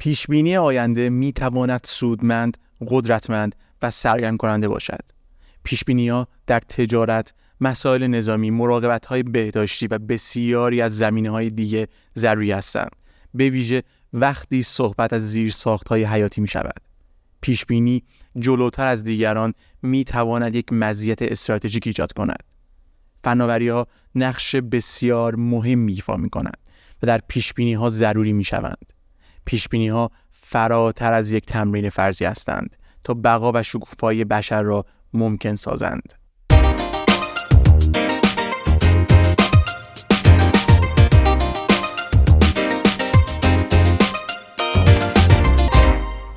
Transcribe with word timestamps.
پیشبینی 0.00 0.56
آینده 0.56 1.08
می 1.10 1.32
تواند 1.32 1.80
سودمند، 1.84 2.58
قدرتمند 2.88 3.54
و 3.82 3.90
سرگرم 3.90 4.36
کننده 4.36 4.68
باشد. 4.68 5.00
پیشبینی 5.64 6.08
ها 6.08 6.28
در 6.46 6.60
تجارت، 6.60 7.34
مسائل 7.60 8.06
نظامی، 8.06 8.50
مراقبت 8.50 9.06
های 9.06 9.22
بهداشتی 9.22 9.86
و 9.86 9.98
بسیاری 9.98 10.80
از 10.80 10.98
زمینه 10.98 11.30
های 11.30 11.50
دیگه 11.50 11.88
ضروری 12.16 12.52
هستند. 12.52 12.90
به 13.34 13.50
ویژه 13.50 13.82
وقتی 14.12 14.62
صحبت 14.62 15.12
از 15.12 15.30
زیر 15.30 15.50
ساخت 15.50 15.88
های 15.88 16.04
حیاتی 16.04 16.40
می 16.40 16.48
شود. 16.48 16.80
پیشبینی 17.40 18.02
جلوتر 18.38 18.86
از 18.86 19.04
دیگران 19.04 19.54
می 19.82 20.04
تواند 20.04 20.54
یک 20.54 20.72
مزیت 20.72 21.22
استراتژیک 21.22 21.86
ایجاد 21.86 22.12
کند. 22.12 22.42
فناوری 23.24 23.68
ها 23.68 23.86
نقش 24.14 24.56
بسیار 24.56 25.36
مهمی 25.36 25.92
ایفا 25.92 26.16
می 26.16 26.30
کنند 26.30 26.58
و 27.02 27.06
در 27.06 27.20
پیشبینی 27.28 27.74
ها 27.74 27.90
ضروری 27.90 28.32
می 28.32 28.44
شوند. 28.44 28.99
پیشبینی 29.50 29.88
ها 29.88 30.10
فراتر 30.32 31.12
از 31.12 31.32
یک 31.32 31.46
تمرین 31.46 31.90
فرضی 31.90 32.24
هستند 32.24 32.76
تا 33.04 33.14
بقا 33.14 33.52
و 33.54 33.62
شکوفایی 33.62 34.24
بشر 34.24 34.62
را 34.62 34.84
ممکن 35.12 35.54
سازند. 35.54 36.19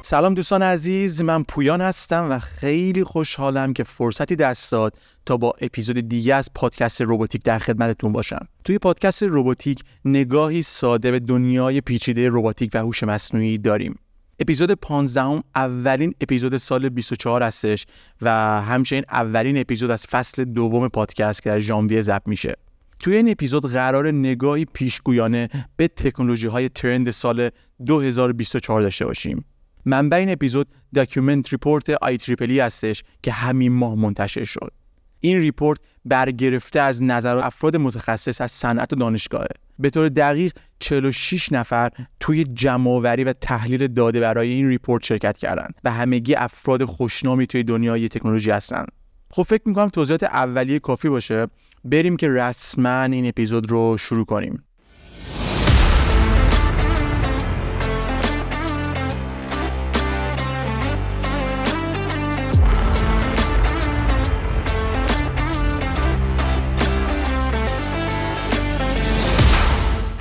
سلام 0.05 0.33
دوستان 0.33 0.63
عزیز 0.63 1.21
من 1.21 1.43
پویان 1.43 1.81
هستم 1.81 2.27
و 2.29 2.39
خیلی 2.39 3.03
خوشحالم 3.03 3.73
که 3.73 3.83
فرصتی 3.83 4.35
دست 4.35 4.71
داد 4.71 4.97
تا 5.25 5.37
با 5.37 5.53
اپیزود 5.61 6.09
دیگه 6.09 6.35
از 6.35 6.49
پادکست 6.55 7.01
روباتیک 7.01 7.43
در 7.43 7.59
خدمتتون 7.59 8.11
باشم. 8.11 8.47
توی 8.63 8.77
پادکست 8.77 9.23
روباتیک 9.23 9.83
نگاهی 10.05 10.61
ساده 10.61 11.11
به 11.11 11.19
دنیای 11.19 11.81
پیچیده 11.81 12.29
روباتیک 12.29 12.71
و 12.73 12.77
هوش 12.77 13.03
مصنوعی 13.03 13.57
داریم. 13.57 13.99
اپیزود 14.39 14.71
15 14.71 15.43
اولین 15.55 16.15
اپیزود 16.21 16.57
سال 16.57 16.89
24 16.89 17.43
هستش 17.43 17.85
و 18.21 18.29
همچنین 18.61 19.03
اولین 19.09 19.57
اپیزود 19.57 19.91
از 19.91 20.05
فصل 20.05 20.43
دوم 20.43 20.87
پادکست 20.87 21.43
که 21.43 21.49
در 21.49 21.59
ژانویه 21.59 22.01
ضبط 22.01 22.27
میشه. 22.27 22.55
توی 22.99 23.15
این 23.15 23.29
اپیزود 23.29 23.71
قراره 23.71 24.11
نگاهی 24.11 24.65
پیشگویانه 24.65 25.49
به 25.77 25.87
تکنولوژی 25.87 26.47
های 26.47 26.69
trend 26.69 27.11
سال 27.11 27.49
2024 27.85 28.81
داشته 28.81 29.05
باشیم. 29.05 29.45
منبع 29.85 30.17
این 30.17 30.29
اپیزود 30.29 30.67
document 30.95 31.49
report 31.49 31.89
آی 31.89 32.17
تریپل 32.17 32.52
ای 32.52 32.59
هستش 32.59 33.03
که 33.23 33.31
همین 33.31 33.73
ماه 33.73 33.95
منتشر 33.95 34.43
شد. 34.43 34.71
این 35.19 35.37
report 35.37 35.79
برگرفته 36.05 36.79
از 36.79 37.03
نظر 37.03 37.37
افراد 37.37 37.75
متخصص 37.75 38.41
از 38.41 38.51
صنعت 38.51 38.93
و 38.93 38.95
دانشگاهه. 38.95 39.47
به 39.79 39.89
طور 39.89 40.09
دقیق 40.09 40.53
46 40.79 41.51
نفر 41.51 41.89
توی 42.19 42.43
جمعآوری 42.43 43.23
و 43.23 43.33
تحلیل 43.33 43.87
داده 43.87 44.19
برای 44.19 44.49
این 44.49 44.67
ریپورت 44.67 45.03
شرکت 45.03 45.37
کردند 45.37 45.75
و 45.83 45.91
همگی 45.91 46.35
افراد 46.35 46.85
خوشنامی 46.85 47.47
توی 47.47 47.63
دنیای 47.63 48.09
تکنولوژی 48.09 48.51
هستند 48.51 48.91
خب 49.31 49.43
فکر 49.43 49.61
می‌کنم 49.65 49.89
توضیحات 49.89 50.23
اولیه 50.23 50.79
کافی 50.79 51.09
باشه. 51.09 51.47
بریم 51.85 52.17
که 52.17 52.29
رسما 52.29 53.03
این 53.03 53.27
اپیزود 53.27 53.71
رو 53.71 53.97
شروع 53.97 54.25
کنیم. 54.25 54.63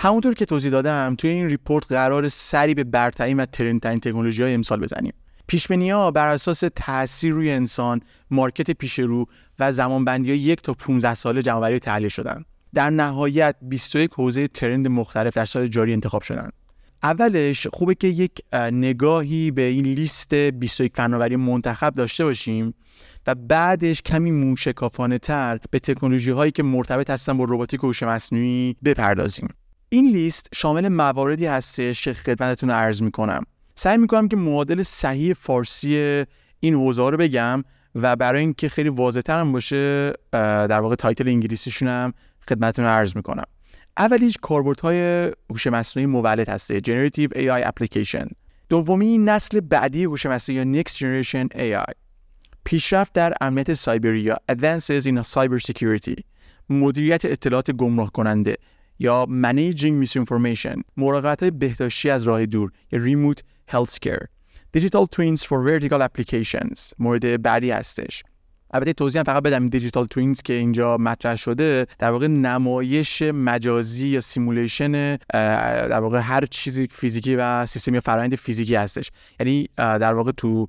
همونطور 0.03 0.35
که 0.35 0.45
توضیح 0.45 0.71
دادم 0.71 1.15
توی 1.19 1.31
این 1.31 1.47
report 1.47 1.93
قراره 1.93 2.29
سری 2.29 2.75
به 2.75 2.85
برترین 2.85 3.41
و 3.41 3.47
trend 3.47 3.77
ترین 3.77 4.01
تکنولوژی 4.01 4.43
های 4.43 4.55
امسال 4.55 4.81
بزنیم. 4.81 5.13
پیشبینی 5.47 5.91
ها 5.91 6.11
بر 6.11 6.29
اساس 6.29 6.63
تاثیر 6.77 7.33
روی 7.33 7.51
انسان 7.51 8.01
market 8.31 8.71
پیش 8.71 8.99
رو 8.99 9.27
و 9.59 9.73
زمانبندی 9.73 10.31
های 10.31 10.39
یک 10.39 10.63
تا 10.63 10.75
15 10.75 11.15
ساله 11.15 11.43
جمع‌آوری 11.43 11.79
تحلیل 11.79 12.09
شدن. 12.09 12.45
در 12.75 12.91
نهایت 12.91 13.57
21 13.63 14.11
حوزه 14.15 14.49
trend 14.49 14.89
مختلف 14.89 15.35
در 15.35 15.45
سال 15.45 15.67
جاری 15.67 15.93
انتخاب 15.93 16.23
شدن. 16.23 16.51
اولش 17.03 17.67
خوبه 17.67 17.95
که 17.95 18.09
یک 18.09 18.33
نگاهی 18.55 19.51
به 19.51 19.63
این 19.63 19.87
لیست 19.87 20.35
21 20.35 20.93
فناوری 20.97 21.37
منتخب 21.37 21.95
داشته 21.95 22.25
باشیم 22.25 22.75
و 23.27 23.35
بعدش 23.35 24.03
کمی 24.03 24.31
موشکافانه 24.31 25.19
تر 25.19 25.59
به 25.71 25.79
تکنولوژی 25.79 26.31
هایی 26.31 26.53
که 26.53 26.63
مرتبط 26.63 27.11
هستن 27.11 27.39
با 27.39 27.45
روباتیک 27.45 27.85
و 27.85 27.87
هوش 27.87 28.03
مصنوعی 28.03 28.77
بپردازیم. 28.85 29.49
این 29.93 30.11
لیست 30.11 30.49
شامل 30.55 30.89
مواردی 30.89 31.47
هستش 31.47 32.03
که 32.03 32.15
خدمتتون 32.15 32.71
عرض 32.71 33.03
می‌کنم. 33.03 33.43
سعی 33.75 33.99
می‌کنم 33.99 34.29
که 34.29 34.37
معادل 34.37 34.83
صحیح 34.83 35.35
فارسی 35.35 36.25
این 36.61 36.75
حوزه 36.75 37.11
رو 37.11 37.17
بگم 37.17 37.65
و 37.95 38.17
برای 38.17 38.41
اینکه 38.41 38.69
خیلی 38.69 38.89
واضح 38.89 39.21
هم 39.29 39.53
باشه 39.53 40.13
در 40.33 40.81
واقع 40.81 40.95
title 40.95 41.29
انگلیسیشون 41.29 41.89
هم 41.89 42.15
خدمتتون 42.49 42.85
عرض 42.85 43.17
می‌کنم. 43.17 43.45
اولیش 43.97 44.37
کاربردهای 44.43 45.31
هوش 45.51 45.67
مصنوعی 45.67 46.07
مولد 46.07 46.49
هست 46.49 46.73
یا 46.73 46.81
Generative 46.81 47.37
AI 47.37 47.71
Application. 47.71 48.33
دومی 48.69 49.19
نسل 49.19 49.61
بعدی 49.61 50.05
هوش 50.05 50.27
مصنوعی 50.27 50.75
یا 50.75 50.83
Next 50.83 50.93
Generation 50.93 51.57
AI 51.57 51.93
پیشرفت 52.65 53.13
در 53.13 53.35
امنیت 53.41 53.75
سایبری 53.75 54.21
یا 54.21 54.37
Advances 54.53 55.05
in 55.05 55.23
Cyber 55.23 55.61
Security 55.73 56.23
مدیریت 56.69 57.25
اطلاعات 57.25 57.71
گمراه 57.71 58.13
کننده 58.13 58.57
یا 59.03 59.27
Managing 59.31 60.07
Misinformation 60.07 60.81
مراقبت 60.97 61.43
های 61.43 61.51
بهداشتی 61.51 62.11
از 62.11 62.23
راه 62.23 62.47
دور 62.47 62.71
یا 62.93 63.01
Remote 63.05 63.41
Healthcare. 63.73 64.27
Digital 64.77 65.07
Twins 65.17 65.43
for 65.43 65.59
Vertical 65.69 66.01
Applications 66.01 66.93
مورد 66.99 67.43
بعدی 67.43 67.71
هستش. 67.71 68.23
البته 68.75 68.93
توضیح 68.93 69.21
هم 69.21 69.25
فقط 69.25 69.43
بدم 69.43 69.67
Digital 69.67 70.07
Twins 70.07 70.43
که 70.43 70.53
اینجا 70.53 70.97
مطرح 70.97 71.37
شده 71.37 71.87
در 71.99 72.11
واقع 72.11 72.27
نمایش 72.27 73.23
مجازی 73.23 74.09
یا 74.09 74.21
simulation 74.21 75.17
در 75.33 76.01
واقع 76.01 76.19
هر 76.19 76.47
چیزی 76.47 76.89
فیزیکی 76.91 77.37
و 77.37 77.67
سیستمی 77.67 77.95
یا 77.95 78.01
فرآیند 78.01 78.35
فیزیکی 78.35 78.75
هستش. 78.75 79.11
یعنی 79.41 79.69
در 79.77 80.15
واقع 80.15 80.33
تو 80.33 80.69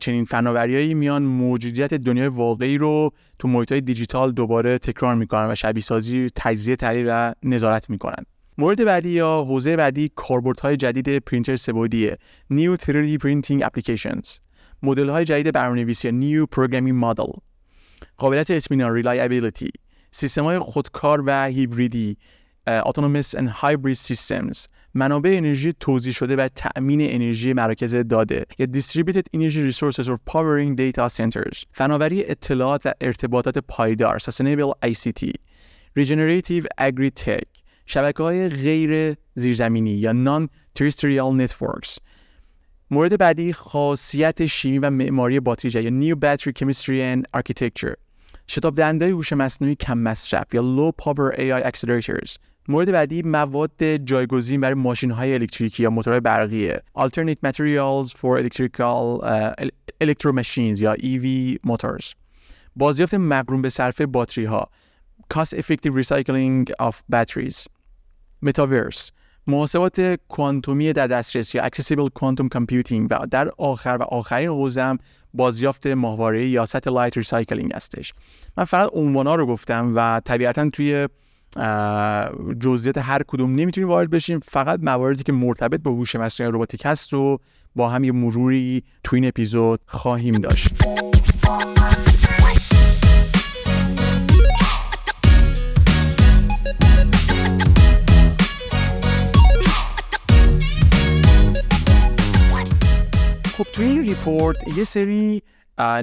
چنین 0.00 0.24
فناوریایی 0.24 0.94
میان 0.94 1.22
موجودیت 1.22 1.94
دنیای 1.94 2.28
واقعی 2.28 2.78
رو 2.78 3.10
تو 3.38 3.48
محیط 3.48 3.72
دیجیتال 3.72 4.32
دوباره 4.32 4.78
تکرار 4.78 5.14
می‌کنن 5.14 5.50
و 5.50 5.54
شبیه 5.54 5.82
سازی 5.82 6.30
تجزیه 6.36 6.76
تحلیل 6.76 7.06
و 7.08 7.32
نظارت 7.42 7.90
می‌کنن. 7.90 8.24
مورد 8.58 8.84
بعدی 8.84 9.08
یا 9.10 9.44
حوزه 9.48 9.76
بعدی 9.76 10.10
های 10.62 10.76
جدید 10.76 11.18
پرینتر 11.18 11.56
سه‌بعدیه 11.56 12.18
New 12.52 12.76
3D 12.76 13.18
Printing 13.22 13.62
Applications. 13.62 14.38
مدل 14.82 15.08
های 15.08 15.24
جدید 15.24 15.52
برنامه‌نویسی 15.52 16.08
New 16.10 16.56
Programming 16.56 17.04
Model. 17.04 17.38
قابلیت 18.16 18.50
اطمینان 18.50 19.02
Reliability. 19.02 19.70
سیستم 20.10 20.44
های 20.44 20.58
خودکار 20.58 21.22
و 21.26 21.44
هیبریدی. 21.44 22.16
Autonomous 22.70 23.34
and 23.34 23.48
Hybrid 23.48 23.96
Systems 23.96 24.68
منابع 24.94 25.30
انرژی 25.30 25.72
توضیح 25.72 26.12
شده 26.12 26.36
و 26.36 26.48
تأمین 26.48 27.00
انرژی 27.02 27.52
مراکز 27.52 27.94
داده 27.94 28.46
یا 28.58 28.66
Distributed 28.66 29.22
Energy 29.36 29.72
Resources 29.72 30.06
or 30.08 30.16
Powering 30.32 30.76
Data 30.76 31.08
Centers 31.08 31.64
فناوری 31.72 32.24
اطلاعات 32.24 32.82
و 32.86 32.92
ارتباطات 33.00 33.58
پایدار 33.58 34.18
Sustainable 34.18 34.88
ICT 34.88 35.32
Regenerative 35.98 36.66
Agri-Tech 36.80 37.60
شبکه 37.86 38.22
های 38.22 38.48
غیر 38.48 39.16
زیرزمینی 39.34 39.90
یا 39.90 40.12
Non-Terrestrial 40.12 41.46
Networks 41.46 41.98
مورد 42.90 43.18
بعدی 43.18 43.52
خاصیت 43.52 44.46
شیمی 44.46 44.78
و 44.78 44.90
معماری 44.90 45.40
باتری 45.40 45.82
یا 45.82 45.90
New 45.90 46.16
Battery 46.16 46.52
Chemistry 46.60 47.14
and 47.14 47.40
Architecture 47.40 47.94
شتاب 48.46 48.74
دهنده 48.74 49.10
هوش 49.10 49.32
مصنوعی 49.32 49.74
کم 49.74 49.98
مصرف 49.98 50.54
یا 50.54 50.62
Low 50.62 51.04
Power 51.04 51.34
AI 51.36 51.72
Accelerators 51.72 52.36
مورد 52.68 52.92
بعدی 52.92 53.22
مواد 53.22 53.96
جایگزین 53.96 54.60
برای 54.60 54.74
ماشین 54.74 55.10
های 55.10 55.34
الکتریکی 55.34 55.82
یا 55.82 55.90
موتورهای 55.90 56.20
برقیه. 56.20 56.82
Alternate 56.98 57.48
Materials 57.48 58.10
for 58.12 58.38
Electrical 58.38 59.20
uh, 59.22 59.68
Electro 60.04 60.32
Machines 60.32 60.80
یا 60.80 60.94
EV 60.94 61.56
Motors. 61.70 62.14
بازیافت 62.76 63.14
مقرون 63.14 63.62
به 63.62 63.70
صرفه 63.70 64.06
باتری 64.06 64.44
ها 64.44 64.70
Cost 65.34 65.56
Effective 65.56 66.02
Recycling 66.02 66.72
of 66.80 66.94
Batteries. 67.12 67.66
Metaverse. 68.46 69.10
محاسبات 69.46 70.00
کوانتومی 70.28 70.92
در 70.92 71.06
دسترس 71.06 71.54
یا 71.54 71.68
Accessible 71.68 72.08
Quantum 72.18 72.48
Computing 72.54 73.06
و 73.10 73.26
در 73.30 73.50
آخر 73.58 73.96
و 74.00 74.02
آخرین 74.02 74.48
حوزه 74.48 74.98
بازیافت 75.34 75.86
ماهواره 75.86 76.48
یا 76.48 76.66
Satellite 76.66 77.22
Recycling 77.22 77.74
هستش. 77.74 78.14
من 78.56 78.64
فقط 78.64 78.90
عنوانا 78.92 79.34
رو 79.34 79.46
گفتم 79.46 79.92
و 79.96 80.20
طبیعتا 80.24 80.70
توی 80.70 81.08
جزئیات 82.60 82.98
هر 82.98 83.22
کدوم 83.22 83.54
نمی‌تونیم 83.54 83.88
وارد 83.88 84.10
بشیم. 84.10 84.40
فقط 84.40 84.80
مواردی 84.82 85.22
که 85.22 85.32
مرتبط 85.32 85.80
با 85.82 85.90
هوش 85.90 86.16
مصنوعی 86.16 86.52
روباتیک 86.52 86.82
هست 86.84 87.12
رو 87.12 87.38
با 87.76 87.88
هم 87.88 88.04
یه 88.04 88.12
مروری 88.12 88.82
تو 89.04 89.16
این 89.16 89.28
اپیزود 89.28 89.80
خواهیم 89.86 90.34
داشت. 90.34 90.68
خب 103.58 103.66
توی 103.72 103.86
این 103.86 104.02
report 104.02 104.56
یه 104.76 104.84
سری 104.84 105.42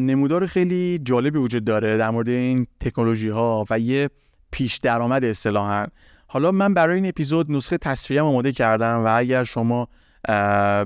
نمودار 0.01 0.45
خیلی 0.45 0.99
جالبی 1.03 1.39
وجود 1.39 1.65
داره 1.65 1.97
در 1.97 2.09
مورد 2.09 2.29
این 2.29 2.67
تکنولوژی 2.79 3.29
ها 3.29 3.65
و 3.69 3.79
یه 3.79 4.09
پیش 4.51 4.77
درآمد 4.77 5.25
اصطلاحا. 5.25 5.85
حالا 6.27 6.51
من 6.51 6.73
برای 6.73 6.95
این 6.95 7.05
اپیزود 7.05 7.51
نسخه 7.51 7.77
تصویری 7.77 8.19
آماده 8.19 8.51
کردم 8.51 9.05
و 9.05 9.17
اگر 9.17 9.43
شما 9.43 9.87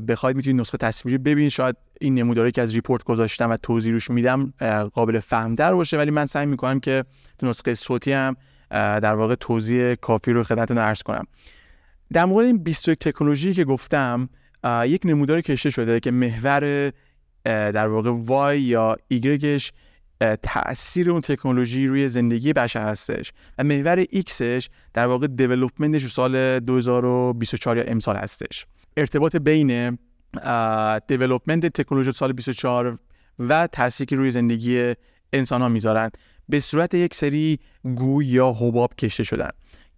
بخواید 0.08 0.36
می‌تونید 0.36 0.62
نسخه 0.62 0.78
تصویری 0.78 1.18
ببینید 1.18 1.52
شاید 1.52 1.76
این 2.02 2.16
نموداری 2.16 2.52
که 2.52 2.62
از 2.62 2.74
report 2.74 3.04
گذاشتم 3.04 3.50
و 3.50 3.58
توضیح 3.58 3.94
روش 3.94 4.10
میدم 4.10 4.54
قابل 4.94 5.20
فهمتر 5.20 5.74
باشه. 5.74 5.98
ولی 5.98 6.12
من 6.12 6.26
سعی 6.26 6.46
می‌کنم 6.46 6.80
که 6.80 7.06
تو 7.40 7.48
نسخه 7.48 7.76
صوتی 7.76 8.12
هم 8.12 8.36
در 8.72 9.16
واقع 9.16 9.36
توضیح 9.36 9.96
کافی 9.96 10.32
رو 10.32 10.44
خدمتتون 10.44 10.78
عرض 10.78 11.02
کنم. 11.02 11.28
در 12.14 12.26
مورد 12.26 12.46
این 12.46 12.64
21 12.64 13.00
تکنولوژی 13.00 13.54
که 13.54 13.66
گفتم 13.66 14.30
یک 14.84 15.02
نموداری 15.06 15.42
کشته 15.42 15.70
شده 15.70 16.00
که 16.00 16.12
محور 16.12 16.92
در 17.46 17.88
واقع 17.88 18.12
Y 18.56 18.60
یا 18.60 18.98
ایگرگش 19.08 19.74
تاثیر 20.44 21.12
اون 21.12 21.22
تکنولوژی 21.22 21.88
روی 21.88 22.10
زندگی 22.10 22.54
بشر 22.54 22.84
هستش 22.84 23.34
و 23.58 23.64
محور 23.64 24.04
Xش 24.04 24.70
در 24.94 25.08
واقع 25.08 25.28
دیولپمنتش 25.28 26.08
سال 26.08 26.60
2024 26.60 27.78
یا 27.78 27.84
امسال 27.84 28.16
هستش. 28.16 28.66
ارتباط 28.98 29.36
بین 29.36 29.98
دیولپمنت 31.08 31.66
تکنولوژی 31.66 32.12
سال 32.12 32.34
24 32.34 33.00
و 33.40 33.68
تاثیری 33.68 34.06
که 34.06 34.16
روی 34.16 34.32
زندگی 34.32 34.94
انسان 35.34 35.62
ها 35.62 35.70
می‌ذارن 35.70 36.10
به 36.50 36.60
صورت 36.60 36.94
یک 36.94 37.16
سری 37.16 37.60
گوی 37.84 38.26
یا 38.26 38.52
حباب 38.52 38.96
کشته 38.96 39.24
شدن 39.24 39.50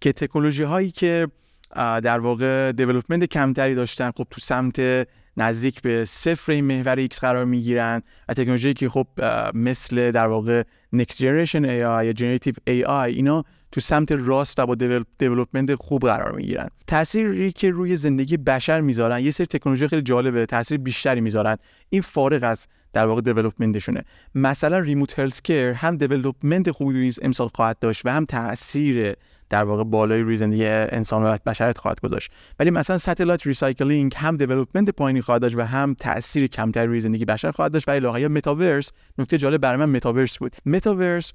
که 0.02 0.14
تکنولوژی 0.14 0.64
هایی 0.64 0.92
که 0.92 1.28
در 1.75 2.20
واقع 2.20 2.72
development 2.72 3.24
کمتری 3.24 3.75
داشتن 3.75 4.12
خب 4.12 4.28
تو 4.30 4.42
سمت 4.42 5.08
نزدیک 5.38 5.82
به 5.82 6.06
صفر 6.06 6.52
این 6.52 6.66
محور 6.66 6.96
X 6.96 7.20
قرار 7.20 7.46
می‌گیرن 7.46 8.02
و 8.30 8.34
تکنولوژی 8.34 8.74
که 8.74 8.90
خب 8.90 9.08
مثل 9.54 10.12
در 10.12 10.28
واقع 10.28 10.64
next 10.96 11.16
generation 11.16 11.64
AI 11.64 12.04
یا 12.04 12.14
generative 12.14 12.56
AI 12.70 12.90
اینا 12.90 13.44
تو 13.72 13.82
سمت 13.82 14.12
راست 14.12 14.62
با 14.62 14.76
development 15.18 15.75
خوب 15.76 16.02
قرار 16.02 16.32
می‌گیرن. 16.32 16.70
تأثیری 16.88 17.52
که 17.52 17.72
روی 17.72 17.96
زندگی 17.96 18.38
بشر 18.38 18.82
می‌ذارن 18.82 19.20
یه 19.20 19.32
سری 19.32 19.48
تکنولوژی 19.48 19.88
خیلی 19.88 20.02
جالبه 20.02 20.46
تاثیر 20.46 20.78
بیشتری 20.78 21.22
می‌ذارن. 21.22 21.58
این 21.90 22.02
فارغ 22.02 22.44
از 22.44 22.68
در 22.94 23.06
واقع 23.06 23.22
development 23.22 23.78
شونه 23.78 24.04
مثلا 24.36 24.80
remote 24.80 25.20
health 25.20 25.42
هم 25.76 25.98
development 25.98 26.72
خوبی 26.72 27.12
امسال 27.22 27.50
خواهد 27.56 27.80
داشت 27.80 28.06
و 28.06 28.10
هم 28.10 28.26
تاثیر 28.26 29.16
در 29.54 29.64
واقع 29.64 29.84
بالای 29.84 30.22
روی 30.22 30.38
زندگی 30.38 30.66
انسان 30.66 31.24
و 31.24 31.38
بشریت 31.46 31.78
خواهد 31.78 32.00
گذاشت. 32.00 32.32
ولی 32.60 32.70
مثلا 32.70 32.98
satellite 32.98 33.48
recycling 33.48 34.14
هم 34.18 34.38
development 34.38 34.90
پایینی 34.90 35.22
خواهد 35.22 35.42
داشت 35.42 35.56
و 35.58 35.62
هم 35.62 35.94
تاثیر 35.94 36.48
کمتر 36.48 36.86
روی 36.86 37.00
زندگی 37.00 37.26
بشر 37.26 37.52
خواهد 37.52 37.72
داشت. 37.72 37.88
و 37.88 37.92
الاغه 37.92 38.22
یا 38.22 38.30
متاورس 38.30 38.92
نکته 39.18 39.38
جالب 39.38 39.62
برای 39.62 39.78
من 39.78 39.90
متاورس 39.90 40.38
بود. 40.38 40.56
متاورس 40.66 41.34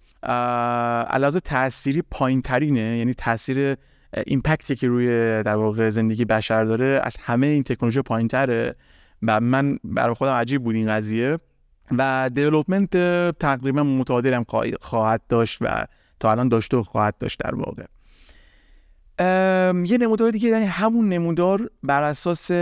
علاوه 1.10 1.40
تأثیری 1.40 2.02
پایین 2.10 2.42
ترینه 2.42 2.98
یعنی 2.98 3.14
تاثیر 3.14 3.76
impact 4.26 4.69
ی 4.69 4.76
که 4.76 4.88
روی 4.88 5.06
در 5.42 5.56
واقع 5.56 5.90
زندگی 5.90 6.24
بشر 6.24 6.64
داره 6.64 7.00
از 7.02 7.16
همه 7.20 7.46
این 7.46 7.62
تکنولوژی 7.62 8.02
پایین 8.02 8.28
تره 8.28 8.76
و 9.22 9.40
من 9.40 9.78
برای 9.84 10.14
خودم 10.14 10.32
عجیب 10.32 10.62
بود 10.62 10.74
این 10.74 10.88
قضیه. 10.88 11.38
و 11.98 12.30
development 12.34 12.90
تقریبا 13.38 13.82
متعادل 13.82 14.42
خواهد 14.80 15.22
داشت 15.28 15.58
و 15.60 15.86
تا 16.20 16.30
الان 16.30 16.48
داشته 16.48 16.76
و 16.76 16.82
خواهد 16.82 17.18
داشت 17.18 17.38
در 17.38 17.54
واقع. 17.54 17.84
یه 19.20 19.98
نمودار 20.00 20.30
دیگه 20.30 20.48
یعنی 20.48 20.64
همون 20.64 21.08
نمودار 21.08 21.70
بر 21.82 22.02
اساس 22.02 22.52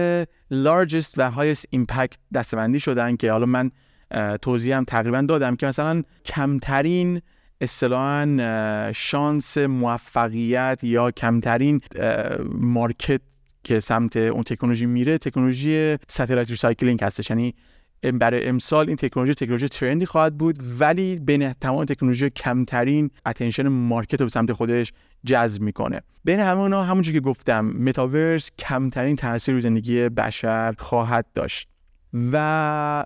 largest 0.53 1.12
و 1.17 1.31
highest 1.31 1.64
impact 1.76 2.17
دسته‌بندی 2.34 2.81
شدن 2.81 3.17
که 3.17 3.32
حالا 3.32 3.47
من 3.47 3.70
توضیح 4.43 4.76
هم 4.76 4.85
تقریبا 4.85 5.20
دادم 5.20 5.56
که 5.56 5.67
مثلا 5.67 6.03
کمترین 6.25 7.23
اصطلاحا 7.61 8.93
شانس 8.94 9.58
موفقیت 9.58 10.81
یا 10.82 11.11
کمترین 11.11 11.81
market 12.52 13.20
که 13.64 13.81
سمت 13.81 14.17
اون 14.17 14.43
تکنولوژی 14.43 14.87
میره 14.87 15.19
تکنولوژی 15.19 15.97
satellite 16.08 16.50
recycling 16.50 17.05
هستش. 17.05 17.31
یعنی 17.31 17.55
برای 18.14 18.49
امسال 18.49 18.87
این 18.88 18.97
تکنولوژی 18.97 19.35
تکنولوژی 19.35 19.69
trend 19.69 20.00
ی 20.00 20.06
خواهد 20.06 20.38
بود 20.38 20.59
ولی 20.81 21.19
بین 21.19 21.52
تمام 21.52 21.85
تکنولوژی 21.85 22.31
کمترین 22.31 23.11
attention 23.26 23.69
market 23.69 24.20
رو 24.20 24.26
به 24.26 24.31
سمت 24.31 24.52
خودش 24.52 24.93
جذب 25.24 25.62
می‌کنه. 25.62 26.00
بین 26.24 26.40
همه 26.40 26.60
اونها 26.60 26.82
همونجور 26.84 27.14
که 27.14 27.20
گفتم 27.20 27.64
متاورس 27.64 28.50
کمترین 28.58 29.16
تاثیر 29.16 29.54
روی 29.54 29.60
زندگی 29.60 30.08
بشر 30.08 30.74
خواهد 30.78 31.26
داشت 31.34 31.68
و 32.32 33.04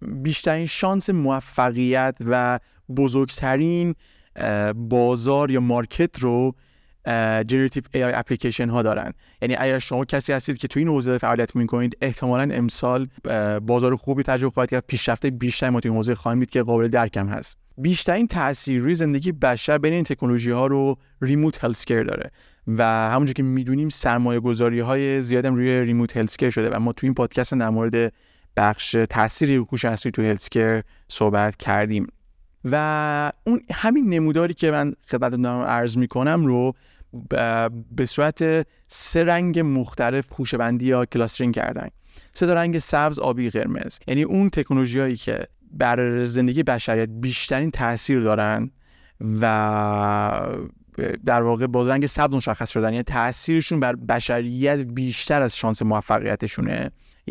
بیشترین 0.00 0.66
شانس 0.66 1.10
موفقیت 1.10 2.16
و 2.20 2.60
بزرگترین 2.96 3.94
بازار 4.74 5.50
یا 5.50 5.60
market 5.60 6.18
رو 6.18 6.54
generative 7.46 7.82
AI 7.94 8.04
application 8.04 8.68
ها 8.68 8.82
دارن. 8.82 9.12
یعنی 9.42 9.54
اگر 9.58 9.78
شما 9.78 10.04
کسی 10.04 10.32
هستید 10.32 10.58
که 10.58 10.68
توی 10.68 10.80
این 10.80 10.88
حوزه 10.88 11.18
فعالیت 11.18 11.56
می‌کنید 11.56 11.98
احتمالا 12.00 12.54
امسال 12.54 13.08
بازار 13.62 13.96
خوبی 13.96 14.22
تجربه 14.22 14.54
خواهید 14.54 14.70
کرد 14.70 14.84
پیشرفت 14.86 15.26
بیشتری 15.26 15.70
ما 15.70 15.80
توی 15.80 15.88
این 15.88 15.98
حوزه 15.98 16.14
خواهیم 16.14 16.40
دید 16.40 16.50
که 16.50 16.62
قابل 16.62 16.88
درکم 16.88 17.28
هست. 17.28 17.58
بیشترین 17.78 18.26
تاثیر 18.26 18.80
روی 18.80 18.94
زندگی 18.94 19.32
بشر 19.32 19.78
بین 19.78 19.92
این 19.92 20.04
تکنولوژی 20.04 20.50
ها 20.50 20.66
رو 20.66 20.96
ریموت 21.22 21.64
هلسکر 21.64 22.02
داره 22.02 22.30
و 22.66 22.84
همونجور 22.84 23.34
که 23.34 23.42
می‌دونیم 23.42 23.88
سرمایه 23.88 24.40
گذاری 24.40 24.80
های 24.80 25.22
زیادم 25.22 25.54
روی 25.54 25.84
ریموت 25.84 26.16
هلسکر 26.16 26.50
شده 26.50 26.70
و 26.70 26.78
ما 26.78 26.92
توی 26.92 27.06
این 27.06 27.14
پادکست 27.14 27.54
در 27.54 27.70
مورد 27.70 28.12
بخش 28.56 28.96
تاثیر 29.10 29.50
هوش 29.50 29.84
مصنوعی 29.84 30.12
تو 30.12 30.22
هلسکر 30.22 30.82
صحبت 31.08 31.56
کردیم. 31.56 32.06
و 32.64 33.32
اون 33.46 33.60
همین 33.72 34.14
نموداری 34.14 34.54
که 34.54 34.70
من 34.70 34.94
خدمت 35.10 35.34
دارم 35.34 35.64
عرض 35.64 35.96
می‌کنم 35.96 36.46
رو 36.46 36.72
به 37.96 38.06
صورت 38.06 38.66
سه 38.88 39.24
رنگ 39.24 39.60
مختلف 39.60 40.26
خوشبندی 40.30 40.86
یا 40.86 41.04
کلاسترینگ 41.04 41.54
کردن. 41.54 41.88
سه 42.32 42.54
رنگ 42.54 42.78
سبز 42.78 43.18
آبی 43.18 43.50
قرمز. 43.50 43.98
یعنی 44.08 44.22
اون 44.22 44.50
تکنولوژی 44.50 45.16
که 45.16 45.46
بر 45.78 46.24
زندگی 46.24 46.62
بشریت 46.62 47.08
بیشترین 47.12 47.70
تاثیر 47.70 48.20
دارن 48.20 48.70
و 49.40 50.48
در 51.26 51.42
واقع 51.42 51.66
با 51.66 51.88
رنگ 51.88 52.06
سبز 52.06 52.34
مشخص 52.34 52.70
شدن 52.70 52.92
یعنی 52.92 53.02
تاثیرشون 53.02 53.80
بر 53.80 53.96
بشریت 53.96 54.78
بیشتر 54.78 55.42
از 55.42 55.56
شانس 55.56 55.82
موفقیتشونه. 55.82 56.90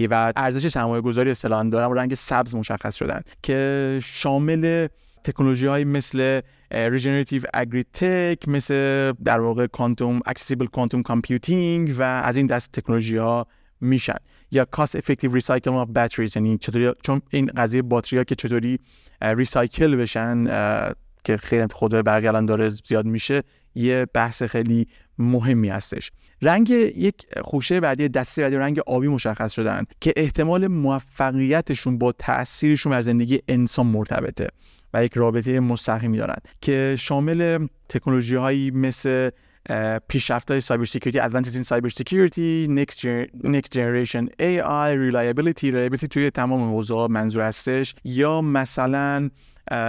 و 0.10 0.34
ارزش 0.36 0.68
سرمایه 0.68 1.02
گذاری 1.02 1.32
اصطلاحا 1.32 1.64
دارن 1.64 1.98
رنگ 1.98 2.14
سبز 2.14 2.56
مشخص 2.56 2.96
شدن 2.96 3.22
که 3.44 4.00
شامل 4.04 4.88
تکنولوژی 5.24 5.68
های 5.68 5.84
مثل 5.84 6.42
regenerative 6.72 7.44
agritech 7.54 8.48
مثل 8.48 9.12
در 9.24 9.40
واقع 9.40 9.68
quantum 9.68 10.20
accessible 10.26 10.66
quantum 10.66 11.04
computing 11.04 11.96
و 11.98 12.02
از 12.02 12.38
این 12.38 12.48
دست 12.48 12.72
تکنولوژی 12.72 13.18
ها 13.18 13.48
میشن. 13.82 14.18
یا 14.54 14.66
cost 14.66 14.96
effective 14.96 15.34
recycle 15.34 15.74
of 15.74 15.88
batteries 15.88 16.36
یعنی 16.36 16.58
چطوری 16.58 16.92
چون 17.04 17.22
این 17.30 17.46
قضیه 17.46 17.82
باتری 17.82 18.18
ها 18.18 18.24
که 18.24 18.36
چطوری 18.36 18.80
recycle 19.22 19.96
بشن 19.96 20.46
که 21.24 21.38
خیلی 21.38 21.68
خود 21.72 21.92
برگلان 21.92 22.46
داره 22.46 22.70
زیاد 22.70 23.06
میشه 23.06 23.44
یه 23.76 24.08
بحث 24.14 24.44
خیلی 24.44 24.88
مهمی 25.18 25.70
هستش. 25.70 26.12
رنگ 26.42 26.70
یک 26.70 27.26
خوشه 27.42 27.80
بعدی 27.80 28.10
دسته 28.10 28.42
بعدی 28.42 28.56
رنگ 28.56 28.80
آبی 28.80 29.08
مشخص 29.08 29.52
شدن 29.52 29.86
که 30.02 30.14
احتمال 30.16 30.68
موفقیتشون 30.68 31.98
با 31.98 32.12
تاثیرشون 32.12 32.92
بر 32.92 33.02
زندگی 33.02 33.40
انسان 33.48 33.86
مرتبطه 33.86 34.48
و 34.94 35.06
یک 35.06 35.14
رابطه 35.14 35.60
مستقیمی 35.60 36.18
دارند 36.18 36.48
که 36.62 36.96
شامل 37.00 37.68
تکنولوژی 37.90 38.36
هایی 38.36 38.72
مثل 38.72 39.30
پیشرفت 40.08 40.52
های 40.52 40.62
cyber 40.62 40.86
security 40.86 41.20
advances 41.20 41.56
in 41.56 41.64
cyber 41.64 41.90
security 41.90 42.68
next 42.86 43.68
generation 43.76 44.26
AI 44.40 44.92
reliability 44.96 45.72
reliability 45.72 46.08
توی 46.10 46.30
تمام 46.30 46.60
موضوع 46.60 47.08
منظور 47.08 47.44
هستش. 47.44 47.96
یا 48.04 48.42
مثلا 48.42 49.30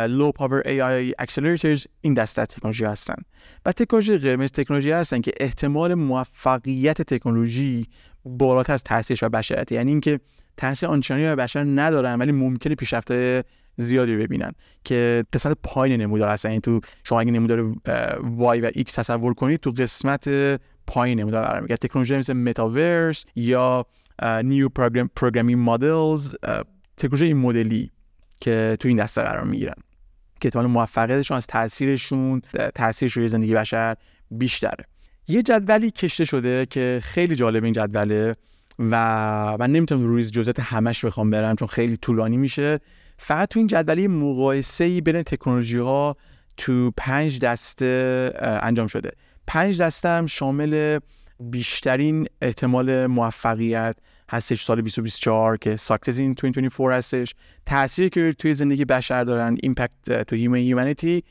low 0.07 0.33
power 0.39 0.67
AI 0.67 1.25
accelerators 1.25 1.87
این 2.01 2.15
دسته 2.15 2.47
تکنولوژی 2.47 2.85
هستن. 2.85 3.17
و 3.67 3.73
تکنولوژی 3.73 4.19
قرمز 4.19 4.53
تکنولوژی 4.53 4.91
هستن 4.91 5.21
که 5.21 5.33
احتمال 5.41 5.95
موفقیت 5.95 7.03
تکنولوژی 7.03 7.87
بالاتر 8.25 8.73
از 8.73 8.83
تاثیرش 8.83 9.23
رو 9.23 9.29
بشریت. 9.29 9.73
یعنی 9.73 9.91
اینکه 9.91 10.21
تاثیر 10.57 10.89
آنچنانی 10.89 11.23
به 11.23 11.35
بشر 11.35 11.65
ندارن 11.65 12.19
ولی 12.19 12.33
ممکنه 12.33 12.75
پیشرفت 12.75 13.13
زیادی 13.77 14.17
ببینن 14.17 14.53
که 14.85 15.25
قسمت 15.33 15.57
پایین 15.63 16.01
نمودار 16.01 16.29
هستن. 16.29 16.49
یعنی 16.49 16.61
تو 16.61 16.81
شما 17.05 17.21
اگه 17.21 17.31
نمودار 17.31 17.75
y 18.39 18.63
و 18.63 18.71
x 18.71 18.93
تصور 18.93 19.35
کنید 19.35 19.61
تو 19.61 19.71
قسمت 19.71 20.29
پایین 20.87 21.21
نمودار 21.21 21.45
قرار 21.45 21.61
می‌گیره. 21.61 21.77
تکنولوژی 21.77 22.17
مثل 22.17 22.33
متاورس 22.33 23.25
یا 23.37 23.87
new 24.23 24.69
programming 25.17 25.71
models 25.71 26.35
تکنولوژی 26.97 27.35
مدلی 27.35 27.91
که 28.41 28.77
تو 28.81 28.89
این 28.89 28.97
دسته 28.97 29.23
قرار 29.23 29.45
می‌گیرن 29.45 29.75
که 30.41 30.47
احتمال 30.47 30.67
موفقیتشون 30.67 31.37
از 31.37 31.47
تاثیرشون 31.47 32.43
تاثیرش 32.75 33.13
روی 33.13 33.29
زندگی 33.29 33.55
بشر 33.55 33.97
بیشتره. 34.31 34.85
یه 35.29 35.43
جدولی 35.43 35.91
کشیده 35.91 36.25
شده 36.25 36.67
که 36.67 37.01
خیلی 37.03 37.37
جالب 37.37 37.65
این 37.65 37.73
جدوله 37.73 38.37
و 38.79 39.57
من 39.61 39.73
نمی‌تونم 39.73 40.05
روی 40.05 40.25
جزئیات 40.25 40.61
همش 40.61 41.05
بخوام 41.05 41.31
برم 41.31 41.57
چون 41.57 41.69
خیلی 41.69 41.97
طولانی 41.97 42.37
میشه. 42.37 42.81
فقط 43.19 43.49
تو 43.49 43.59
این 43.59 43.67
جدولی 43.67 44.09
مقایسه 44.09 44.85
ای 44.85 45.01
بین 45.01 45.23
تکنولوژی 45.23 45.79
ها 45.79 46.17
تو 46.57 46.91
پنج 46.97 47.39
دسته 47.39 48.33
انجام 48.41 48.87
شده. 48.87 49.11
پنج 49.47 49.83
دسته 49.83 50.09
هم 50.09 50.27
شامل 50.27 50.99
بیشترین 51.41 52.27
احتمال 52.43 53.07
موفقیت 53.07 53.97
هستش 54.31 54.65
سال 54.65 54.77
2024 54.77 55.57
که 55.57 55.77
success 55.77 56.19
in 56.19 56.33
2024 56.33 56.93
هستش. 56.93 57.35
تأثیری 57.67 58.11
که 58.11 58.33
توی 58.39 58.55
زندگی 58.55 58.85
بشر 58.85 59.25
دارن 59.25 59.57
impact 59.63 60.23
to 60.23 60.37
humanity 60.37 61.23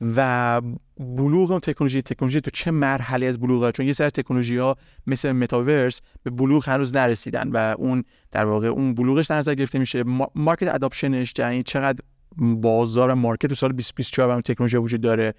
و 0.00 0.60
بلوغ 1.00 1.50
اون 1.50 1.60
تکنولوژی 1.60 2.02
تکنولوژی 2.02 2.40
تو 2.40 2.50
چه 2.50 2.70
مرحله 2.70 3.26
از 3.26 3.38
بلوغه 3.38 3.72
چون 3.72 3.86
یه 3.86 3.92
سری 3.92 4.10
تکنولوژی 4.10 4.56
ها 4.56 4.76
مثل 5.06 5.32
متاورس 5.32 6.00
به 6.22 6.30
بلوغ 6.30 6.68
هنوز 6.68 6.96
نرسیدن 6.96 7.48
و 7.48 7.74
اون 7.78 8.04
در 8.30 8.44
واقع 8.44 8.66
اون 8.66 8.94
بلوغش 8.94 9.26
در 9.26 9.38
نظر 9.38 9.54
گرفته 9.54 9.78
میشه. 9.78 10.04
market 10.34 10.74
adoption 10.74 11.22
ش 11.22 11.34
یعنی 11.38 11.62
چقدر 11.62 12.04
بازار 12.36 13.14
market 13.14 13.46
تو 13.46 13.54
سال 13.54 13.72
2024 13.72 14.30
اون 14.30 14.40
تکنولوژی 14.40 14.76
وجود 14.76 15.00
داره 15.00 15.34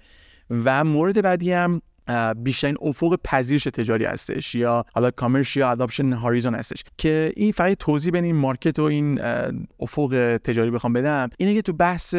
و 0.50 0.84
مورد 0.84 1.22
بعدی 1.22 1.52
هم 1.52 1.82
بیشترین 2.36 2.76
افق 2.82 3.18
پذیرش 3.24 3.64
تجاری 3.64 4.04
هستش 4.04 4.54
یا 4.54 4.84
حالا 4.94 5.10
commercial 5.10 5.70
adoption 5.70 6.12
horizon 6.12 6.54
هستش 6.54 6.84
که 6.98 7.32
این 7.36 7.52
فقط 7.52 7.78
توضیح 7.78 8.12
بین 8.12 8.24
این 8.24 8.36
market 8.36 8.78
و 8.78 8.82
این 8.82 9.20
افق 9.80 10.40
تجاری 10.44 10.70
بخوام 10.70 10.92
بدم. 10.92 11.30
اینه 11.38 11.54
که 11.54 11.62
تو 11.62 11.72
بحث 11.72 12.14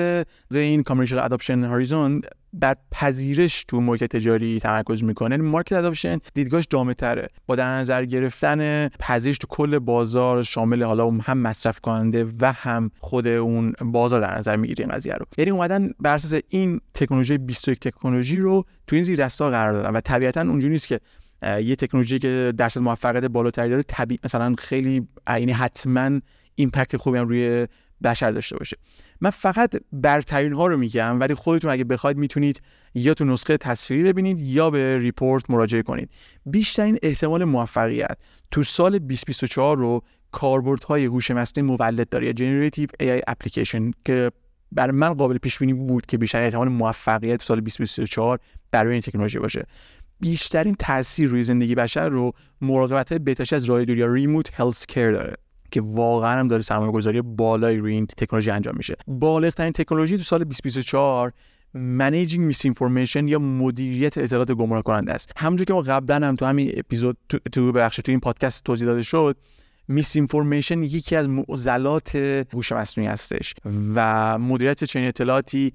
این 0.52 0.84
commercial 0.84 1.20
adoption 1.20 1.64
horizon 1.64 2.22
بر 2.54 2.76
پذیرش 2.92 3.64
تو 3.68 3.82
محیط 3.82 4.04
تجاری 4.04 4.60
تمرکز 4.60 5.04
می‌کنه 5.04 5.38
market 5.38 5.74
adoption 5.74 6.20
دیدگاهش 6.34 6.68
جامع 6.70 6.94
تره. 6.94 7.28
با 7.48 7.56
در 7.56 7.76
نظر 7.76 8.06
گرفتن 8.06 8.88
پذیرش 8.88 9.38
تو 9.38 9.48
کل 9.50 9.80
بازار 9.80 10.44
شامل 10.44 10.84
حالا 10.84 11.10
هم 11.10 11.38
مصرف 11.38 11.80
کننده 11.80 12.26
و 12.42 12.52
هم 12.52 12.92
خود 13.00 13.28
اون 13.28 13.74
بازار 13.82 14.22
در 14.22 14.38
نظر 14.38 14.56
می‌گیره 14.56 14.86
این 14.86 14.96
قضیه 14.96 15.14
رو. 15.14 15.26
یعنی 15.38 15.52
اومدن 15.52 15.92
بر 16.00 16.16
اساس 16.16 16.42
این 16.50 16.82
تکنولوژی 16.94 17.38
21 17.38 17.80
تکنولوژی 17.80 18.36
رو 18.36 18.66
تو 18.88 18.96
این 18.96 19.04
زیر 19.04 19.26
دسته‌ها 19.26 19.50
قرار 19.50 19.74
دادن 19.74 19.90
و 19.90 20.02
طبیعتا 20.02 20.42
اونجوری 20.42 20.74
نیست 20.74 20.88
که 20.88 21.00
یه 21.44 21.76
تکنولوژی 21.76 22.20
که 22.20 22.54
درصد 22.58 22.82
موفقیت 22.82 23.26
بالاتری 23.26 23.70
داره 23.70 23.84
طبیعی 23.84 24.20
مثلا 24.24 24.56
خیلی 24.58 25.08
یعنی 25.30 25.52
حتما 25.52 26.20
impact 26.56 26.98
خوبی 26.98 27.18
هم 27.18 27.28
روی 27.28 27.68
بشر 28.04 28.32
داشته 28.32 28.58
باشه. 28.58 28.78
من 29.24 29.30
فقط 29.30 29.76
برترین 29.92 30.54
ها 30.54 30.66
رو 30.68 30.78
میگم 30.78 31.20
ولی 31.20 31.34
خودتون 31.34 31.72
اگه 31.72 31.84
بخواید 31.84 32.18
می‌تونید 32.18 32.62
یا 32.96 33.14
تو 33.14 33.26
نسخه 33.26 33.58
تصویری 33.58 34.04
ببینید 34.04 34.40
یا 34.40 34.70
به 34.70 34.98
report 34.98 35.50
مراجعه 35.50 35.82
کنید. 35.82 36.10
بیشترین 36.46 36.98
احتمال 37.04 37.44
موفقیت 37.44 38.18
تو 38.52 38.64
سال 38.64 39.00
2024 39.00 39.78
رو 39.78 40.04
های 40.88 41.06
هوش 41.06 41.32
مصنوعی 41.32 41.70
مولد 41.70 42.10
داره 42.10 42.26
یا 42.26 42.34
generative 42.34 42.90
AI 43.00 43.22
application 43.28 43.92
که 44.06 44.32
برای 44.72 44.92
من 44.92 45.14
قابل 45.14 45.38
پیش 45.38 45.60
بینی 45.60 45.74
بود 45.74 46.06
که 46.06 46.18
بیشترین 46.18 46.46
احتمال 46.46 46.68
موفقیت 46.68 47.38
تو 47.38 47.44
سال 47.44 47.60
2024 47.60 48.40
برای 48.72 48.92
این 48.94 49.02
تکنولوژی 49.02 49.40
باشه. 49.40 49.66
بیشترین 50.20 50.76
تاثیر 50.80 51.30
روی 51.30 51.44
زندگی 51.44 51.76
بشر 51.76 52.10
رو 52.10 52.32
مراقبت 52.62 53.10
های 53.10 53.20
بهداشتی 53.20 53.56
از 53.56 53.66
راه 53.66 53.86
دور 53.86 53.98
یا 53.98 54.14
remote 54.14 54.60
healthcare 54.60 55.12
داره. 55.12 55.36
که 55.74 55.82
واقعا 55.82 56.40
هم 56.40 56.48
داره 56.48 56.62
سرمایه 56.62 56.92
گذاری 56.92 57.22
بالایی 57.22 57.78
روی 57.78 57.94
این 57.94 58.06
تکنولوژی 58.06 58.52
انجام 58.52 58.74
میشه. 58.78 58.96
بالغترین 59.08 59.72
تکنولوژی 59.72 60.18
تو 60.18 60.24
سال 60.24 60.44
2024 60.44 61.34
managing 61.74 62.46
mis 62.46 62.66
یا 63.28 63.40
مدیریت 63.40 64.18
اطلاعات 64.18 64.52
گمراه 64.52 64.84
کننده 64.84 65.14
است. 65.14 65.32
همونجور 65.38 65.66
که 65.66 65.74
ما 65.74 65.82
قبلا 65.82 66.28
هم 66.28 66.36
تو 66.36 66.46
همین 66.46 66.72
اپیزود 66.78 67.18
تو, 67.30 67.40
تو 67.52 67.72
بخش 67.72 67.96
تو 67.96 68.12
این 68.12 68.20
پادکست 68.20 68.64
توضیح 68.64 68.88
داده 68.88 69.04
شد 69.04 69.38
misinformation 69.88 70.84
یکی 70.84 71.16
از 71.16 71.30
معضلات 71.30 72.16
هوش 72.54 72.72
مصنوعی 72.72 73.10
هستش 73.10 73.54
و 73.96 74.40
مدیریت 74.40 74.84
چنین 74.84 75.08
اطلاعاتی 75.08 75.74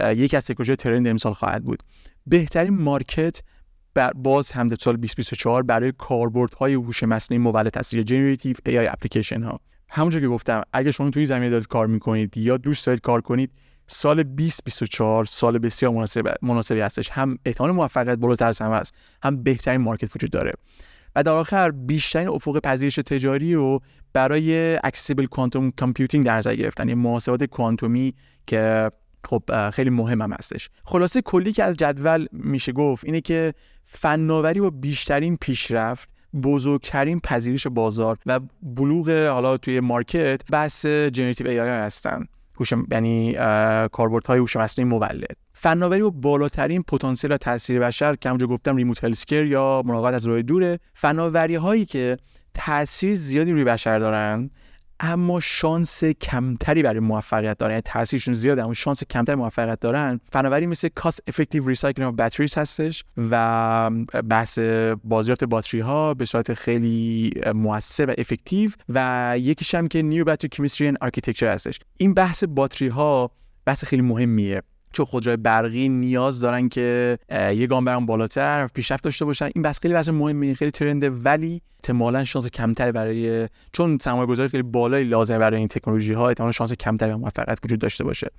یکی 0.00 0.36
از 0.36 0.46
تکنولوژی 0.46 0.76
trend 0.76 1.08
امسال 1.08 1.32
خواهد 1.32 1.64
بود. 1.64 1.82
بهترین 2.26 2.74
market 2.74 3.42
برای 3.94 4.12
باز 4.12 4.52
هم 4.52 4.66
در 4.66 4.76
سال 4.80 4.96
2024 4.96 5.62
برای 5.62 5.92
کاربردهای 5.98 6.74
هوش 6.74 7.02
مصنوعی 7.02 7.38
مولد 7.38 7.76
هست 7.76 7.94
یا 7.94 8.02
generative 8.02 8.56
AI 8.66 8.78
application 8.78 9.42
ها 9.42 9.60
همونجور 9.88 10.20
که 10.20 10.28
گفتم 10.28 10.62
اگه 10.72 10.90
شما 10.92 11.10
توی 11.10 11.26
زمینه 11.26 11.50
دارید 11.50 11.66
کار 11.66 11.86
می‌کنید 11.86 12.36
یا 12.36 12.56
دوست 12.56 12.86
دارید 12.86 13.00
کار 13.00 13.20
کنید 13.20 13.50
سال 13.86 14.22
2024 14.22 15.24
سال 15.24 15.58
بسیار 15.58 15.92
مناسب 15.92 16.34
مناسبی 16.42 16.80
هستش. 16.80 17.10
هم 17.10 17.38
احتمال 17.44 17.70
موفقیت 17.70 18.18
بالاتر 18.18 18.54
هم 18.60 18.72
هست 18.72 18.94
هم 19.22 19.42
بهترین 19.42 19.80
market 19.80 20.16
وجود 20.16 20.30
داره. 20.30 20.52
و 21.16 21.22
در 21.22 21.32
آخر 21.32 21.70
بیشترین 21.70 22.28
افق 22.28 22.60
پذیرش 22.60 22.94
تجاری 22.94 23.54
رو 23.54 23.80
برای 24.12 24.76
accessible 24.84 25.26
quantum 25.26 25.70
computing 25.70 26.24
در 26.24 26.36
نظر 26.36 26.54
گرفتن 26.54 26.88
یعنی 26.88 27.02
محاسبات 27.02 27.44
کوانتومی 27.44 28.14
که 28.46 28.90
خب 29.24 29.70
خیلی 29.70 29.90
مهم 29.90 30.22
هم 30.22 30.32
هستش. 30.32 30.70
خلاصه 30.84 31.22
کلی 31.22 31.52
که 31.52 31.64
از 31.64 31.76
جدول 31.76 32.26
میشه 32.32 32.72
گفت 32.72 33.04
اینه 33.04 33.20
که 33.20 33.54
فناوری 33.86 34.60
با 34.60 34.70
بیشترین 34.70 35.36
پیشرفت 35.36 36.08
بزرگترین 36.42 37.20
پذیرش 37.20 37.66
بازار 37.66 38.18
و 38.26 38.40
بلوغ 38.62 39.10
حالا 39.10 39.56
توی 39.56 39.80
market 39.80 40.40
بحث 40.52 40.86
generative 40.86 41.48
AI 41.48 41.68
هستن. 41.68 42.26
هوش 42.60 42.72
یعنی 42.90 43.34
کاربردهای 43.92 44.38
هوش 44.38 44.56
مصنوعی 44.56 44.90
مولد. 44.90 45.36
فناوری 45.52 46.02
با 46.02 46.10
بالاترین 46.10 46.82
پتانسیل 46.82 47.36
تاثیر 47.36 47.80
بشر 47.80 48.16
که 48.16 48.28
همونجا 48.28 48.46
گفتم 48.46 48.76
remote 48.76 49.04
healthcare 49.04 49.44
یا 49.44 49.82
مراقبت 49.86 50.14
از 50.14 50.26
راه 50.26 50.42
دوره. 50.42 50.78
فناوری 50.94 51.54
هایی 51.54 51.84
که 51.84 52.16
تاثیر 52.54 53.14
زیادی 53.14 53.52
روی 53.52 53.64
بشر 53.64 53.98
دارن 53.98 54.50
اما 55.00 55.40
شانس 55.40 56.04
کمتری 56.04 56.82
برای 56.82 57.00
موفقیت 57.00 57.58
دارن. 57.58 57.70
یعنی 57.70 57.82
تاثیرشون 57.82 58.34
زیاده 58.34 58.64
اما 58.64 58.74
شانس 58.74 59.04
کمتری 59.04 59.36
موفقیت 59.36 59.80
دارن. 59.80 60.20
فناوری 60.32 60.66
مثل 60.66 60.88
cost 60.94 61.22
effective 61.28 61.68
recycling 61.68 62.08
of 62.12 62.18
batteries 62.18 62.58
هستش 62.58 63.04
و 63.16 63.90
بحث 64.28 64.58
بازیافت 65.04 65.44
باتری 65.44 65.80
ها 65.80 66.14
به 66.14 66.24
صورت 66.24 66.54
خیلی 66.54 67.32
موثر 67.54 68.10
و 68.10 68.14
effective 68.18 68.70
و 68.88 69.34
یکیش 69.38 69.74
هم 69.74 69.88
که 69.88 70.02
new 70.02 70.24
battery 70.24 70.48
chemistry 70.48 70.88
and 70.88 70.96
architecture 71.00 71.48
هستش. 71.48 71.78
این 71.96 72.14
بحث 72.14 72.44
باتری 72.44 72.88
ها 72.88 73.30
بحث 73.64 73.84
خیلی 73.84 74.02
مهمیه. 74.02 74.62
چون 74.92 75.06
خودروی 75.06 75.36
برقی 75.36 75.88
نیاز 75.88 76.40
دارن 76.40 76.68
که 76.68 77.18
یه 77.30 77.66
گام 77.66 77.84
برن 77.84 78.06
بالاتر 78.06 78.66
پیشرفت 78.66 79.04
داشته 79.04 79.24
باشن. 79.24 79.50
این 79.54 79.62
بحث 79.62 79.80
خیلی 79.80 79.94
بحث 79.94 80.08
مهمه 80.08 80.54
خیلی 80.54 80.70
trend 80.70 80.99
ه. 80.99 81.10
ولی 81.10 81.62
احتمالا 81.76 82.24
شانس 82.24 82.46
کمتری 82.46 82.92
برای 82.92 83.48
چون 83.72 83.98
سرمایه 83.98 84.26
گذاری 84.26 84.48
خیلی 84.48 84.62
بالایی 84.62 85.04
لازمه 85.04 85.38
برای 85.38 85.58
این 85.58 85.68
تکنولوژی 85.68 86.12
ها 86.12 86.28
احتمالا 86.28 86.52
شانس 86.52 86.72
کمتری 86.72 87.14
موفقیت 87.14 87.58
وجود 87.64 87.78
داشته 87.78 88.04
باشه. 88.04 88.30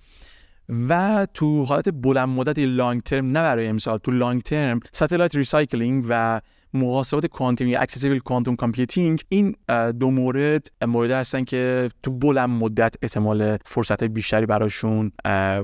و 0.90 1.28
تو 1.34 1.64
حالت 1.64 1.90
بلند 1.90 2.30
مدت 2.30 2.60
long 2.60 3.02
term 3.02 3.26
نه 3.26 3.34
برای 3.34 3.68
امسال 3.68 3.98
تو 3.98 4.12
long 4.12 4.42
term 4.42 4.80
satellite 4.92 5.36
recycling 5.36 6.06
و 6.10 6.42
محاسبات 6.74 7.26
کوانتومی 7.26 7.76
accessible 7.76 8.20
quantum 8.20 8.56
computing 8.56 9.22
این 9.30 9.56
دو 10.00 10.12
مورد 10.12 10.68
مورد 10.88 11.12
هستن 11.12 11.44
که 11.44 11.90
تو 12.04 12.12
بلند 12.12 12.50
مدت 12.50 12.96
احتمال 13.02 13.58
فرصت 13.66 14.04
بیشتری 14.04 14.46
براشون 14.46 15.12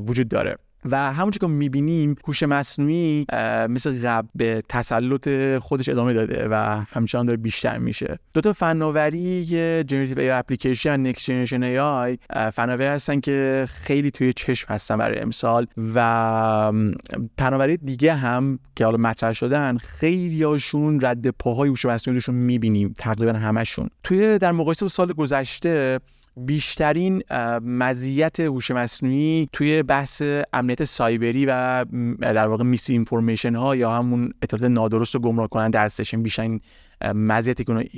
وجود 0.08 0.28
داره. 0.28 0.58
و 0.92 1.14
همونجور 1.14 1.40
که 1.40 1.48
می‌بینیم 1.48 2.16
هوش 2.28 2.44
مصنوعی 2.44 3.26
مثل 3.70 4.08
قبل 4.08 4.28
به 4.36 4.64
تسلط 4.70 5.30
خودش 5.58 5.90
ادامه 5.90 6.14
داده 6.14 6.48
و 6.52 6.84
همچنان 6.90 7.26
داره 7.26 7.38
بیشتر 7.38 7.78
میشه. 7.78 8.20
دو 8.34 8.42
تا 8.42 8.54
فناوری 8.54 9.46
generative 9.84 10.20
AI 10.20 10.30
application 10.30 11.08
next 11.08 11.26
generation 11.26 11.64
AI 11.64 12.18
فناوری 12.54 12.88
هستن 12.88 13.20
که 13.20 13.68
خیلی 13.70 14.12
توی 14.12 14.34
چشم 14.34 14.74
هستن 14.74 14.98
برای 14.98 15.20
امسال 15.20 15.68
و 15.96 16.72
فناوری 17.40 17.78
دیگه 17.78 18.14
هم 18.14 18.60
که 18.76 18.86
حالا 18.86 18.98
مطرح 18.98 19.34
شدن 19.34 19.78
خیلی 19.78 20.44
هاشون 20.44 21.00
رد 21.02 21.30
پاهای 21.30 21.70
هوش 21.70 21.86
مصنوعیشون 21.86 22.36
می‌بینیم 22.36 22.94
تقریبا 22.98 23.34
همشون. 23.34 23.90
توی 24.04 24.38
در 24.38 24.52
مقایسه 24.52 24.86
با 24.86 24.90
سال 24.90 25.14
گذشته 25.14 26.00
بیشترین 26.38 27.24
مزیت 27.62 28.40
هوش 28.40 28.72
مصنوعی 28.72 29.50
توی 29.54 29.84
بحث 29.84 30.22
امنیت 30.54 30.86
سایبری 30.86 31.46
و 31.46 31.86
در 32.20 32.48
واقع 32.48 32.64
میس 32.64 32.90
اینفورمیشن 32.90 33.56
ها 33.56 33.76
یا 33.76 33.92
همون 33.92 34.34
اطلاعات 34.42 34.72
نادرست 34.72 35.16
و 35.16 35.20
گمراه 35.20 35.48
کننده 35.48 35.80
هستش 35.80 36.16
بیشترین 36.16 36.62
مزیتی 37.16 37.64
که 37.64 37.90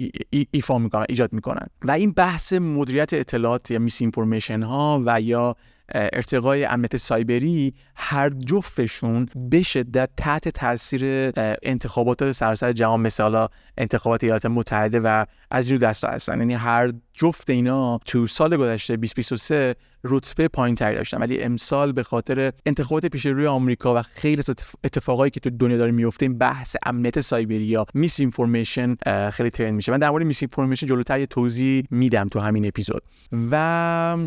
ایفا 0.52 0.78
می‌کنن 0.78 1.06
ایجاد 1.10 1.34
می‌کنن. 1.34 1.68
و 1.82 1.92
این 1.92 2.12
بحث 2.12 2.54
مدیریت 2.54 3.14
اطلاعات 3.14 3.72
یا 3.72 3.80
میس 3.80 4.02
اینفورمیشن 4.02 4.62
ها 4.62 5.04
و 5.06 5.22
یا 5.22 5.56
ارتقای 5.92 6.66
امنیت 6.66 6.98
سایبری 6.98 7.74
هر 7.96 8.30
جفتشون 8.30 9.28
به 9.36 9.62
شدت 9.62 10.10
تحت 10.18 10.50
تاثیر 10.50 11.32
انتخابات 11.64 12.32
سراسر 12.32 12.72
جهان 12.72 13.02
مثلا 13.02 13.48
انتخابات 13.78 14.24
ایالات 14.24 14.46
متحده 14.46 15.00
و 15.00 15.26
از 15.52 15.70
این 15.72 15.80
دستا 15.80 16.08
هستن. 16.08 16.40
یعنی 16.40 16.54
هر 16.54 16.92
جفت 17.14 17.50
اینا 17.50 18.00
تو 18.06 18.28
سال 18.28 18.58
گذشته 18.58 18.96
2023 18.96 19.76
رتبه 20.04 20.48
پایین 20.48 20.76
تری 20.76 20.96
داشتن. 20.96 21.18
ولی 21.18 21.42
امسال 21.42 21.92
به 21.92 22.04
خاطر 22.04 22.52
انتخابات 22.66 23.06
پیش 23.06 23.26
روی 23.26 23.48
آمریکا 23.48 23.96
و 23.96 24.02
خیلی 24.02 24.44
اتفاقایی 24.84 25.32
که 25.32 25.40
تو 25.40 25.50
دنیا 25.50 25.78
داره 25.78 25.92
میفته 25.92 26.26
این 26.26 26.38
بحث 26.38 26.76
امنیت 26.86 27.20
سایبری 27.20 27.64
یا 27.64 27.86
misinformation 27.94 28.96
خیلی 29.32 29.50
trend 29.50 29.74
میشه. 29.74 29.92
من 29.92 30.00
در 30.00 30.10
مورد 30.10 30.26
misinformation 30.26 30.88
جلوتر 30.88 31.20
یه 31.20 31.26
توضیح 31.26 31.84
میدم 31.92 32.28
تو 32.28 32.40
همین 32.40 32.68
اپیزود. 32.68 33.04
و 33.52 34.18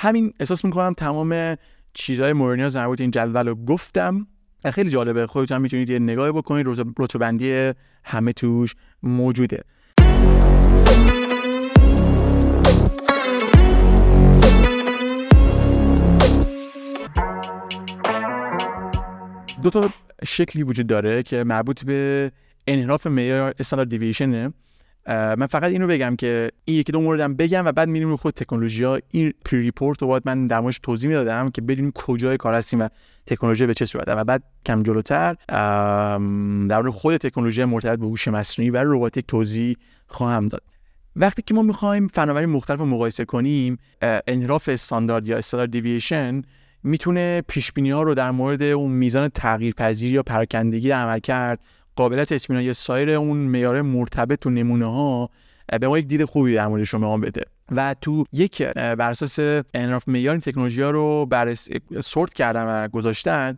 همین 0.00 0.32
احساس 0.40 0.64
می‌کنم 0.64 0.94
تمام 0.94 1.56
چیزهای 1.94 2.32
مورد 2.32 2.58
نیاز 2.58 2.76
در 2.76 2.88
این 2.98 3.10
جدول 3.10 3.48
رو 3.48 3.54
گفتم. 3.54 4.26
خیلی 4.72 4.90
جالبه 4.90 5.26
خودتون 5.26 5.54
هم 5.54 5.62
می‌تونید 5.62 5.90
یه 5.90 5.98
نگاه 5.98 6.32
بکنید 6.32 6.66
رتبه 6.98 7.18
بندی 7.18 7.72
همه 8.04 8.32
توش 8.32 8.74
موجوده. 9.02 9.64
دو 19.62 19.70
تا 19.70 19.90
شکلی 20.24 20.62
وجود 20.62 20.86
داره 20.86 21.22
که 21.22 21.44
مربوط 21.44 21.84
به 21.84 22.32
انحراف 22.66 23.06
معیار 23.06 23.54
استاندارد 23.58 23.88
دیویشنه 23.88 24.52
من 25.06 25.46
فقط 25.46 25.64
اینو 25.64 25.86
بگم 25.86 26.16
که 26.16 26.50
این 26.64 26.78
یکی 26.78 26.92
دو 26.92 27.00
موردم 27.00 27.34
بگم 27.34 27.64
و 27.66 27.72
بعد 27.72 27.88
میریم 27.88 28.08
رو 28.08 28.16
خود 28.16 28.34
تکنولوژی 28.34 28.84
ها 28.84 28.98
این 29.10 29.32
پری 29.44 29.60
ریپورت 29.60 30.02
رو 30.02 30.20
من 30.24 30.46
در 30.46 30.70
توضیح 30.82 31.08
می‌دادم 31.08 31.50
که 31.50 31.62
بدونیم 31.62 31.92
کجای 31.92 32.36
کار 32.36 32.54
هستیم 32.54 32.80
و 32.80 32.88
تکنولوژی 33.26 33.66
به 33.66 33.74
چه 33.74 33.86
صورته. 33.86 34.14
و 34.14 34.24
بعد 34.24 34.42
کم 34.66 34.82
جلوتر 34.82 35.36
در 36.68 36.76
مورد 36.76 36.88
خود 36.88 37.16
تکنولوژی 37.16 37.64
مرتبط 37.64 37.98
به 37.98 38.06
هوش 38.06 38.28
مصنوعی 38.28 38.70
و 38.70 38.76
روباتیک 38.76 39.24
توضیح 39.28 39.76
خواهم 40.06 40.48
داد. 40.48 40.62
وقتی 41.16 41.42
که 41.42 41.54
ما 41.54 41.62
می‌خوایم 41.62 42.08
فناوری 42.08 42.46
مختلف 42.46 42.78
رو 42.78 42.86
مقایسه 42.86 43.24
کنیم 43.24 43.78
انحراف 44.02 44.68
استاندارد 44.68 45.26
یا 45.26 45.38
استاندارد 45.38 45.70
دیویشن 45.70 46.42
می‌تونه 46.82 47.42
پیش 47.48 47.72
ها 47.78 48.02
رو 48.02 48.14
در 48.14 48.30
مورد 48.30 48.62
اون 48.62 48.90
میزان 48.90 49.28
تغییرپذیری 49.28 50.14
یا 50.14 50.22
پراکندگی 50.22 50.90
عمل 50.90 51.18
کرد 51.18 51.60
قابلیت 51.98 52.32
اطمینان 52.32 52.64
یا 52.64 52.74
سایر 52.74 53.10
اون 53.10 53.36
معیار 53.36 53.82
مرتبط 53.82 54.38
تو 54.38 54.50
نمونه 54.50 54.84
ها 54.84 55.30
به 55.80 55.88
ما 55.88 55.98
یک 55.98 56.06
دید 56.06 56.24
خوبی 56.24 56.54
در 56.54 56.66
مورد 56.66 56.84
شما 56.84 57.18
بده. 57.18 57.42
و 57.72 57.94
تو 58.00 58.24
یک 58.32 58.62
بر 58.62 59.10
اساس 59.10 59.38
انراف 59.74 60.08
معیار 60.08 60.32
این 60.32 60.40
تکنولوژی 60.40 60.82
ها 60.82 60.90
رو 60.90 61.26
برس 61.26 61.68
سورت 62.00 62.34
کردن 62.34 62.64
و 62.64 62.88
گذاشتن 62.88 63.56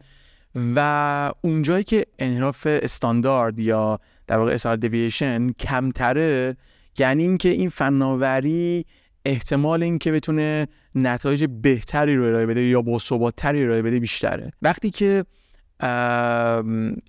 و 0.77 1.33
اونجایی 1.43 1.85
که 1.85 2.07
انحراف 2.19 2.67
استاندارد 2.67 3.59
یا 3.59 3.99
در 4.27 4.39
واقع 4.39 4.55
اسار 4.55 4.77
دیویشن 4.77 5.53
کمتره 5.53 6.57
یعنی 6.99 7.23
اینکه 7.23 7.49
این 7.49 7.69
فناوری 7.69 8.87
احتمال 9.25 9.83
اینکه 9.83 10.13
بتونه 10.13 10.67
نتایج 10.95 11.45
بهتری 11.45 12.17
رو 12.17 12.25
ارائه 12.25 12.47
بده 12.47 12.63
یا 12.63 12.83
با 12.83 12.99
ثباتتری 12.99 13.65
ارائه 13.65 13.83
بده 13.83 14.01
بیشتره. 14.01 14.53
وقتی 14.63 14.91
که 14.91 15.25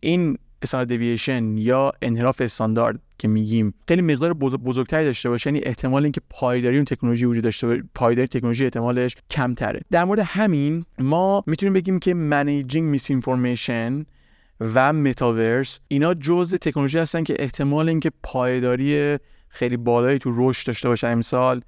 این 0.01 0.37
standard 0.61 0.89
deviation 0.89 1.57
یا 1.57 1.91
انحراف 2.01 2.41
استاندارد 2.41 2.99
که 3.17 3.27
میگیم 3.27 3.73
خیلی 3.87 4.01
مقدار 4.01 4.33
بزرگتری 4.33 5.05
داشته 5.05 5.29
باشه 5.29 5.49
یعنی 5.49 5.61
احتمال 5.63 6.03
اینکه 6.03 6.21
پایداری 6.29 6.75
اون 6.75 6.85
تکنولوژی 6.85 7.25
وجود 7.25 7.43
داشته 7.43 7.67
باشه 7.67 7.83
پایداری 7.95 8.27
تکنولوژی 8.27 8.63
احتمالش 8.63 9.15
کمتره. 9.29 9.81
در 9.91 10.03
مورد 10.03 10.19
همین 10.19 10.85
ما 10.99 11.43
می‌تونیم 11.47 11.73
بگیم 11.73 11.99
که 11.99 12.13
managing 12.13 12.89
misinformation 12.89 14.05
و 14.59 14.93
متاورس 14.93 15.79
اینا 15.87 16.13
جزء 16.13 16.57
تکنولوژی 16.57 16.97
هستن 16.97 17.23
که 17.23 17.35
احتمال 17.39 17.89
اینکه 17.89 18.11
پایداری 18.23 19.17
خیلی 19.49 19.77
بالایی 19.77 20.19
تو 20.19 20.31
رشد 20.35 20.67
داشته 20.67 20.89
باشه 20.89 21.07
امسال 21.07 21.61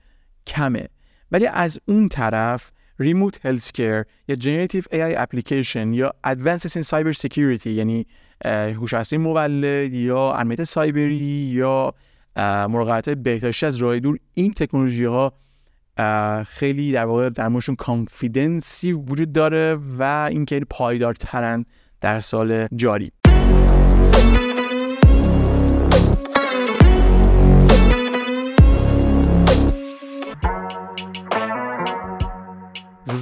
کمه. 0.47 0.87
ولی 1.31 1.47
از 1.47 1.79
اون 1.85 2.09
طرف 2.09 2.71
remote 2.99 3.45
health 3.45 3.79
یا 4.27 4.35
generative 4.35 4.83
AI 4.91 5.03
application 5.03 5.93
یا 5.93 6.13
advances 6.23 6.77
in 6.77 6.83
cyber 6.83 7.11
security 7.11 7.71
یعنی 7.71 8.05
هوش 8.45 8.93
مصنوعی 8.93 9.23
مولد 9.23 9.93
یا 9.93 10.33
امنیت 10.33 10.63
سایبری 10.63 11.15
یا 11.53 11.93
مراقبت 12.37 13.09
بهداشتی 13.09 13.65
از 13.65 13.75
راه 13.75 13.99
دور. 13.99 14.17
این 14.33 14.53
تکنولوژی 14.53 15.05
ها 15.05 15.33
خیلی 16.47 16.91
در 16.91 17.05
واقع 17.05 17.29
در 17.29 17.47
موردشون 17.47 17.75
confidence 17.75 18.81
ی 18.81 18.91
وجود 18.91 19.33
داره 19.33 19.77
و 19.99 20.27
این 20.31 20.45
خیلی 20.45 20.65
پایدارترن 20.69 21.65
در 22.01 22.19
سال 22.19 22.67
جاری. 22.75 23.11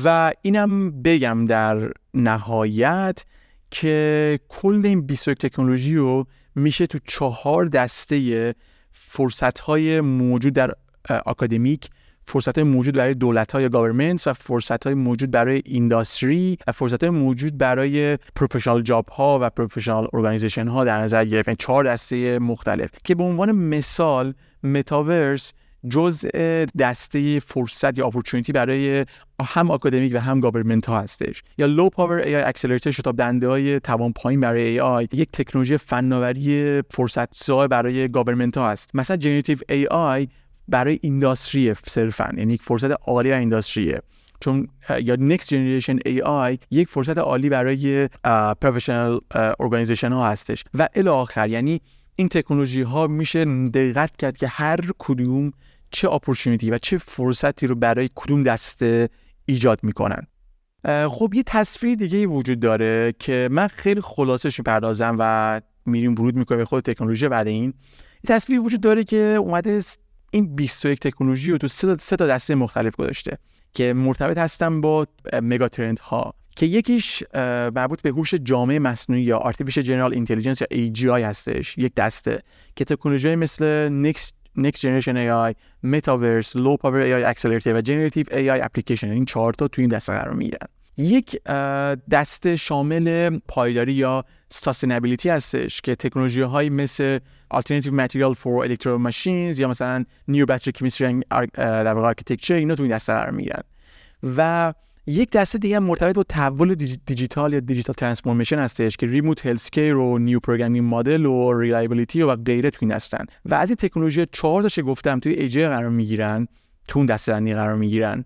و 0.03 0.31
اینم 0.41 1.01
بگم 1.01 1.45
در 1.45 1.91
نهایت 2.13 3.25
که 3.71 4.39
کل 4.49 4.81
این 4.83 5.01
21 5.01 5.37
تکنولوژی 5.37 5.95
رو 5.95 6.25
میشه 6.55 6.87
تو 6.87 6.99
چهار 7.07 7.65
دسته 7.65 8.55
فرصت 8.93 9.59
های 9.59 10.01
موجود 10.01 10.53
در 10.53 10.71
اکادمیک 11.25 11.89
فرصت 12.25 12.57
های 12.57 12.63
موجود 12.63 12.95
برای 12.95 13.13
دولت 13.13 13.51
های 13.51 13.69
government 13.69 14.27
و 14.27 14.33
فرصت 14.33 14.83
های 14.83 14.93
موجود 14.93 15.31
برای 15.31 15.61
industry 15.65 16.57
و 16.67 16.71
فرصت 16.71 17.03
های 17.03 17.09
موجود 17.09 17.57
برای 17.57 18.17
professional 18.35 18.81
job 18.81 19.09
ها 19.09 19.39
و 19.41 19.49
professional 19.49 20.07
organization 20.13 20.67
ها 20.67 20.83
در 20.83 21.01
نظر 21.01 21.27
یعنی 21.27 21.55
چهار 21.59 21.83
دسته 21.83 22.39
مختلف 22.39 22.89
که 23.03 23.15
به 23.15 23.23
عنوان 23.23 23.51
مثال 23.51 24.33
متاورس 24.63 25.53
جزء 25.89 26.29
دسته 26.79 27.39
فرصت 27.39 27.97
یا 27.97 28.07
opportunity 28.07 28.51
برای 28.51 29.05
هم 29.41 29.71
اکادمیک 29.71 30.15
و 30.15 30.19
هم 30.19 30.39
government 30.39 30.85
ها 30.85 30.99
هستش. 30.99 31.43
یا 31.57 31.65
low 31.65 31.89
power 31.89 32.17
AI 32.17 32.35
accelerator 32.35 32.93
شتاب 32.93 33.17
دنده 33.17 33.47
های 33.47 33.79
توان 33.79 34.13
پایین 34.13 34.39
برای 34.39 34.61
AI 34.61 35.07
یک 35.13 35.29
تکنولوژی 35.31 35.77
فناوری 35.77 36.81
فرصت 36.91 37.35
سای 37.35 37.67
برای 37.67 38.09
government 38.09 38.57
ها 38.57 38.69
هست. 38.69 38.95
مثلا 38.95 39.17
generative 39.17 39.57
AI 39.69 40.27
برای 40.67 40.99
industry 41.01 41.73
صرفا. 41.87 42.29
یعنی 42.37 42.53
یک 42.53 42.61
فرصت 42.61 42.91
عالی 42.91 43.29
برای 43.29 43.39
industry 43.39 43.95
ه 43.95 44.01
چون 44.39 44.67
یا 45.01 45.15
next 45.15 45.43
generation 45.43 45.99
AI 46.07 46.57
یک 46.71 46.89
فرصت 46.89 47.17
عالی 47.17 47.49
برای 47.49 48.09
professional 48.61 49.19
organization 49.59 50.11
ها 50.11 50.27
هستش. 50.27 50.63
و 50.73 50.87
الی 50.95 51.09
آخر 51.09 51.49
یعنی 51.49 51.81
این 52.15 52.29
تکنولوژی 52.29 52.81
ها 52.81 53.07
میشه 53.07 53.45
دقت 53.69 54.17
کرد 54.17 54.37
که 54.37 54.47
هر 54.47 54.79
کدوم 54.99 55.51
چه 55.91 56.09
اپورتونیتی 56.09 56.71
و 56.71 56.77
چه 56.77 56.97
فرصتی 56.97 57.67
رو 57.67 57.75
برای 57.75 58.09
کدوم 58.15 58.43
دسته 58.43 59.09
ایجاد 59.45 59.79
می‌کنن. 59.83 60.27
خب 61.09 61.33
یه 61.33 61.43
تصویر 61.45 61.95
دیگه 61.95 62.27
وجود 62.27 62.59
داره 62.59 63.13
که 63.19 63.49
من 63.51 63.67
خیلی 63.67 64.01
خلاصش 64.01 64.59
می‌پردازم 64.59 65.15
و 65.19 65.61
میریم 65.85 66.11
ورود 66.11 66.35
می‌کنیم 66.35 66.59
به 66.59 66.65
خود 66.65 66.83
تکنولوژی 66.83 67.27
بعد 67.27 67.47
این. 67.47 67.73
یه 68.23 68.35
تصویر 68.35 68.59
وجود 68.59 68.81
داره 68.81 69.03
که 69.03 69.17
اومده 69.17 69.81
این 70.31 70.55
21 70.55 70.99
تکنولوژی 70.99 71.51
رو 71.51 71.57
تو 71.57 71.67
سه 71.67 71.95
تا 71.97 72.27
دسته 72.27 72.55
مختلف 72.55 72.95
گذاشته 72.95 73.37
که 73.73 73.93
مرتبط 73.93 74.37
هستن 74.37 74.81
با 74.81 75.07
مگا 75.41 75.69
ترند 75.69 75.99
ها 75.99 76.33
که 76.55 76.65
یکیش 76.65 77.23
مربوط 77.75 78.01
به 78.01 78.09
هوش 78.09 78.33
جامعه 78.33 78.79
مصنوعی 78.79 79.23
یا 79.23 79.39
Artificial 79.39 79.83
General 79.83 80.15
Intelligence 80.15 80.61
یا 80.61 80.87
AGI 80.87 81.23
هستش 81.23 81.77
یک 81.77 81.95
دسته 81.95 82.43
که 82.75 82.85
تکنولوژی 82.85 83.35
مثل 83.35 83.89
Next 84.11 84.40
Next 84.57 84.81
Generation 84.81 85.15
AI, 85.17 85.55
Metaverse, 85.83 86.55
Low 86.55 86.77
Power 86.77 87.01
AI 87.07 87.23
Accelerator 87.33 87.67
و 87.67 87.81
Generative 87.81 88.27
AI 88.31 88.67
Application 88.67 89.03
این 89.03 89.25
چهار 89.25 89.53
تا 89.53 89.67
تو 89.67 89.81
این 89.81 89.89
دسته 89.89 90.13
قرار 90.13 90.33
می‌گیرن 90.33 90.67
یک 90.97 91.43
دسته 92.11 92.55
شامل 92.55 93.39
پایداری 93.47 93.93
یا 93.93 94.25
سستینبیلیتی 94.49 95.29
هستش 95.29 95.81
که 95.81 95.95
تکنولوژی 95.95 96.41
های 96.41 96.69
مثل 96.69 97.19
Alternative 97.53 97.91
Material 97.91 98.33
for 98.33 98.67
Electro 98.67 99.09
Machines 99.09 99.59
یا 99.59 99.67
مثلا 99.67 100.05
New 100.31 100.45
Battery 100.45 100.71
Chemistry 100.79 101.23
در 101.57 101.93
واقع 101.93 102.13
Architecture 102.13 102.51
اینا 102.51 102.75
تو 102.75 102.83
این 102.83 102.91
دسته 102.91 103.13
قرار 103.13 103.31
می‌گیرن 103.31 103.63
و 104.37 104.73
یک 105.07 105.31
دسته 105.31 105.59
دیگه 105.59 105.79
مرتبط 105.79 106.15
با 106.15 106.23
تحول 106.23 106.75
دیجیتال 106.75 107.53
یا 107.53 107.59
digital 107.59 107.93
transformation 107.93 108.59
هستش 108.59 108.97
که 108.97 109.07
remote 109.07 109.45
healthcare 109.45 109.95
و 109.95 110.17
new 110.17 110.39
programming 110.39 110.95
model 110.95 111.25
و 111.25 111.59
reliability 111.59 112.21
و 112.21 112.35
غیره 112.35 112.69
تو 112.69 112.77
این 112.81 112.91
هستن 112.91 113.25
و 113.45 113.53
از 113.53 113.69
این 113.69 113.75
تکنولوژی 113.75 114.25
چهار 114.31 114.61
تاش 114.61 114.79
گفتم 114.79 115.19
توی 115.19 115.33
AGI 115.33 115.65
قرار 115.65 115.89
می‌گیرن 115.89 116.47
تو 116.87 116.99
اون 116.99 117.05
دسته 117.05 117.53
قرار 117.55 117.75
می‌گیرن. 117.75 118.25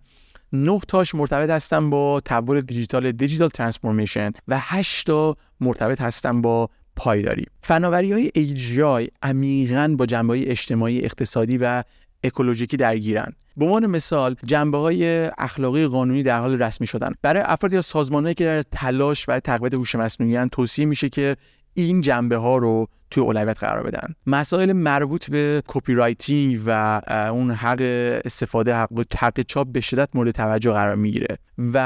نه 0.54 0.80
تاش 0.88 1.16
مرتبط 1.16 1.50
هستن 1.50 1.90
با 1.90 2.22
تحول 2.26 2.62
دیجیتال 2.62 3.12
digital 3.12 3.50
transformation 3.50 4.32
و 4.48 4.58
8 4.60 5.08
تا 5.08 5.38
مرتبط 5.60 6.02
هستن 6.02 6.42
با 6.42 6.70
پایداری. 6.96 7.46
فناوری 7.62 8.12
های 8.12 8.32
AGI 8.38 9.10
عمیقا 9.22 9.96
با 9.98 10.06
جنبه 10.06 10.52
اجتماعی 10.52 11.06
اقتصادی 11.06 11.58
و 11.58 11.84
اکولوژیکی 12.26 12.78
درگیرن. 12.78 13.34
به 13.58 13.66
عنوان 13.66 13.86
مثال 13.86 14.36
جنبه 14.46 14.78
های 14.78 15.32
اخلاقی 15.38 15.88
قانونی 15.88 16.24
در 16.24 16.40
حال 16.40 16.62
رسمی 16.62 16.88
شدن. 16.88 17.14
برای 17.22 17.44
افراد 17.46 17.74
یا 17.74 17.82
سازمانهایی 17.82 18.36
که 18.36 18.46
در 18.46 18.64
تلاش 18.72 19.26
برای 19.26 19.40
تقویت 19.40 19.74
هوش 19.74 19.96
مصنوعی 19.96 20.50
توصیه 20.52 20.86
میشه 20.86 21.10
که 21.10 21.36
این 21.74 22.02
جنبه 22.02 22.38
ها 22.38 22.58
رو 22.58 22.88
توی 23.12 23.24
اولویت 23.24 23.60
قرار 23.60 23.84
بدن. 23.84 24.16
مسائل 24.28 24.74
مربوط 24.74 25.30
به 25.30 25.64
copyrighting 25.68 26.60
و 26.66 27.02
اون 27.32 27.52
حق 27.52 27.82
استفاده 28.26 28.76
حق, 28.76 28.90
حق 29.18 29.42
چاپ 29.42 29.68
به 29.68 29.82
شدت 29.82 30.10
مورد 30.16 30.32
توجه 30.32 30.72
قرار 30.72 30.96
می‌گیره. 30.96 31.38
و 31.74 31.80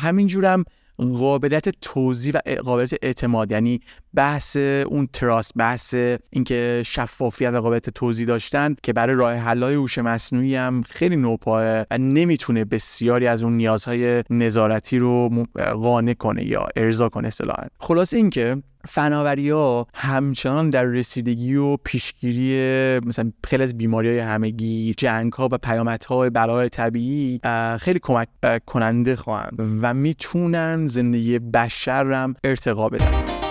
همینجورم 0.00 0.64
قابلیت 0.98 1.68
توضیح 1.68 2.32
و 2.34 2.38
قابلیت 2.62 2.94
اعتماد 3.02 3.52
یعنی 3.52 3.80
بحث 4.14 4.56
اون 4.56 5.08
trust 5.12 5.52
بحث 5.56 5.94
اینکه 6.30 6.82
شفافیت 6.86 7.52
و 7.52 7.60
قابلیت 7.60 7.90
توضیح 7.90 8.26
داشتن 8.26 8.76
که 8.82 8.92
برای 8.92 9.16
راه 9.16 9.34
حلای 9.34 9.74
هوش 9.74 9.98
مصنوعی 9.98 10.56
هم 10.56 10.82
خیلی 10.82 11.16
نوپاه 11.16 11.84
و 11.90 11.98
نمی‌تونه 11.98 12.64
بسیاری 12.64 13.26
از 13.26 13.42
اون 13.42 13.56
نیازهای 13.56 14.24
نظارتی 14.30 14.98
رو 14.98 15.46
قانع 15.82 16.14
کنه 16.14 16.46
یا 16.46 16.66
ارضا 16.76 17.08
کنه 17.08 17.28
اصطلاحا. 17.28 17.66
خلاصه 17.80 18.16
اینکه 18.16 18.62
فناوری 18.88 19.50
ها 19.50 19.86
همچنان 19.94 20.70
در 20.70 20.84
رسیدگی 20.84 21.54
و 21.54 21.76
پیشگیری 21.76 23.00
مثلا 23.06 23.32
خیلی 23.44 23.62
از 23.62 23.78
بیماری 23.78 24.08
های 24.08 24.18
همگی 24.18 24.94
جنگ 24.98 25.32
ها 25.32 25.48
و 25.52 25.58
پیامدهای 25.58 26.30
بلای 26.30 26.68
طبیعی 26.68 27.40
خیلی 27.80 27.98
کمک 28.02 28.28
کننده 28.66 29.16
خواهند 29.16 29.78
و 29.82 29.94
می‌تونن 29.94 30.86
زندگی 30.86 31.38
بشر 31.38 32.12
هم 32.12 32.34
ارتقا 32.44 32.88
بدن. 32.88 33.45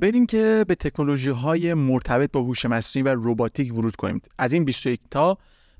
بریم 0.00 0.26
که 0.26 0.64
به 0.68 0.74
تکنولوژی 0.74 1.30
های 1.30 1.74
مرتبط 1.74 2.32
با 2.32 2.40
هوش 2.42 2.66
مصنوعی 2.66 3.08
و 3.08 3.14
روباتیک 3.14 3.74
ورود 3.74 3.96
کنیم. 3.96 4.20
از 4.38 4.52
این 4.52 4.64
21 4.64 5.00
تا 5.10 5.38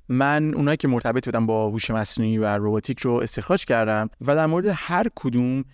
من 0.09 0.55
اونایی 0.55 0.77
که 0.77 0.88
مرتبط 0.88 1.24
بودم 1.24 1.46
با 1.46 1.70
هوش 1.70 1.90
مصنوعی 1.90 2.38
و 2.38 2.46
روباتیک 2.46 3.00
رو 3.00 3.12
استخراج 3.12 3.64
کردم 3.64 4.11
و 4.20 4.35
در 4.35 4.46
مورد 4.46 4.66
هر 4.74 5.07
کدوم 5.14 5.64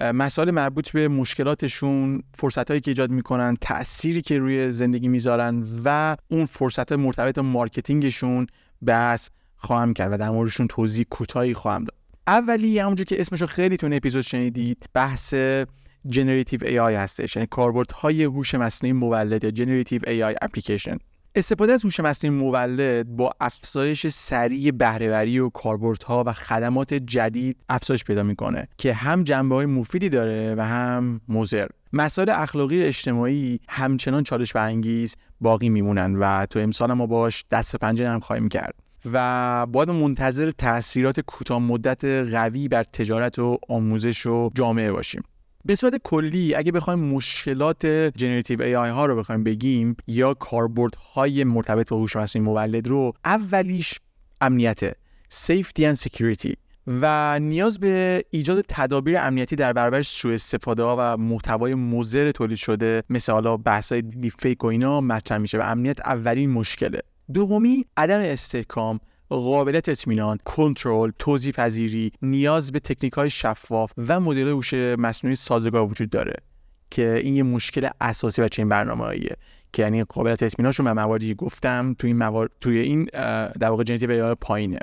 مسائل 0.00 0.50
مربوط 0.50 0.90
به 0.90 1.08
مشکلاتشون 1.08 2.22
فرصت 2.34 2.68
هایی 2.68 2.80
که 2.80 2.90
ایجاد 2.90 3.10
می‌کنن 3.10 3.56
تأثیری 3.60 4.22
که 4.22 4.38
روی 4.38 4.72
زندگی 4.72 5.08
می‌ذارن 5.08 5.64
و 5.84 6.16
اون 6.28 6.46
فرصت 6.46 6.92
مرتبط 6.92 7.36
با 7.36 7.42
مارکتینگشون 7.42 8.46
بحث 8.86 9.28
خواهم 9.56 9.94
کرد 9.94 10.12
و 10.12 10.16
در 10.16 10.30
موردشون 10.30 10.66
توضیح 10.66 11.06
کوتاهی 11.10 11.54
خواهم 11.54 11.84
داد. 11.84 11.94
اولی 12.26 12.78
همونجور 12.78 13.06
که 13.06 13.20
اسمشو 13.20 13.46
خیلی 13.46 13.76
تو 13.76 13.88
اپیزود 13.92 14.22
شنیدید 14.22 14.86
بحث 14.94 15.34
generative 16.08 16.82
AI 16.82 16.94
هستش 16.94 17.36
یعنی 17.36 17.48
های 17.94 18.24
هوش 18.24 18.54
مصنوعی 18.54 18.92
مولد 18.92 19.44
یا 19.44 19.50
generative 19.50 20.00
AI 20.06 20.34
application 20.42 20.98
استفاده 21.34 21.72
از 21.72 21.84
هوش 21.84 22.00
مصنوعی 22.00 22.36
مولد 22.36 23.16
با 23.16 23.32
افزایش 23.40 24.06
سریع 24.06 24.70
بهرهوری 24.70 25.38
و 25.38 25.48
کاربردها 25.48 26.24
و 26.26 26.32
خدمات 26.32 26.94
جدید 26.94 27.56
افزایش 27.68 28.04
پیدا 28.04 28.22
می‌کنه 28.22 28.68
که 28.78 28.94
هم 28.94 29.24
جنبه 29.24 29.54
های 29.54 29.66
مفیدی 29.66 30.08
داره 30.08 30.54
و 30.54 30.60
هم 30.64 31.20
مضر. 31.28 31.66
مسائل 31.92 32.28
اخلاقی 32.28 32.82
اجتماعی 32.82 33.60
همچنان 33.68 34.22
چالش 34.22 34.52
برانگیز 34.52 35.16
باقی 35.40 35.68
میمونن 35.68 36.16
و 36.16 36.46
تو 36.46 36.58
امسال 36.58 36.92
ما 36.92 37.06
باش 37.06 37.44
دست 37.50 37.76
پنجه 37.76 38.08
هم 38.08 38.20
خواهیم 38.20 38.48
کرد. 38.48 38.74
و 39.12 39.66
باید 39.66 39.90
منتظر 39.90 40.50
تاثیرات 40.50 41.20
کوتاه 41.20 41.58
مدت 41.58 42.04
قوی 42.04 42.68
بر 42.68 42.84
تجارت 42.84 43.38
و 43.38 43.58
آموزش 43.68 44.26
و 44.26 44.50
جامعه 44.54 44.92
باشیم. 44.92 45.22
به 45.64 45.74
صورت 45.74 45.96
کلی 46.04 46.54
اگه 46.54 46.72
بخوایم 46.72 46.98
مشکلات 46.98 47.86
generative 47.86 48.62
AI 48.62 48.90
ها 48.90 49.06
رو 49.06 49.16
بخوایم 49.16 49.44
بگیم 49.44 49.96
یا 50.06 50.34
کاربرد 50.34 50.94
های 50.94 51.44
مرتبط 51.44 51.88
با 51.88 51.96
هوش 51.96 52.16
مصنوعی 52.16 52.48
مولد 52.48 52.88
رو 52.88 53.12
اولیش 53.24 54.00
امنیته 54.40 54.94
safety 55.30 55.82
and 55.82 55.96
security. 55.96 56.54
و 56.86 57.38
نیاز 57.38 57.78
به 57.78 58.24
ایجاد 58.30 58.64
تدابیر 58.68 59.18
امنیتی 59.18 59.56
در 59.56 59.72
برابر 59.72 60.02
سوء 60.02 60.34
استفاده 60.34 60.82
ها 60.82 60.96
و 60.98 61.16
محتوای 61.16 61.74
مضر 61.74 62.30
تولید 62.30 62.58
شده 62.58 63.02
مثل 63.10 63.32
حالا 63.32 63.56
بحث 63.56 63.92
های 63.92 64.02
دیفیک 64.02 64.64
و 64.64 64.66
اینا 64.66 65.00
مطرح 65.00 65.38
میشه 65.38 65.58
و 65.58 65.62
امنیت 65.62 66.00
اولین 66.00 66.50
مشکله. 66.50 67.02
دومی 67.34 67.84
عدم 67.96 68.20
استحکام. 68.20 69.00
قابلیت 69.36 69.88
اطمینان 69.88 70.38
کنترل 70.44 71.10
توضیح 71.18 71.52
پذیری 71.52 72.12
نیاز 72.22 72.72
به 72.72 72.80
تکنیک 72.80 73.12
های 73.12 73.30
شفاف 73.30 73.92
و 74.08 74.20
مدل 74.20 74.48
هوش 74.48 74.74
مصنوعی 74.74 75.36
سازگار 75.36 75.82
وجود 75.82 76.10
داره 76.10 76.34
که 76.90 77.20
این 77.24 77.34
یه 77.34 77.42
مشکل 77.42 77.88
اساسی 78.00 78.42
بچه 78.42 78.62
این 78.62 78.68
برنامه 78.68 79.18
که 79.72 79.82
یعنی 79.82 80.04
قابلیت 80.04 80.42
اطمینانشون 80.42 80.84
به 80.84 80.92
مواردی 80.92 81.34
گفتم 81.34 81.94
توی 81.98 82.08
این 82.10 82.18
موارد 82.18 82.50
توی 82.60 82.78
این 82.78 83.04
در 83.60 83.70
واقع 83.70 83.84
جنتیو 83.84 84.34
پایینه. 84.34 84.78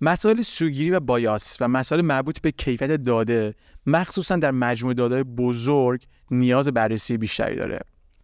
مسائل 0.00 0.42
سوگیری 0.42 0.90
و 0.90 1.00
بایاس 1.00 1.56
و 1.60 1.68
مسائل 1.68 2.00
مربوط 2.02 2.40
به 2.40 2.50
کیفیت 2.50 2.90
داده 2.90 3.54
مخصوصا 3.86 4.36
در 4.36 4.50
مجموعه 4.50 4.94
داده 4.94 5.24
بزرگ 5.24 6.02
نیاز 6.30 6.68
بررسی 6.68 7.16
بیشتری 7.16 7.56
داره. 7.56 7.80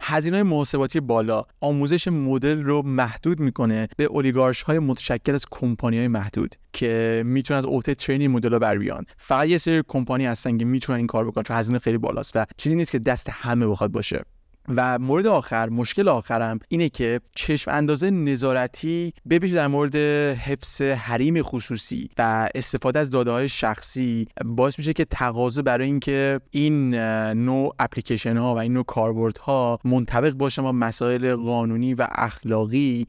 هزینه 0.06 0.42
محاسباتی 0.42 1.00
بالا 1.00 1.44
آموزش 1.60 2.08
مدل 2.08 2.62
رو 2.62 2.82
محدود 2.82 3.40
می‌کنه 3.40 3.88
به 3.96 4.04
اولیگارش 4.04 4.62
های 4.62 4.78
متشکل 4.78 5.34
از 5.34 5.46
کمپانی 5.50 5.98
های 5.98 6.08
محدود 6.08 6.54
که 6.72 7.22
می‌تونن 7.26 7.58
از 7.58 7.64
اوته 7.64 7.94
ترینینگ 7.94 8.36
مدل 8.36 8.50
رو 8.52 8.58
بر 8.58 8.78
بیان. 8.78 9.06
فقط 9.16 9.48
یه 9.48 9.58
سری 9.58 9.82
کمپانی 9.88 10.26
هستن 10.26 10.58
که 10.58 10.64
می‌تونن 10.64 10.96
این 10.98 11.06
کار 11.06 11.26
بکنن 11.26 11.44
چون 11.44 11.56
هزینه 11.56 11.78
خیلی 11.78 11.98
بالاست 11.98 12.32
و 12.36 12.46
چیزی 12.56 12.76
نیست 12.76 12.92
که 12.92 12.98
دست 12.98 13.30
همه 13.30 13.66
بخواد 13.66 13.92
باشه. 13.92 14.24
و 14.68 14.98
مورد 14.98 15.26
آخر 15.26 15.68
مشکل 15.68 16.08
آخرم 16.08 16.58
اینه 16.68 16.88
که 16.88 17.20
چشم 17.34 17.70
اندازه 17.70 18.10
نظارتی 18.10 19.12
ببیش 19.30 19.52
در 19.52 19.66
مورد 19.66 19.96
حفظ 20.36 20.82
حریم 20.82 21.42
خصوصی 21.42 22.10
و 22.18 22.48
استفاده 22.54 22.98
از 22.98 23.10
داده 23.10 23.30
های 23.30 23.48
شخصی 23.48 24.26
باعث 24.44 24.78
میشه 24.78 24.92
که 24.92 25.04
تقاضا 25.04 25.62
برای 25.62 25.86
اینکه 25.86 26.40
این 26.50 26.94
نوع 27.34 27.74
اپلیکیشن 27.78 28.36
ها 28.36 28.54
و 28.54 28.58
این 28.58 28.72
نوع 28.72 28.84
کاربرد 28.84 29.38
ها 29.38 29.78
منطبق 29.84 30.32
باشه 30.32 30.62
با 30.62 30.72
مسائل 30.72 31.34
قانونی 31.34 31.94
و 31.94 32.06
اخلاقی 32.10 33.06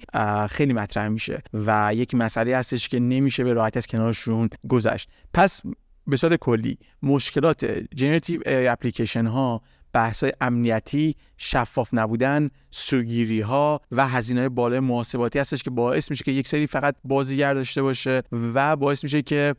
خیلی 0.49 0.73
مطرح 0.73 1.07
میشه 1.07 1.41
و 1.53 1.91
یک 1.95 2.15
مسئله 2.15 2.57
هستش 2.57 2.89
که 2.89 2.99
نمیشه 2.99 3.43
به 3.43 3.53
راحتی 3.53 3.79
از 3.79 3.87
کنارشون 3.87 4.49
گذشت. 4.69 5.09
پس 5.33 5.61
به 6.07 6.17
صورت 6.17 6.35
کلی 6.35 6.77
مشکلات 7.03 7.65
generative 7.95 8.41
application 8.45 9.25
ها 9.25 9.61
بحث 9.95 10.23
های 10.23 10.33
امنیتی 10.41 11.15
شفاف 11.37 11.89
نبودن 11.93 12.49
سوگیری 12.71 13.41
ها 13.41 13.81
و 13.91 14.07
هزینه 14.07 14.39
های 14.39 14.49
بالای 14.49 14.79
محاسباتی 14.79 15.39
هستش 15.39 15.63
که 15.63 15.69
باعث 15.69 16.11
میشه 16.11 16.23
که 16.23 16.31
یک 16.31 16.47
سری 16.47 16.67
فقط 16.67 16.95
بازیگر 17.03 17.53
داشته 17.53 17.81
باشه 17.81 18.23
و 18.31 18.75
باعث 18.75 19.03
میشه 19.03 19.21
که 19.21 19.55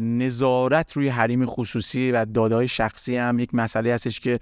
نظارت 0.00 0.92
روی 0.92 1.08
حریم 1.08 1.46
خصوصی 1.46 2.12
و 2.12 2.24
داده 2.24 2.66
شخصی 2.66 3.16
هم 3.16 3.38
یک 3.38 3.54
مسئله 3.54 3.94
هستش 3.94 4.20
که 4.20 4.38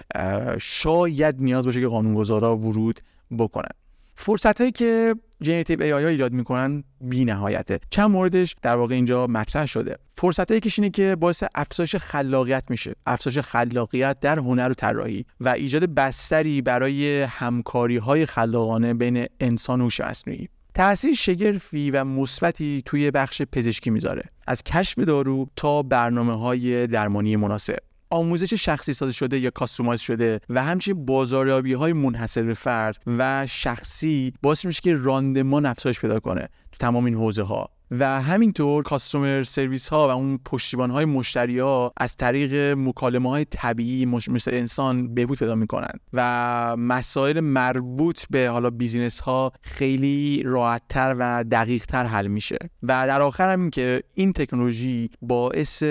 شاید 0.61 1.37
نیاز 1.39 1.67
باشه 1.67 1.81
که 1.81 1.89
قانونگذارا 1.89 2.57
ورود 2.57 3.01
بکنن. 3.39 3.71
فرصت 4.15 4.61
هایی 4.61 4.73
که 4.73 5.15
generative 5.43 5.83
AI 5.83 6.05
ایجاد 6.05 6.33
می‌کنن 6.33 6.85
بی 7.01 7.25
نهایته 7.25 7.79
چند 7.91 8.11
موردش 8.11 8.57
در 8.63 8.77
واقع 8.77 8.95
اینجا 8.95 9.27
مطرح 9.27 9.67
شده. 9.67 9.97
فرصت 10.15 10.51
هایی 10.51 10.61
که 10.61 10.91
که 10.91 11.17
باعث 11.17 11.45
افزایش 11.55 11.97
خلاقیت 11.97 12.65
میشه. 12.71 12.95
افزایش 13.07 13.39
خلاقیت 13.39 14.21
در 14.21 14.39
هنر 14.39 14.71
و 14.71 14.75
طراحی 14.75 15.25
و 15.41 15.49
ایجاد 15.49 15.85
بستری 15.85 16.63
برای 16.63 17.23
همکاری 17.23 17.97
های 17.97 18.27
خلاقانه 18.27 18.95
بین 18.95 19.27
انسان 19.41 19.81
و 19.81 19.89
مصنوعی 20.01 20.49
تاثیر 20.75 21.15
شگرفی 21.15 21.91
و 21.91 22.05
مثبتی 22.05 22.83
توی 22.85 23.11
بخش 23.11 23.43
پزشکی 23.43 23.91
می‌ذاره. 23.91 24.23
از 24.47 24.63
کشف 24.63 24.99
دارو 24.99 25.49
تا 25.57 25.83
برنامه 25.83 26.39
های 26.39 26.87
درمانی 26.87 27.37
مناسب. 27.37 27.79
آموزش 28.17 28.55
شخصی 28.55 28.95
سازی 28.95 29.13
شده 29.13 29.39
یا 29.39 29.51
customize 29.51 30.01
شده 30.01 30.41
و 30.49 30.65
همچنین 30.65 31.07
بازاریابی 31.07 31.73
های 31.73 31.93
منحصر 31.93 32.43
به 32.43 32.55
فرد 32.55 33.03
و 33.07 33.47
شخصی 33.47 34.33
باعث 34.43 34.65
میشه 34.65 34.81
که 34.81 34.95
راندمان 34.95 35.67
افزایش 35.67 36.01
پیدا 36.01 36.21
کنه 36.21 36.49
تو 36.73 36.79
تمام 36.79 37.05
این 37.05 37.15
حوزه 37.15 37.43
ها 37.43 37.76
و 37.91 38.21
همینطور 38.23 38.83
customer 38.83 39.43
service 39.43 39.89
ها 39.89 40.09
و 40.09 40.11
اون 40.11 40.39
پشتیبان 40.45 40.91
های 40.91 41.05
مشتری 41.05 41.59
ها 41.59 41.93
از 41.97 42.17
طریق 42.17 42.55
مکالمه 42.79 43.31
های 43.31 43.45
طبیعی 43.45 44.07
مثل 44.07 44.55
انسان 44.55 45.15
بهبود 45.15 45.39
پیدا 45.39 45.55
می‌کنن 45.55 45.93
و 46.13 46.77
مسائل 46.79 47.41
مربوط 47.41 48.25
به 48.31 48.49
حالا 48.49 48.71
business 48.71 49.21
ها 49.21 49.53
خیلی 49.63 50.43
راحتتر 50.45 51.17
و 51.19 51.45
دقیقتر 51.51 52.05
حل 52.05 52.27
میشه. 52.27 52.59
و 52.83 53.07
در 53.07 53.23
آخر 53.23 53.53
هم 53.53 53.61
این 53.61 53.71
که 53.71 54.03
این 54.15 54.33
تکنولوژی 54.33 55.11
باعث 55.23 55.83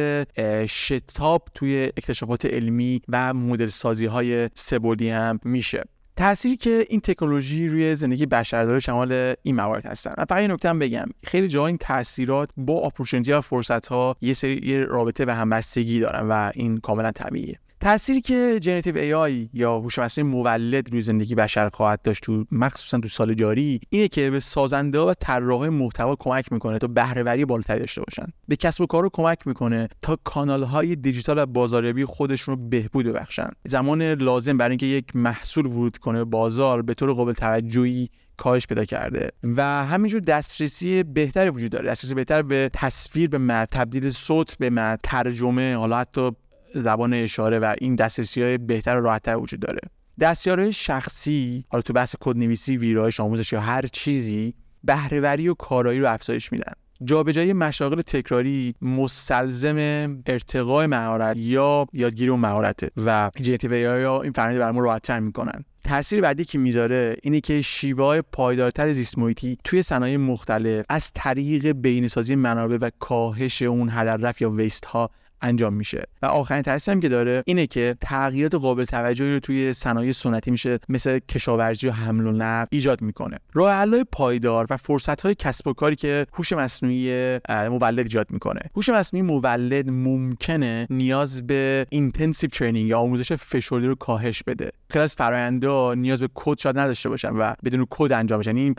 شتاب 0.67 1.47
توی 1.53 1.83
اکتشافات 1.97 2.45
علمی 2.45 3.01
و 3.07 3.33
مدل 3.33 3.67
سازی 3.67 4.05
های 4.05 4.49
سه 4.55 4.73
بعدی 4.73 5.09
هم 5.09 5.39
میشه. 5.43 5.83
تأثیری 6.17 6.57
که 6.57 6.85
این 6.89 7.01
تکنولوژی 7.01 7.67
روی 7.67 7.95
زندگی 7.95 8.25
بشر 8.25 8.63
داره 8.63 8.79
شامل 8.79 9.35
این 9.43 9.55
موارد 9.55 9.85
هستن. 9.85 10.13
من 10.17 10.25
فقط 10.25 10.41
یه 10.41 10.69
هم 10.69 10.79
بگم. 10.79 11.05
خیلی 11.23 11.47
جاها 11.47 11.67
این 11.67 11.77
تاثیرات 11.77 12.49
با 12.57 12.73
opportunity 12.73 13.31
و 13.31 13.41
فرصت 13.41 13.87
ها 13.87 14.15
یه 14.21 14.33
سری 14.33 14.61
یه 14.63 14.85
رابطه 14.85 15.25
و 15.25 15.29
همبستگی 15.29 15.99
دارن 15.99 16.27
و 16.27 16.51
این 16.53 16.77
کاملا 16.77 17.11
طبیعیه. 17.11 17.59
تأثیری 17.79 18.21
که 18.21 18.59
generative 18.61 18.97
AI 18.97 19.49
یا 19.53 19.77
هوش 19.77 19.99
مصنوعی 19.99 20.31
مولد 20.31 20.89
روی 20.91 21.01
زندگی 21.01 21.35
بشر 21.35 21.69
خواهد 21.69 22.01
داشت 22.01 22.23
تو 22.23 22.45
مخصوصا 22.51 22.99
تو 22.99 23.07
سال 23.07 23.33
جاری 23.33 23.79
اینه 23.89 24.07
که 24.07 24.29
به 24.29 24.39
سازنده 24.39 24.99
و 24.99 25.13
طراح 25.19 25.69
محتوا 25.69 26.15
کمک 26.15 26.51
می‌کنه 26.51 26.77
تا 26.77 26.87
بهرهوری 26.87 27.45
بالاتری 27.45 27.79
داشته 27.79 28.01
باشن. 28.01 28.25
به 28.47 28.55
کسب 28.55 28.81
و 28.81 28.85
کار 28.85 29.03
رو 29.03 29.09
کمک 29.13 29.47
می‌کنه 29.47 29.87
تا 30.01 30.17
کانال 30.23 30.63
های 30.63 30.95
دیجیتال 30.95 31.37
و 31.37 31.45
بازاریابی 31.45 32.05
خودشون 32.05 32.55
رو 32.55 32.69
بهبود 32.69 33.05
ببخشن. 33.05 33.49
زمان 33.65 34.01
لازم 34.01 34.57
برای 34.57 34.71
اینکه 34.71 34.85
یک 34.85 35.15
محصول 35.15 35.65
ورود 35.65 35.97
کنه 35.97 36.17
به 36.17 36.25
بازار 36.25 36.81
به 36.81 36.93
طور 36.93 37.13
قابل 37.13 37.33
توجهی 37.33 38.09
کاهش 38.37 38.67
پیدا 38.67 38.85
کرده 38.85 39.31
و 39.43 39.85
همینجور 39.85 40.21
دسترسی 40.21 41.03
بهتری 41.03 41.49
وجود 41.49 41.71
داره. 41.71 41.89
دسترسی 41.89 42.13
بهتر 42.13 42.41
به 42.41 42.69
تصویر 42.73 43.29
به 43.29 43.37
متن 43.37 43.79
تبدیل 43.79 44.09
صوت 44.09 44.57
به 44.57 44.69
متن 44.69 44.97
ترجمه 45.03 45.75
حالا 45.75 45.97
حتی 45.97 46.31
زبان 46.75 47.13
اشاره 47.13 47.59
و 47.59 47.75
این 47.81 47.95
دسترسی 47.95 48.41
های 48.41 48.57
بهتر 48.57 48.97
و 48.97 49.01
راحتتر 49.01 49.37
وجود 49.37 49.59
داره. 49.59 49.79
دستیارهای 50.19 50.73
شخصی 50.73 51.65
حالا 51.69 51.81
تو 51.81 51.93
بحث 51.93 52.15
کدنویسی 52.19 52.77
ویرایش 52.77 53.19
آموزش 53.19 53.53
یا 53.53 53.61
هر 53.61 53.85
چیزی 53.87 54.53
بهرهوری 54.83 55.49
و 55.49 55.53
کارایی 55.53 55.99
رو 55.99 56.07
افزایش 56.07 56.51
میدن. 56.51 56.73
جابجایی 57.03 57.53
مشاغل 57.53 58.01
تکراری 58.01 58.75
مستلزم 58.81 59.77
ارتقای 60.25 60.87
مهارت 60.87 61.37
یا 61.37 61.87
یادگیری 61.93 62.29
اون 62.29 62.39
مهارته 62.39 62.89
و 62.97 63.31
جنتیو 63.41 63.73
یا 63.73 64.21
این 64.21 64.31
فرآیند 64.31 64.59
برامون 64.59 64.83
راحتتر 64.83 65.19
می‌کنن. 65.19 65.65
تاثیر 65.83 66.21
بعدی 66.21 66.45
که 66.45 66.57
می‌ذاره 66.57 67.15
اینه 67.23 67.41
که 67.41 67.61
شیوه 67.61 68.21
پایدارتر 68.21 68.91
زیست 68.91 69.17
محیطی 69.17 69.57
توی 69.63 69.83
صنایع 69.83 70.17
مختلف 70.17 70.85
از 70.89 71.11
طریق 71.15 71.71
بینسازی 71.71 72.35
منابع 72.35 72.77
و 72.81 72.89
کاهش 72.99 73.61
اون 73.61 73.89
هدر 73.91 74.33
یا 74.39 74.49
ویست 74.49 74.85
ها 74.85 75.09
انجام 75.41 75.73
میشه. 75.73 76.03
و 76.21 76.25
آخرین 76.25 76.61
تاثیری 76.61 76.99
که 76.99 77.09
داره 77.09 77.43
اینه 77.45 77.67
که 77.67 77.95
تغییرات 78.01 78.55
قابل 78.55 78.85
توجهی 78.85 79.33
رو 79.33 79.39
توی 79.39 79.73
صنایع 79.73 80.11
سنتی 80.11 80.51
میشه 80.51 80.79
مثل 80.89 81.19
کشاورزی 81.19 81.87
و 81.87 81.91
حمل 81.91 82.27
و 82.27 82.31
نقل 82.31 82.67
ایجاد 82.71 83.01
می‌کنه. 83.01 83.39
راه 83.53 84.03
پایدار 84.03 84.67
و 84.69 84.77
فرصت 84.77 85.21
های 85.21 85.35
کسب 85.35 85.67
و 85.67 85.73
کاری 85.73 85.95
که 85.95 86.25
هوش 86.33 86.53
مصنوعی 86.53 87.39
مولد 87.49 87.99
ایجاد 87.99 88.31
می‌کنه. 88.31 88.59
هوش 88.75 88.89
مصنوعی 88.89 89.21
مولد 89.21 89.89
ممکنه 89.89 90.87
نیاز 90.89 91.47
به 91.47 91.85
intensive 91.89 92.49
training 92.49 92.89
یا 92.89 92.99
آموزش 92.99 93.33
فشرده 93.33 93.87
رو 93.87 93.95
کاهش 93.95 94.43
بده. 94.43 94.71
خیلی 94.89 95.03
از 95.03 95.15
فرایندها 95.15 95.95
نیاز 95.95 96.19
به 96.19 96.29
کد 96.33 96.59
شاید 96.59 96.79
نداشته 96.79 97.09
باشن 97.09 97.29
و 97.29 97.53
بدون 97.63 97.87
کد 97.89 98.11
انجام 98.11 98.39
بشن 98.39 98.55
این 98.55 98.75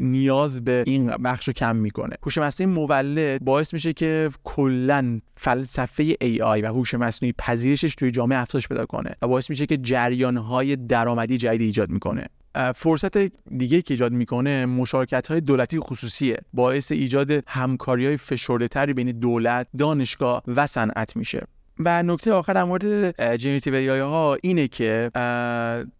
نیاز 0.00 0.64
به 0.64 0.84
این 0.86 1.06
بخش 1.06 1.46
رو 1.46 1.52
کم 1.52 1.76
می‌کنه. 1.76 2.16
هوش 2.22 2.38
مصنوعی 2.38 2.74
مولد 2.74 3.44
باعث 3.44 3.74
میشه 3.74 3.92
که 3.92 4.30
کلا 4.44 5.20
فلسفه 5.36 6.12
AI 6.12 6.62
و 6.62 6.66
هوش 6.66 6.94
مصنوعی 6.94 7.34
پذیرشش 7.38 7.94
توی 7.94 8.10
جامعه 8.10 8.38
افزایش 8.38 8.68
پیدا 8.68 8.86
کنه 8.86 9.10
و 9.22 9.28
باعث 9.28 9.50
میشه 9.50 9.66
که 9.66 9.76
جریانهای 9.76 10.76
درآمدی 10.76 11.38
جدید 11.38 11.60
ایجاد 11.60 11.90
می‌کنه. 11.90 12.26
فرصت 12.74 13.18
دیگه 13.58 13.82
که 13.82 13.94
ایجاد 13.94 14.12
می‌کنه 14.12 14.66
مشارکت 14.66 15.26
های 15.26 15.40
دولتی 15.40 15.80
خصوصیه. 15.80 16.36
باعث 16.52 16.92
ایجاد 16.92 17.30
همکاری 17.46 18.06
های 18.06 18.16
فشرده 18.16 18.68
تری 18.68 18.94
بین 18.94 19.12
دولت 19.12 19.66
دانشگاه 19.78 20.42
و 20.46 20.66
صنعت 20.66 21.16
میشه. 21.16 21.46
و 21.78 22.02
نکته 22.02 22.32
آخر 22.32 22.52
در 22.52 22.64
مورد 22.64 23.36
generative 23.36 23.74
AI 23.74 23.88
ها 23.88 24.36
اینه 24.42 24.68
که 24.68 25.10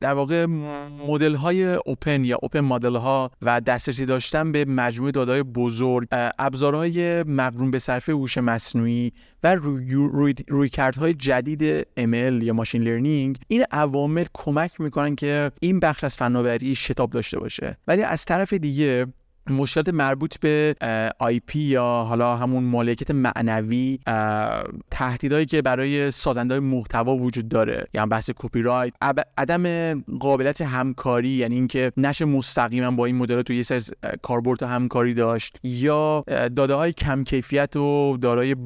در 0.00 0.14
واقع 0.14 0.46
مدل 1.08 1.34
های 1.34 1.74
open 1.74 2.24
یا 2.24 2.38
open 2.42 2.60
model 2.60 2.96
ها 2.96 3.30
و 3.42 3.60
دسترسی 3.60 4.06
داشتن 4.06 4.52
به 4.52 4.64
مجموعه 4.64 5.12
داده 5.12 5.30
های 5.30 5.42
بزرگ 5.42 6.08
ابزارهای 6.38 7.22
مقرون 7.22 7.70
به 7.70 7.78
صرفه 7.78 8.12
هوش 8.12 8.38
مصنوعی 8.38 9.12
و 9.42 9.54
روی, 9.54 10.34
روی, 10.48 10.70
های 10.98 11.14
جدید 11.14 11.82
ML 11.82 12.42
یا 12.42 12.52
machine 12.52 12.82
learning 12.82 13.38
این 13.48 13.64
عوامل 13.70 14.24
کمک 14.34 14.80
می‌کنن 14.80 15.16
که 15.16 15.50
این 15.60 15.80
بخش 15.80 16.04
از 16.04 16.16
فناوری 16.16 16.74
شتاب 16.74 17.10
داشته 17.10 17.38
باشه. 17.38 17.76
ولی 17.88 18.02
از 18.02 18.24
طرف 18.24 18.52
دیگه 18.52 19.06
مشکلات 19.50 19.88
مربوط 19.88 20.38
به 20.38 20.74
IP 21.18 21.58
یا 21.60 21.84
حالا 21.84 22.36
همون 22.36 22.64
مالکیت 22.64 23.10
معنوی 23.10 23.98
تهدیدهایی 24.90 25.46
که 25.46 25.62
برای 25.62 26.10
سازنده 26.10 26.60
محتوا 26.60 27.16
وجود 27.16 27.48
داره. 27.48 27.86
یعنی 27.94 28.08
بحث 28.08 28.30
کپی 28.36 28.62
رایت 28.62 28.92
عدم 29.38 29.94
قابلیت 30.00 30.60
همکاری 30.60 31.28
یعنی 31.28 31.54
اینکه 31.54 31.92
نشه 31.96 32.24
مستقیما 32.24 32.90
با 32.90 33.06
این 33.06 33.16
مدل 33.16 33.42
تو 33.42 33.52
یه 33.52 33.62
سری 33.62 33.80
کاربرد 34.22 34.62
همکاری 34.62 35.14
داشت 35.14 35.58
یا 35.62 36.24
داده 36.56 36.74
های 36.74 36.92
کم 36.92 37.24
کیفیت 37.24 37.76
و 37.76 38.16
دارای 38.16 38.56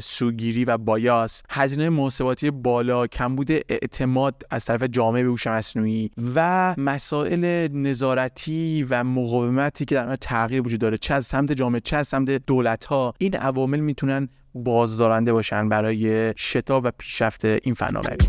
سوگیری 0.00 0.64
و 0.64 0.78
bias. 0.78 1.42
هزینه 1.50 1.88
محاسباتی 1.88 2.50
بالا 2.50 3.06
کمبود 3.06 3.50
اعتماد 3.50 4.42
از 4.50 4.64
طرف 4.64 4.82
جامعه 4.82 5.22
به 5.22 5.28
هوش 5.28 5.46
مصنوعی 5.46 6.10
و 6.34 6.74
مسائل 6.78 7.68
نظارتی 7.72 8.86
و 8.90 9.04
مقاومتی 9.04 9.84
که 9.84 9.94
در 9.94 10.06
تغییر 10.16 10.62
وجود 10.62 10.80
داره 10.80 10.98
چه 10.98 11.14
از 11.14 11.26
سمت 11.26 11.52
جامعه 11.52 11.80
چه 11.80 11.96
از 11.96 12.08
سمت 12.08 12.30
دولت 12.30 12.84
ها 12.84 13.14
این 13.18 13.36
عوامل 13.36 13.80
می‌تونن 13.80 14.28
بازدارنده 14.54 15.32
باشن 15.32 15.68
برای 15.68 16.34
شتاب 16.36 16.84
و 16.84 16.90
پیشرفت 16.98 17.44
این 17.44 17.74
فناوری. 17.74 18.28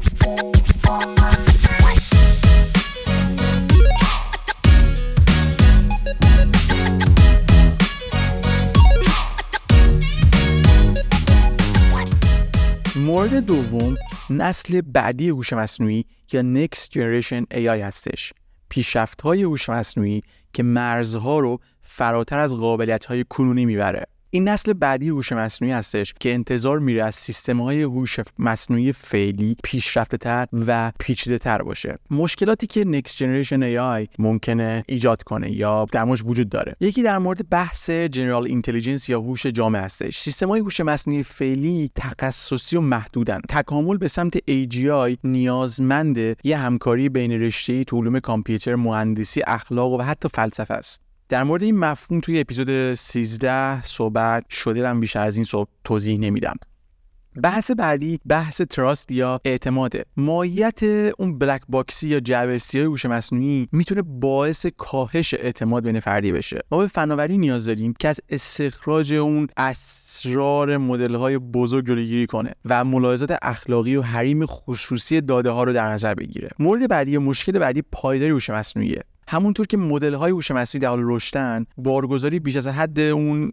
مورد 13.06 13.34
دوم 13.34 13.96
نسل 14.30 14.82
بعدی 14.82 15.30
هوش 15.30 15.54
مصنوعی 15.54 16.06
یا 16.32 16.42
Next 16.42 16.78
Generation 16.78 17.46
AI 17.54 17.68
هستش. 17.68 18.34
پیشرفت 18.70 19.22
های 19.22 19.44
هوش 19.44 19.70
مصنوعی 19.70 20.24
که 20.54 20.64
مرزها 20.64 21.40
رو 21.40 21.60
فراتر 21.82 22.40
از 22.40 22.56
قابلیت 22.56 23.06
های 23.06 23.26
کنونی 23.30 23.66
می‌بره. 23.66 24.08
این 24.30 24.50
نسل 24.50 24.74
بعدی 24.74 25.10
هوش 25.10 25.32
مصنوعی 25.32 25.74
هستش 25.74 26.14
که 26.20 26.34
انتظار 26.34 26.80
میره 26.80 27.04
از 27.04 27.16
سیستم 27.16 27.62
های 27.62 27.82
هوش 27.82 28.20
مصنوعی 28.40 28.92
فعلی 28.92 29.56
پیشرفته 29.64 30.18
تر 30.18 30.48
و 30.54 30.92
پیچیده 31.00 31.38
تر 31.38 31.62
باشه. 31.62 31.98
مشکلاتی 32.12 32.68
که 32.68 32.84
Next 32.84 33.12
Generation 33.12 33.62
AI 33.62 34.08
ممکنه 34.20 34.84
ایجاد 34.88 35.24
کنه 35.24 35.52
یا 35.52 35.86
در 35.92 36.06
وجود 36.06 36.50
داره. 36.50 36.76
یکی 36.80 37.04
در 37.04 37.18
مورد 37.18 37.50
بحث 37.50 37.90
general 37.90 38.46
intelligence 38.46 39.10
یا 39.10 39.20
هوش 39.20 39.46
جامع 39.46 39.80
هستش. 39.80 40.20
سیستم 40.20 40.50
های 40.50 40.60
هوش 40.60 40.82
مصنوعی 40.82 41.24
فعلی 41.24 41.92
تخصصی 41.96 42.78
و 42.78 42.82
محدودن. 42.82 43.42
تکامل 43.50 43.98
به 43.98 44.08
سمت 44.08 44.38
AGI 44.38 45.18
نیازمند 45.24 46.18
یه 46.44 46.58
همکاری 46.58 47.10
بین 47.10 47.32
رشته 47.32 47.84
تو 47.84 47.98
علوم 47.98 48.20
کامپیوتر 48.20 48.76
مهندسی 48.76 49.42
اخلاق 49.48 49.92
و 49.92 50.02
حتی 50.02 50.30
فلسفه 50.34 50.74
است. 50.74 51.07
در 51.30 51.44
مورد 51.44 51.64
این 51.64 51.78
مفهوم 51.78 52.20
توی 52.20 52.40
اپیزود 52.40 52.94
13 52.94 53.82
صحبت 53.82 54.50
شده 54.50 54.82
من 54.82 55.00
بیشتر 55.00 55.20
از 55.20 55.36
این 55.36 55.46
صحبت 55.46 55.68
توضیح 55.84 56.20
نمیدم. 56.20 56.56
بحث 57.44 57.72
بعدی 57.72 58.20
بحث 58.28 58.62
trust 58.62 59.12
یا 59.12 59.42
اعتماده. 59.46 60.06
ماهیت 60.18 60.84
اون 61.18 61.38
black 61.38 61.62
box 61.70 61.98
ی 61.98 62.08
یا 62.08 62.20
جعبه 62.20 62.78
سیاهی 62.78 62.88
هوش 62.88 63.06
مصنوعی 63.06 63.68
می‌تونه 63.72 64.02
باعث 64.02 64.66
کاهش 64.66 65.34
اعتماد 65.34 65.84
بین 65.84 66.00
فردی 66.00 66.32
بشه. 66.32 66.62
ما 66.72 66.78
به 66.78 66.88
فناوری 66.88 67.38
نیاز 67.38 67.66
داریم 67.66 67.94
که 68.00 68.08
از 68.08 68.20
استخراج 68.30 69.14
اون 69.14 69.48
اسرار 69.58 70.78
مدل 70.78 71.16
های 71.16 71.38
بزرگ 71.38 71.88
جلوگیری 71.88 72.28
کنه 72.28 72.54
و 72.66 72.84
ملاحظات 72.84 73.38
اخلاقی 73.42 73.96
و 73.96 74.02
حریم 74.02 74.46
خصوصی 74.46 75.22
داده 75.22 75.50
ها 75.50 75.64
رو 75.64 75.74
در 75.74 75.90
نظر 75.90 76.14
بگیره. 76.14 76.50
مورد 76.60 76.90
بعدی 76.90 77.18
مشکل 77.18 77.60
بعدی 77.60 77.84
پایداری 77.92 78.32
هوش 78.32 78.50
مصنوعیه. 78.50 79.04
همونطور 79.28 79.68
که 79.68 79.78
مدل 79.78 80.14
های 80.14 80.32
هوش 80.32 80.52
مصنوعی 80.52 80.82
در 80.82 80.90
حال 80.90 81.00
رشدن 81.04 81.66
بارگذاری 81.78 82.40
بیش 82.40 82.56
از 82.56 82.68
حد 82.68 83.00
اون 83.00 83.52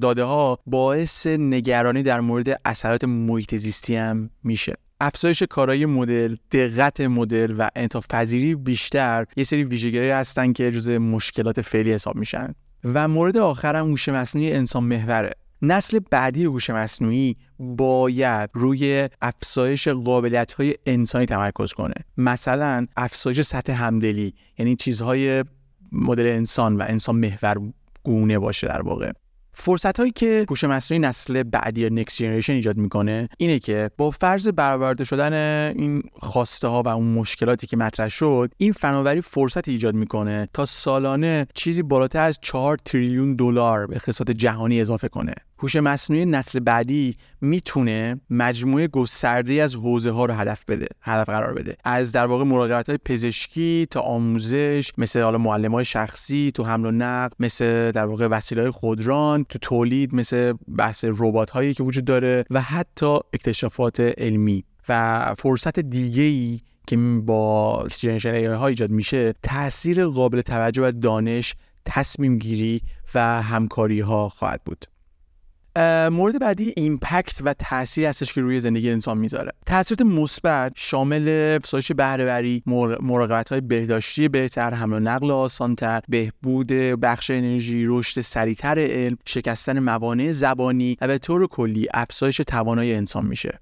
داده 0.00 0.24
ها 0.24 0.58
باعث 0.66 1.26
نگرانی 1.26 2.02
در 2.02 2.20
مورد 2.20 2.60
اثرات 2.64 3.04
محیط 3.04 3.54
زیستی 3.54 3.96
هم 3.96 4.30
میشه. 4.42 4.74
افزایش 5.00 5.42
کارایی 5.42 5.86
مدل، 5.86 6.36
دقت 6.52 7.00
مدل 7.00 7.54
و 7.58 7.68
انعطاف 7.76 8.06
پذیری 8.10 8.54
بیشتر 8.54 9.24
یه 9.36 9.44
سری 9.44 9.64
ویژگیهایی 9.64 10.10
هستن 10.10 10.52
که 10.52 10.70
جزء 10.70 10.98
مشکلات 10.98 11.60
فعلی 11.60 11.92
حساب 11.92 12.16
میشن. 12.16 12.54
و 12.84 13.08
مورد 13.08 13.36
آخر 13.36 13.76
هم 13.76 13.86
هوش 13.86 14.08
مصنوعی 14.08 14.52
انسان 14.52 14.84
محوره. 14.84 15.32
نسل 15.62 15.98
بعدی 16.10 16.44
هوش 16.44 16.70
مصنوعی 16.70 17.36
باید 17.58 18.50
روی 18.52 19.08
افزایش 19.22 19.88
قابلیت 19.88 20.52
های 20.52 20.74
انسانی 20.86 21.26
تمرکز 21.26 21.72
کنه. 21.72 21.94
مثلا 22.16 22.86
افزایش 22.96 23.40
سطح 23.40 23.72
همدلی 23.72 24.34
یعنی 24.58 24.76
چیزهای 24.76 25.44
مدل 25.92 26.26
انسان 26.26 26.76
و 26.76 26.84
انسان 26.88 27.16
محور 27.16 27.56
گونه 28.02 28.38
باشه 28.38 28.66
در 28.66 28.82
واقع. 28.82 29.10
فرصت 29.58 30.00
هایی 30.00 30.12
که 30.12 30.46
هوش 30.50 30.64
مصنوعی 30.64 30.98
نسل 30.98 31.42
بعدی 31.42 31.90
نکست 31.90 32.16
جنریشن 32.16 32.52
ایجاد 32.52 32.76
می‌کنه 32.76 33.28
اینه 33.38 33.58
که 33.58 33.90
با 33.96 34.10
فرض 34.10 34.48
برآورده 34.48 35.04
شدن 35.04 35.32
این 35.76 36.02
خواسته 36.20 36.68
ها 36.68 36.82
و 36.82 36.88
اون 36.88 37.06
مشکلاتی 37.06 37.66
که 37.66 37.76
مطرح 37.76 38.08
شد 38.08 38.52
این 38.56 38.72
فناوری 38.72 39.20
فرصت 39.20 39.68
ایجاد 39.68 39.94
می‌کنه 39.94 40.48
تا 40.52 40.66
سالانه 40.66 41.46
چیزی 41.54 41.82
بالاتر 41.82 42.20
از 42.20 42.38
4 42.42 42.76
تریلیون 42.76 43.36
دلار 43.36 43.86
به 43.86 43.96
اقتصاد 43.96 44.30
جهانی 44.30 44.80
اضافه 44.80 45.08
کنه. 45.08 45.34
هوش 45.58 45.76
مصنوعی 45.76 46.24
نسل 46.24 46.60
بعدی 46.60 47.16
می‌تونه 47.40 48.20
مجموعه 48.30 48.88
گسترده 48.88 49.52
از 49.52 49.74
حوزه 49.74 50.10
ها 50.10 50.24
رو 50.24 50.34
هدف 50.34 50.64
بده 50.64 50.86
هدف 51.00 51.28
قرار 51.28 51.54
بده. 51.54 51.76
از 51.84 52.12
در 52.12 52.26
واقع 52.26 52.44
مراقبت 52.44 52.88
های 52.88 52.98
پزشکی 53.04 53.86
تا 53.90 54.00
آموزش 54.00 54.92
مثل 54.98 55.22
حالا 55.22 55.38
معلم 55.38 55.74
های 55.74 55.84
شخصی 55.84 56.52
تو 56.54 56.64
حمل 56.64 56.86
و 56.86 56.90
نقل 56.90 57.34
مثل 57.40 57.90
در 57.90 58.06
واقع 58.06 58.26
وسیله 58.26 58.62
های 58.62 58.70
خودران 58.70 59.44
تو 59.48 59.58
تولید 59.58 60.14
مثل 60.14 60.52
بحث 60.78 61.04
ربات 61.08 61.50
هایی 61.50 61.74
که 61.74 61.82
وجود 61.82 62.04
داره 62.04 62.44
و 62.50 62.60
حتی 62.60 63.18
اکتشافات 63.32 64.00
علمی. 64.00 64.64
و 64.88 65.34
فرصت 65.38 65.80
دیگه 65.80 66.22
ای 66.22 66.60
که 66.86 66.96
با 66.96 67.86
جنریشن 67.98 68.54
ها 68.54 68.66
ایجاد 68.66 68.90
میشه 68.90 69.34
تاثیر 69.42 70.06
قابل 70.06 70.40
توجه 70.40 70.88
و 70.88 70.92
دانش 70.92 71.54
تصمیم 71.84 72.38
گیری 72.38 72.80
و 73.14 73.42
همکاری 73.42 74.00
ها 74.00 74.28
خواهد 74.28 74.64
بود. 74.64 74.86
مورد 76.12 76.40
بعدی 76.40 76.72
ایمپکت 76.76 77.40
و 77.44 77.54
تاثیر 77.54 78.06
هستش 78.06 78.32
که 78.32 78.40
روی 78.40 78.60
زندگی 78.60 78.90
انسان 78.90 79.18
می‌ذاره. 79.18 79.52
تاثیرات 79.66 80.02
مثبت 80.02 80.72
شامل 80.76 81.56
افزایش 81.62 81.92
بهرهوری 81.92 82.62
مراقبت 83.00 83.48
های 83.48 83.60
بهداشتی 83.60 84.28
بهتر 84.28 84.74
حمل 84.74 84.92
و 84.92 85.00
نقل 85.00 85.30
آسانتر 85.30 86.00
بهبود 86.08 86.66
بخش 86.72 87.30
انرژی 87.30 87.84
رشد 87.86 88.20
سریعتر 88.20 88.78
علم 88.78 89.16
شکستن 89.24 89.78
موانع 89.78 90.32
زبانی 90.32 90.96
و 91.00 91.06
به 91.06 91.18
طور 91.18 91.46
کلی 91.46 91.86
افزایش 91.94 92.36
توانایی 92.36 92.94
انسان 92.94 93.26
میشه. 93.26 93.60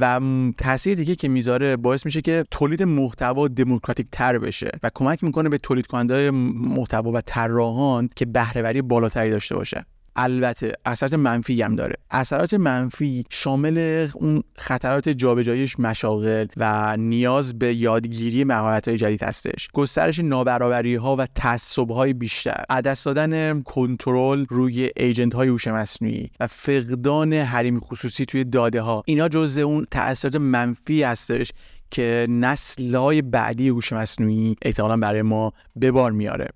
و 0.00 0.20
تاثیر 0.58 0.94
دیگه 0.94 1.14
که 1.14 1.28
می‌ذاره 1.28 1.76
باعث 1.76 2.06
میشه 2.06 2.22
که 2.22 2.44
تولید 2.50 2.82
محتوا 2.82 3.48
دموکراتیک 3.48 4.06
تر 4.12 4.38
بشه 4.38 4.70
و 4.82 4.90
کمک 4.94 5.24
می‌کنه 5.24 5.48
به 5.48 5.58
تولید 5.58 5.86
کننده 5.86 6.30
محتوا 6.30 7.10
و 7.10 7.20
طراحان 7.20 8.10
که 8.16 8.26
بهرهوری 8.26 8.82
بالاتری 8.82 9.30
داشته 9.30 9.54
باشه. 9.54 9.84
البته 10.16 10.72
اثرات 10.84 11.14
منفی 11.14 11.62
هم 11.62 11.76
داره. 11.76 11.94
اثرات 12.10 12.54
منفی 12.54 13.24
شامل 13.30 14.08
اون 14.14 14.42
خطرات 14.56 15.08
جابجاییش 15.08 15.80
مشاغل 15.80 16.46
و 16.56 16.96
نیاز 16.96 17.58
به 17.58 17.74
یادگیری 17.74 18.44
مهارت 18.44 18.88
های 18.88 18.96
جدید 18.96 19.22
هستش. 19.22 19.68
گسترش 19.72 20.18
نابرابری 20.18 20.94
ها 20.94 21.16
و 21.16 21.26
تعصب 21.34 21.90
های 21.90 22.12
بیشتر 22.12 22.64
عدس 22.70 23.04
دادن 23.04 23.62
کنترل 23.62 24.46
روی 24.48 24.90
ایجنت 24.96 25.34
های 25.34 25.48
هوش 25.48 25.68
مصنوعی 25.68 26.30
و 26.40 26.46
فقدان 26.46 27.32
حریم 27.32 27.80
خصوصی 27.80 28.24
توی 28.24 28.44
داده 28.44 28.80
ها 28.80 29.02
اینا 29.06 29.28
جزء 29.28 29.60
اون 29.60 29.86
تاثیرات 29.90 30.34
منفی 30.36 31.02
هستش 31.02 31.52
که 31.90 32.26
نسل 32.30 32.94
های 32.94 33.22
بعدی 33.22 33.68
هوش 33.68 33.92
مصنوعی 33.92 34.56
احتمالا 34.62 34.96
برای 34.96 35.22
ما 35.22 35.52
به 35.76 35.90
بار 35.90 36.12
میاره. 36.12 36.48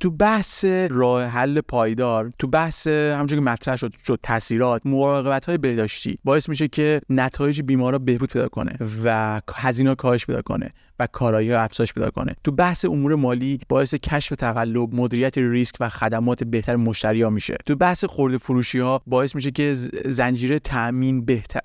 تو 0.00 0.10
بحث 0.10 0.64
راه 0.90 1.24
حل 1.24 1.60
پایدار 1.60 2.32
تو 2.38 2.46
بحث 2.46 2.86
همونجوری 2.86 3.40
که 3.40 3.50
مطرح 3.50 3.76
شد 3.76 3.94
شد 4.06 4.18
تاثیرات 4.22 4.82
مراقبت 4.84 5.44
های 5.44 5.58
بهداشتی 5.58 6.18
باعث 6.24 6.48
میشه 6.48 6.68
که 6.68 7.00
نتایج 7.10 7.62
بیمارا 7.62 7.98
بهبود 7.98 8.28
پیدا 8.32 8.48
کنه 8.48 8.78
و 9.04 9.40
هزینه 9.54 9.94
کاهش 9.94 10.26
پیدا 10.26 10.42
کنه 10.42 10.70
و 10.98 11.06
کارایی 11.06 11.52
افزایش 11.52 11.92
پیدا 11.92 12.10
کنه. 12.10 12.34
تو 12.44 12.52
بحث 12.52 12.84
امور 12.84 13.14
مالی 13.14 13.60
باعث 13.68 13.94
کشف 13.94 14.36
تقلب 14.36 14.94
مدیریت 14.94 15.38
ریسک 15.38 15.74
و 15.80 15.88
خدمات 15.88 16.44
بهتر 16.44 16.76
مشتری 16.76 17.22
ها 17.22 17.30
میشه. 17.30 17.56
تو 17.66 17.76
بحث 17.76 18.04
خورده 18.04 18.38
فروشی 18.38 18.78
ها 18.78 19.02
باعث 19.06 19.34
میشه 19.34 19.50
که 19.50 19.74
زنجیره 20.04 20.58
تامین 20.58 21.24
بهتر 21.24 21.60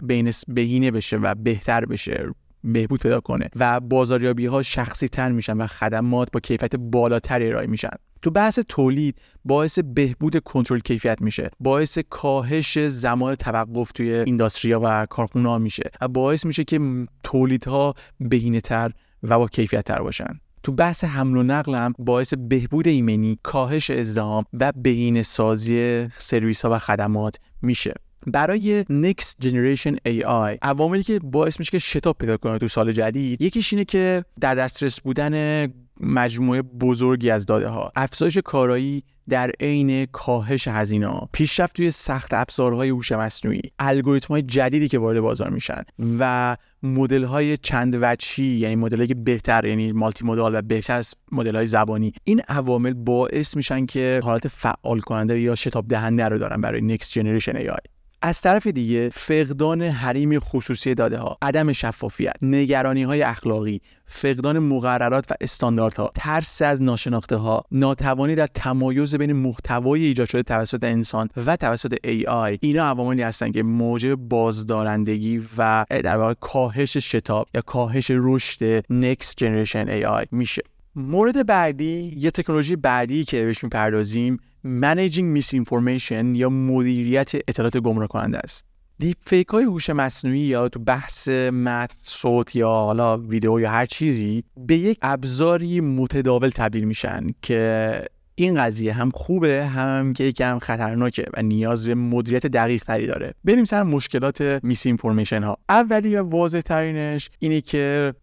بهینه 0.48 0.92
بشه 0.92 1.18
و 1.18 1.36
بهتر 1.36 1.86
بشه. 1.86 2.30
بهبود 2.63 3.00
پیدا 3.00 3.19
کنه 3.19 3.50
و 3.56 3.80
بازاریابی 3.80 4.45
ها 4.45 4.63
شخصی 4.63 5.08
تر 5.08 5.32
میشن 5.32 5.58
و 5.58 5.67
خدمات 5.67 6.32
با 6.32 6.39
کیفیت 6.39 6.76
بالاتری 6.76 7.50
ارائه 7.50 7.67
میشن. 7.67 7.89
تو 8.22 8.32
بحث 8.32 8.60
تولید 8.67 9.22
باعث 9.45 9.80
بهبود 9.80 10.39
کنترل 10.39 10.80
کیفیت 10.80 11.22
میشه 11.22 11.50
باعث 11.60 12.00
کاهش 12.10 12.80
زمان 12.80 13.36
توقف 13.36 13.91
توی 13.91 14.12
اینداستریا 14.12 14.80
و 14.84 15.06
کارخونه 15.06 15.50
ها 15.50 15.58
میشه 15.58 15.89
و 16.02 16.08
باعث 16.08 16.45
میشه 16.45 16.63
که 16.63 16.80
تولیدها 17.24 17.93
بهینه 18.19 18.62
تر 18.62 18.91
و 19.24 19.39
با 19.39 19.48
کیفیت 19.48 19.86
تر 19.86 20.02
باشن. 20.02 20.39
تو 20.63 20.72
بحث 20.72 21.04
حمل 21.04 21.38
و 21.38 21.43
نقل 21.43 21.76
هم 21.76 21.93
باعث 22.00 22.34
بهبود 22.34 22.88
ایمنی 22.88 23.39
کاهش 23.43 23.89
ازدهام 23.89 24.45
و 24.54 24.72
بهینه 24.76 25.24
سازی 25.24 26.08
سرویس 26.17 26.65
ها 26.65 26.72
و 26.72 26.80
خدمات 26.80 27.36
میشه. 27.62 27.93
برای 28.27 28.84
Next 28.84 29.45
Generation 29.45 29.95
AI 30.08 30.58
عواملی 30.62 31.03
که 31.03 31.19
باعث 31.19 31.60
میشه 31.60 31.71
که 31.71 31.79
شتاب 31.79 32.17
پیدا 32.17 32.38
کنه 32.38 32.58
تو 32.58 32.67
سال 32.67 32.91
جدید 32.91 33.41
یکیش 33.41 33.73
اینه 33.73 33.86
که 33.86 34.25
در 34.39 34.55
دسترس 34.55 35.01
بودن 35.01 35.67
مجموعه 35.99 36.62
بزرگی 36.62 37.29
از 37.29 37.45
داده 37.45 37.67
ها 37.67 37.91
افزایش 37.95 38.38
کارایی 38.38 39.03
در 39.29 39.51
عین 39.60 40.05
کاهش 40.05 40.67
هزینه 40.67 41.21
پیشرفت 41.34 41.75
توی 41.75 41.91
سخت 41.91 42.34
افزارهای 42.34 42.89
هوش 42.89 43.12
مصنوعی 43.12 43.62
الگوریتم 43.79 44.27
های 44.27 44.41
جدیدی 44.41 44.88
که 44.88 44.99
وارد 44.99 45.21
بازار 45.21 45.49
میشن 45.49 45.84
و 46.19 46.58
مدل 46.84 47.23
های 47.23 47.58
چند 47.58 47.97
وجهی 48.01 48.45
یعنی 48.45 48.75
مدل 48.75 49.05
که 49.05 49.15
بهتر 49.15 49.65
یعنی 49.65 49.91
مالتی 49.91 50.25
مدال 50.25 50.55
و 50.55 50.62
بهتر 50.62 50.95
از 50.95 51.13
مدل 51.32 51.55
های 51.55 51.65
زبانی. 51.65 52.13
این 52.23 52.41
عوامل 52.47 52.93
باعث 52.93 53.55
میشن 53.55 53.86
که 53.86 54.21
حالت 54.23 54.47
فعال 54.47 54.99
کننده 54.99 55.39
یا 55.39 55.55
شتاب 55.55 55.88
دهنده 55.88 56.25
رو 56.27 56.38
دارن 56.38 56.62
برای 56.62 56.97
Next 56.97 57.05
Generation 57.05 57.55
AI 57.55 57.98
از 58.21 58.41
طرف 58.41 58.67
دیگه 58.67 59.10
فقدان 59.10 59.82
حریم 59.82 60.39
خصوصی 60.39 60.95
داده 60.95 61.17
ها 61.17 61.38
عدم 61.41 61.73
شفافیت 61.73 62.34
نگرانی 62.41 63.03
های 63.03 63.21
اخلاقی 63.21 63.82
فقدان 64.05 64.60
مقررات 64.60 65.32
و 65.32 65.36
استانداردها 65.41 66.12
ترس 66.15 66.62
از 66.62 66.82
ناشناخته 66.82 67.36
ها 67.36 67.63
ناتوانی 67.71 68.36
در 68.36 68.47
تمایز 68.47 69.15
بین 69.15 69.34
محتوای 69.34 70.03
ایجاد 70.03 70.29
شده 70.29 70.43
توسط 70.43 70.84
انسان 70.84 71.29
و 71.45 71.55
توسط 71.55 71.95
AI 71.95 72.58
اینا 72.62 72.84
عواملی 72.84 73.21
هستن 73.21 73.51
که 73.51 73.63
موجب 73.63 74.15
بازدارندگی 74.15 75.43
و 75.58 75.86
در 75.89 76.17
واقع 76.17 76.34
کاهش 76.34 76.97
شتاب 76.97 77.47
یا 77.55 77.62
کاهش 77.62 78.12
رشد 78.15 78.82
Next 78.82 79.34
Generation 79.41 79.89
AI 79.89 80.27
میشه. 80.32 80.62
مورد 80.95 81.45
بعدی 81.45 82.13
یه 82.17 82.32
تکنولوژی 82.32 82.75
بعدی 82.75 83.23
که 83.23 83.41
بهش 83.41 83.63
می‌پردازیم 83.63 84.39
Managing 84.65 85.39
Misinformation 85.39 86.36
یا 86.36 86.50
مدیریت 86.50 87.32
اطلاعات 87.48 87.78
گمراه 87.78 88.08
کننده 88.08 88.38
است. 88.38 88.65
دیپ 89.00 89.17
فیک 89.26 89.48
های 89.48 89.63
هوش 89.63 89.89
مصنوعی 89.89 90.39
یا 90.39 90.69
تو 90.69 90.80
بحث 90.80 91.28
متن 91.30 91.95
صوت 92.02 92.56
یا 92.56 92.69
حالا 92.69 93.17
ویدیو 93.17 93.60
یا 93.60 93.69
هر 93.72 93.86
چیزی 93.86 94.43
به 94.58 94.78
یک 94.78 94.98
ابزاری 95.02 95.82
متداول 95.82 96.50
تبدیل 96.50 96.84
میشن 96.84 97.28
که 97.41 98.02
این 98.43 98.56
قضیه 98.56 98.93
هم 98.93 99.10
خوبه 99.10 99.65
هم 99.65 100.13
که 100.13 100.23
یکم 100.23 100.60
خطرناکه 100.60 101.25
و 101.38 101.41
نیاز 101.41 101.86
به 101.86 101.95
مدیریت 101.95 102.47
دقیق 102.47 102.84
تری 102.84 103.08
داره. 103.08 103.34
بریم 103.43 103.65
سر 103.65 103.84
مشکلات 103.84 104.41
misinformation 104.63 105.43
ها 105.43 105.58
اولی 105.69 106.15
و 106.15 106.23
واضح 106.23 106.62
ترینش 106.62 107.30
اینه 107.39 107.62
که 107.62 108.13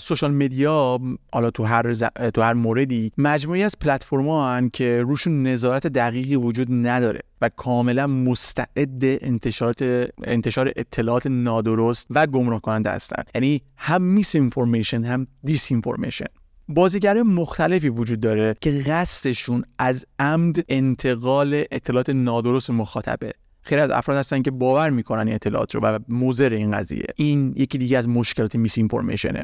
social 0.00 0.34
media 0.34 1.00
حالا 1.32 1.50
تو 1.50 1.64
هر 1.64 1.94
تو 2.30 2.42
هر 2.42 2.52
موردی 2.52 3.12
مجموعی 3.18 3.62
از 3.62 3.78
پلتفرم 3.80 4.70
که 4.70 5.02
روشون 5.02 5.42
نظارت 5.42 5.86
دقیقی 5.86 6.36
وجود 6.36 6.68
نداره 6.70 7.20
و 7.40 7.48
کاملا 7.48 8.06
مستعد 8.06 9.02
انتشارات 9.02 10.08
انتشار 10.24 10.72
اطلاعات 10.76 11.26
نادرست 11.26 12.06
و 12.10 12.26
گمراه 12.26 12.60
کننده 12.60 12.90
هستند 12.90 13.30
یعنی 13.34 13.62
هم 13.76 14.02
misinformation 14.02 15.04
هم 15.04 15.26
disinformation 15.44 16.26
بازیگرای 16.68 17.22
مختلفی 17.22 17.88
وجود 17.88 18.20
داره 18.20 18.56
که 18.60 18.70
قصدشون 18.70 19.64
از 19.78 20.06
عمد 20.18 20.64
انتقال 20.68 21.64
اطلاعات 21.70 22.10
نادرست 22.10 22.70
مخاطبه. 22.70 23.32
خیلی 23.62 23.80
از 23.80 23.90
افراد 23.90 24.18
هستن 24.18 24.42
که 24.42 24.50
باور 24.50 24.90
می‌کنن 24.90 25.26
این 25.26 25.34
اطلاعات 25.34 25.74
رو 25.74 25.80
و 25.80 25.98
موزر 26.08 26.52
این 26.52 26.70
قضیه. 26.70 27.06
این 27.16 27.54
یکی 27.56 27.78
دیگه 27.78 27.98
از 27.98 28.08
مشکلات 28.08 28.56
میس 28.56 28.78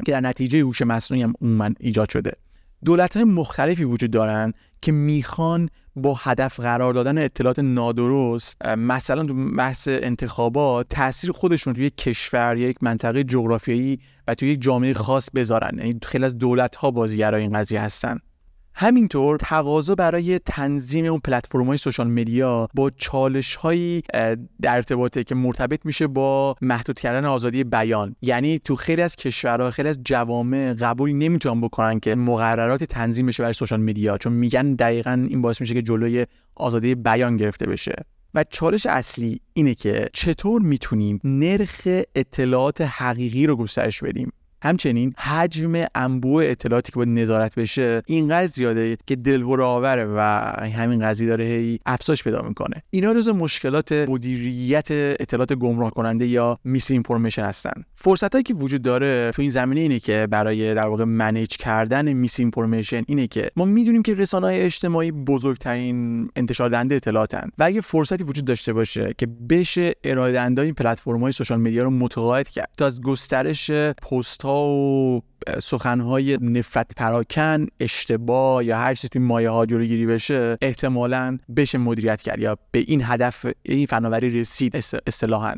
که 0.05 0.11
در 0.11 0.21
نتیجه 0.21 0.59
هوش 0.59 0.81
مصنوعی 0.81 1.23
هم 1.23 1.33
عموما 1.41 1.69
ایجاد 1.79 2.09
شده. 2.09 2.31
دولت 2.85 3.15
های 3.15 3.25
مختلفی 3.25 3.83
وجود 3.83 4.11
دارن 4.11 4.53
که 4.81 4.91
می‌خوان 4.91 5.69
با 5.95 6.13
هدف 6.13 6.59
قرار 6.59 6.93
دادن 6.93 7.17
اطلاعات 7.17 7.59
نادرست 7.59 8.65
مثلا 8.65 9.23
تو 9.23 9.55
بحث 9.55 9.87
انتخابات 9.91 10.89
تاثیر 10.89 11.31
خودشون 11.31 11.73
توی 11.73 11.85
یک 11.85 11.97
کشور 11.97 12.57
یا 12.57 12.69
یک 12.69 12.83
منطقه 12.83 13.23
جغرافیایی 13.23 13.99
و 14.27 14.35
توی 14.35 14.49
یک 14.49 14.61
جامعه 14.61 14.93
خاص 14.93 15.29
بذارن. 15.35 15.77
یعنی 15.77 15.99
خیلی 16.03 16.25
از 16.25 16.37
دولت 16.37 16.75
ها 16.75 16.91
بازیگرای 16.91 17.41
این 17.41 17.53
قضیه 17.53 17.81
هستن. 17.81 18.19
همینطور 18.75 19.37
تقاضا 19.37 19.95
برای 19.95 20.39
تنظیم 20.39 21.05
اون 21.05 21.19
پلتفرم 21.19 21.67
های 21.67 21.77
سوشال 21.77 22.07
مدیا 22.07 22.67
با 22.73 22.89
چالش 22.89 23.55
هایی 23.55 24.03
در 24.61 24.75
ارتباطه 24.75 25.23
که 25.23 25.35
مرتبط 25.35 25.85
میشه 25.85 26.07
با 26.07 26.55
محدود 26.61 26.99
کردن 26.99 27.25
آزادی 27.25 27.63
بیان. 27.63 28.15
یعنی 28.21 28.59
تو 28.59 28.75
خیلی 28.75 29.01
از 29.01 29.15
کشورها 29.15 29.71
خیلی 29.71 29.89
از 29.89 29.99
جوامع 30.05 30.73
قبول 30.73 31.11
نمی‌تونن 31.11 31.61
بکنن 31.61 31.99
که 31.99 32.15
مقررات 32.15 32.83
تنظیم 32.83 33.25
بشه 33.25 33.43
برای 33.43 33.53
سوشال 33.53 33.81
مدیا 33.81 34.17
چون 34.17 34.33
میگن 34.33 34.73
دقیقا 34.73 35.25
این 35.29 35.41
باعث 35.41 35.61
میشه 35.61 35.73
که 35.73 35.81
جلوی 35.81 36.25
آزادی 36.55 36.95
بیان 36.95 37.37
گرفته 37.37 37.65
بشه. 37.65 37.95
و 38.35 38.45
چالش 38.49 38.85
اصلی 38.85 39.41
اینه 39.53 39.75
که 39.75 40.09
چطور 40.13 40.61
می‌تونیم 40.61 41.19
نرخ 41.23 41.87
اطلاعات 42.15 42.81
حقیقی 42.81 43.47
رو 43.47 43.55
گسترش 43.55 44.03
بدیم؟ 44.03 44.31
همچنین 44.63 45.13
حجم 45.17 45.85
انبوه 45.95 46.45
اطلاعاتی 46.45 46.91
که 46.91 46.95
باید 46.95 47.09
نظارت 47.09 47.55
بشه 47.55 48.01
اینقدر 48.05 48.47
زیاده 48.47 48.97
که 49.07 49.15
دلهره 49.15 49.61
آوره 49.61 50.05
و 50.05 50.19
همین 50.75 51.01
قضیه 51.01 51.27
داره 51.27 51.45
هی 51.45 51.79
افزایش 51.85 52.23
پیدا 52.23 52.41
می‌کنه. 52.41 52.83
اینا 52.89 53.13
جزو 53.13 53.33
مشکلات 53.33 53.91
مدیریت 53.91 54.87
اطلاعات 54.91 55.53
گمراه 55.53 55.91
کننده 55.91 56.27
یا 56.27 56.59
misinformation 56.63 57.43
هستن. 57.43 57.83
فرصتایی 58.03 58.43
که 58.43 58.53
وجود 58.53 58.81
داره 58.81 59.31
تو 59.35 59.41
این 59.41 59.51
زمینه 59.51 59.81
اینه 59.81 59.99
که 59.99 60.27
برای 60.31 60.75
در 60.75 60.87
واقع 60.87 61.03
manage 61.03 61.57
کردن 61.57 62.13
misinformation 62.13 63.03
اینه 63.07 63.27
که 63.27 63.49
ما 63.55 63.65
می‌دونیم 63.65 64.03
که 64.03 64.13
رسانه 64.13 64.47
های 64.47 64.61
اجتماعی 64.61 65.11
بزرگترین 65.11 66.29
انتشار 66.35 66.69
دهنده 66.69 66.95
اطلاعاتن 66.95 67.49
و 67.57 67.63
اگه 67.63 67.81
فرصتی 67.81 68.23
وجود 68.23 68.45
داشته 68.45 68.73
باشه 68.73 69.13
که 69.17 69.27
بشه 69.49 69.93
ارائه 70.03 70.31
دهنده 70.31 70.61
این 70.61 70.73
پلتفرم 70.73 71.19
های 71.19 71.31
social 71.31 71.59
media 71.59 71.83
رو 71.83 71.89
متقاعد 71.89 72.49
کرد 72.49 72.69
تا 72.77 72.85
از 72.85 73.01
گسترش 73.01 73.71
پست 73.71 74.45
و 74.45 75.21
سخنهای 75.59 76.37
نفرت 76.41 76.91
پراکن 76.97 77.67
اشتباه 77.79 78.65
یا 78.65 78.77
هر 78.77 78.95
چیزی 78.95 79.07
توی 79.09 79.21
مایه 79.21 79.49
ها 79.49 79.65
جلوگیری 79.65 80.05
بشه 80.05 80.57
احتمالا 80.61 81.37
بشه 81.55 81.77
مدیریت 81.77 82.21
کرد 82.21 82.39
یا 82.39 82.57
به 82.71 82.79
این 82.79 83.01
هدف 83.03 83.45
این 83.63 83.85
فناوری 83.85 84.39
رسید 84.39 84.75
اصطلاحا. 85.07 85.55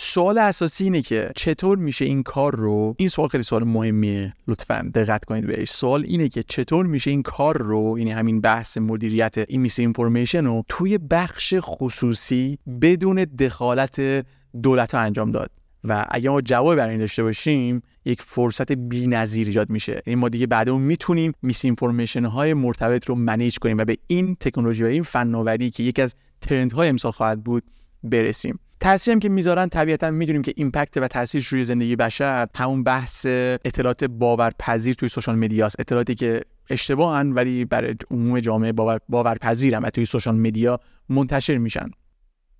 سوال 0.00 0.38
اساسی 0.38 0.84
اینه 0.84 1.02
که 1.02 1.30
چطور 1.36 1.78
میشه 1.78 2.04
این 2.04 2.22
کار 2.22 2.56
رو 2.56 2.94
این 2.98 3.08
سوال 3.08 3.28
خیلی 3.28 3.42
سوال 3.42 3.64
مهمیه 3.64 4.34
لطفا 4.48 4.90
دقت 4.94 5.24
کنید 5.24 5.46
بهش. 5.46 5.70
سوال 5.70 6.04
اینه 6.06 6.28
که 6.28 6.42
چطور 6.42 6.86
میشه 6.86 7.10
این 7.10 7.22
کار 7.22 7.62
رو 7.62 7.98
یعنی 7.98 8.10
همین 8.10 8.40
بحث 8.40 8.78
مدیریت 8.78 9.34
این 9.48 9.60
میس 9.60 9.78
اینفورمیشن 9.78 10.44
رو 10.44 10.64
توی 10.68 10.98
بخش 10.98 11.54
خصوصی 11.60 12.58
بدون 12.80 13.24
دخالت 13.24 14.24
دولت 14.62 14.94
ها 14.94 15.00
انجام 15.00 15.30
داد. 15.30 15.50
و 15.84 16.06
اگه 16.10 16.30
ما 16.30 16.40
جواب 16.40 16.76
برای 16.76 16.90
این 16.90 17.00
داشته 17.00 17.22
باشیم 17.22 17.82
یک 18.04 18.22
فرصت 18.22 18.72
بی‌نظیر 18.72 19.46
ایجاد 19.46 19.70
میشه. 19.70 20.02
یعنی 20.06 20.20
ما 20.20 20.28
دیگه 20.28 20.46
بعد 20.46 20.68
اون 20.68 20.82
می‌تونیم 20.82 21.32
misinformation 21.42 22.24
های 22.24 22.54
مرتبط 22.54 23.04
رو 23.04 23.14
manage 23.14 23.58
کنیم 23.58 23.78
و 23.78 23.84
به 23.84 23.98
این 24.06 24.36
تکنولوژی 24.40 24.84
و 24.84 24.86
این 24.86 25.02
فناوری 25.02 25.70
که 25.70 25.82
یکی 25.82 26.02
از 26.02 26.14
trend 26.40 26.72
های 26.72 26.88
امسال 26.88 27.12
خواهد 27.12 27.44
بود 27.44 27.62
برسیم. 28.02 28.58
تاثیری 28.80 29.12
هم 29.12 29.20
که 29.20 29.28
می‌ذارن 29.28 29.68
طبیعتا 29.68 30.10
می‌دونیم 30.10 30.42
که 30.42 30.52
impact 30.56 30.96
و 30.96 31.08
تاثیرش 31.08 31.46
روی 31.46 31.64
زندگی 31.64 31.96
بشر 31.96 32.48
همون 32.56 32.82
بحث 32.82 33.26
اطلاعات 33.64 34.04
باورپذیر 34.04 34.94
توی 34.94 35.08
social 35.08 35.36
media 35.36 35.67
ست 35.67 35.80
اطلاعاتی 35.80 36.14
که 36.14 36.42
اشتباهن 36.70 37.32
ولی 37.32 37.64
برای 37.64 37.94
عموم 38.10 38.40
جامعه 38.40 38.72
باور 38.72 38.98
باورپذیرن 39.08 39.90
توی 39.90 40.06
social 40.06 40.36
media 40.36 40.80
منتشر 41.08 41.58
میشن. 41.58 41.90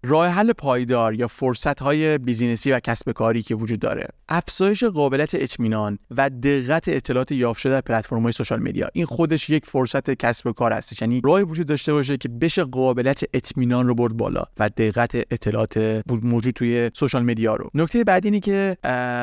راه 0.02 0.28
حل 0.28 0.52
پایدار 0.52 1.14
یا 1.14 1.28
فرصت 1.28 1.80
های 1.80 2.18
business 2.18 2.66
ی 2.66 2.72
و 2.72 2.80
کسب 2.80 3.12
کاری 3.12 3.42
که 3.42 3.54
وجود 3.54 3.78
داره 3.80 4.08
افزایش 4.28 4.84
قابلیت 4.84 5.34
اطمینان 5.34 5.98
و 6.10 6.30
دقت 6.30 6.88
اطلاعات 6.88 7.32
یافت 7.32 7.60
شده 7.60 7.72
در 7.72 7.80
پلتفرم 7.80 8.22
های 8.22 8.32
social 8.32 8.60
media. 8.60 8.88
این 8.92 9.06
خودش 9.06 9.50
یک 9.50 9.66
فرصت 9.66 10.10
کسب 10.10 10.50
کار 10.50 10.72
هست 10.72 11.02
یعنی 11.02 11.20
راهی 11.24 11.44
وجود 11.44 11.66
داشته 11.66 11.92
باشه 11.92 12.16
که 12.16 12.28
بشه 12.28 12.64
قابلیت 12.64 13.20
اطمینان 13.34 13.86
رو 13.86 13.94
برد 13.94 14.16
بالا 14.16 14.42
و 14.58 14.68
دقت 14.68 15.14
اطلاعات 15.14 16.02
موجود 16.22 16.54
توی 16.54 16.90
social 16.94 17.22
media 17.24 17.56
رو. 17.56 17.70
نکته 17.74 18.04
بعدی 18.04 18.28
اینه 18.28 18.40
که 18.40 18.76